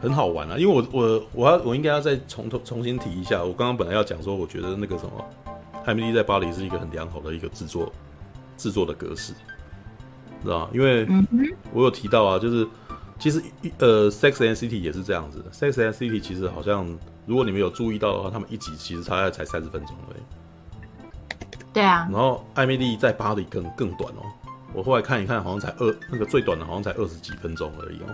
[0.00, 3.42] 很好玩啊，因为我我我要我应该要再重头重新提一下。
[3.42, 5.24] 我刚刚本来要讲说，我觉得那个什么，
[5.84, 7.92] 艾米丽在巴黎是一个很良好的一个制作
[8.56, 9.32] 制作的格式，
[10.42, 11.06] 知道因为
[11.72, 12.66] 我有提到啊，就是
[13.18, 13.40] 其实
[13.78, 15.44] 呃，Sex and City 也是这样子。
[15.52, 16.86] Sex and City 其实好像
[17.26, 20.22] 如果你们有注意到的话，他们一集其实大概才三十分钟而已。
[21.76, 24.24] 对啊，然后艾米丽在巴黎更更短哦，
[24.72, 28.06] 我后来看一看，好像才二那个最短的好像才二十几分钟而已哦。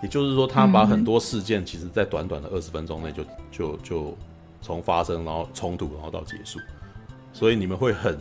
[0.00, 4.16] 也就是说，他把很多事件，其实在短短的二十分钟内就就就
[4.62, 6.60] 从发生，然后冲突，然后到结束，
[7.32, 8.16] 所以你们会很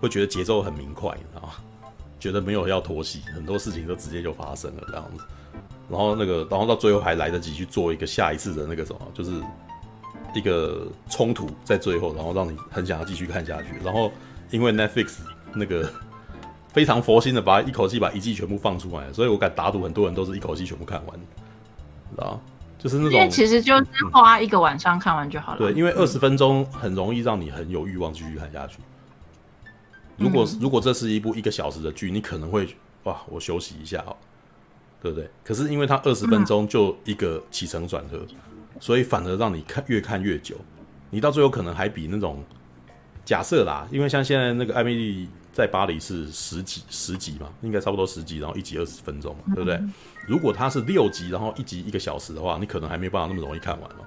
[0.00, 1.52] 会觉得节奏很明快，你知道吗？
[2.18, 5.22] 觉得没有要拖戏，很多事情都直接就发生了这样子。
[5.88, 9.40] 然后那个，然后到最后还来得及去做一个下一次的那个什么，就是。
[10.34, 13.68] 一个冲突在最后，然后让你很想要继续看下去。
[13.84, 14.10] 然后
[14.50, 15.18] 因为 Netflix
[15.54, 15.90] 那个
[16.72, 21.18] 非常佛心的把一口气把一季全部放出来，所以我敢打赌很多人都是一口气全部看完，
[22.10, 22.40] 知道
[22.78, 25.58] 就是那种，因为其实就是花一个晚上看完就好了。
[25.58, 28.78] 对，因为二十分钟很容易让你很有欲望继续看下去。
[30.16, 34.16] 如果如果这是一部一个小时的剧，你可能会哇，我休息一下哦，
[35.00, 35.28] 对不对？
[35.44, 38.18] 可是因为它二十分钟就一个起承转合，
[38.82, 40.56] 所以反而让你看越看越久，
[41.08, 42.42] 你到最后可能还比那种
[43.24, 49.80] 假设啦，因为像现在那个艾米丽在巴黎是十集十集嘛，应该差不多十集，然后一集二十分钟嘛，对不对？
[50.26, 54.02] 如果它是六集，然后一集一个小时的话，你可能还没办法那么容易看完哦。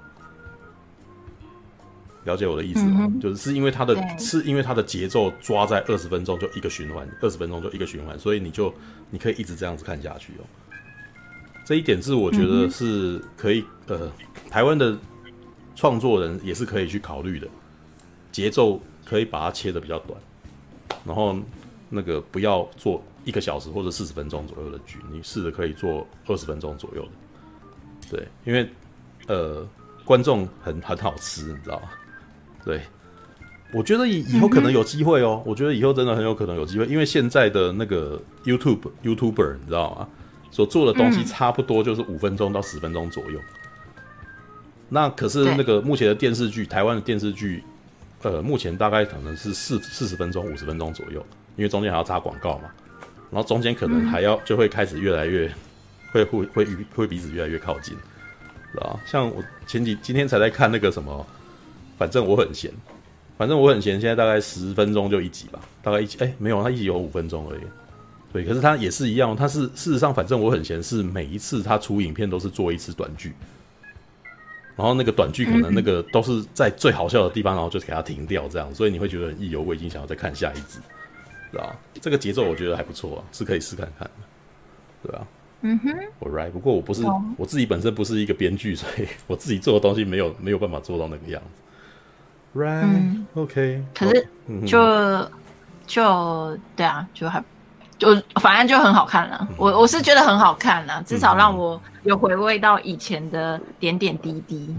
[2.24, 3.06] 了解我的意思吗？
[3.10, 8.74] 嗯、就是是因为它的，是因为它的节奏抓在二十分钟就一个循环，二十分钟就一个循环，所以你就
[9.08, 10.44] 你可以一直这样子看下去哦。
[11.66, 14.12] 这一点是我觉得是可以，嗯、呃，
[14.48, 14.96] 台湾的
[15.74, 17.48] 创作人也是可以去考虑的，
[18.30, 20.16] 节奏可以把它切的比较短，
[21.04, 21.36] 然后
[21.90, 28.70] 那个不要做一个小时或者四十分钟左右的剧，你试着可以做二十分钟左右的，对，因为
[29.26, 29.68] 呃，
[30.04, 31.88] 观众很很好吃，你知道吗？
[32.64, 32.80] 对，
[33.74, 35.42] 我觉得以以后可能有机会哦。
[35.44, 40.08] 我觉得以后真的很有可能有机会，因为现在的那个 YouTube YouTuber 你知道吗？
[40.56, 43.38] 所做的东西差不多就是五分钟到十分钟左右。
[44.88, 47.62] 那可是那个目前的电视剧，台湾的电视剧，
[48.22, 51.22] 呃，目前大概可能是四四十分钟、五十分钟左右，
[51.56, 52.70] 因为中间还要插广告嘛。
[53.30, 55.52] 然后中间可能还要就会开始越来越
[56.10, 57.94] 会会会会彼此越来越靠近，
[58.72, 58.98] 是吧？
[59.04, 61.26] 像我前几今天才在看那个什么。
[61.98, 62.70] 反正我很闲，
[63.36, 64.00] 反正我很闲。
[64.00, 66.16] 现在大概十分钟就一集吧，大概一集。
[66.20, 67.60] 哎、欸，没有，它一集有五分钟而已。
[68.36, 73.32] 对，可是他也是一样，他是事实上，反正我很闲，是每一次他出影片都是做一次短剧，
[74.76, 80.78] 然后那个短剧可能那个都是在最好笑的地方，然后就给它停掉，这样，所以你会觉得很意犹未尽，想要再看下一集，
[81.50, 81.74] 是吧？
[81.98, 85.26] 这个节奏我觉得还不错啊，是可以试看看的，对吧？
[85.62, 86.50] 嗯哼，我 right。
[86.50, 87.02] 不过我不是
[87.38, 92.60] 我自己本身不是一个编剧，所以我自己做的东西没有没有办法做到那个样子。
[92.60, 94.28] Right, 嗯，OK，可是
[94.66, 95.32] 就、嗯、
[95.86, 97.42] 就对啊，就还
[97.98, 98.08] 就
[98.40, 99.38] 反正就很好看了。
[99.40, 104.74] 嗯、我我是觉得很好看了，至少让我有回味到以前的点点滴滴。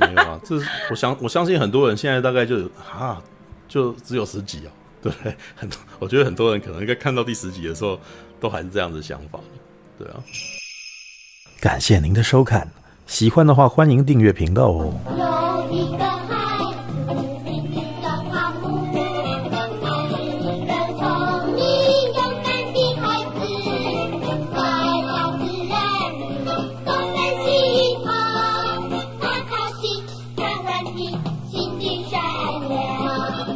[0.00, 2.68] 没有啊，这是我相我相信很多人现在大概就
[2.98, 3.22] 啊，
[3.68, 4.70] 就只有十集哦，
[5.22, 7.98] 对，很多我觉得很多人可能应该看到第十集的时候，
[8.40, 9.38] 都还是这样子想法，
[9.98, 10.14] 对啊。
[11.60, 12.68] 感谢您的收看，
[13.06, 14.92] 喜欢的话欢迎订阅频道哦。
[15.16, 16.04] 有一个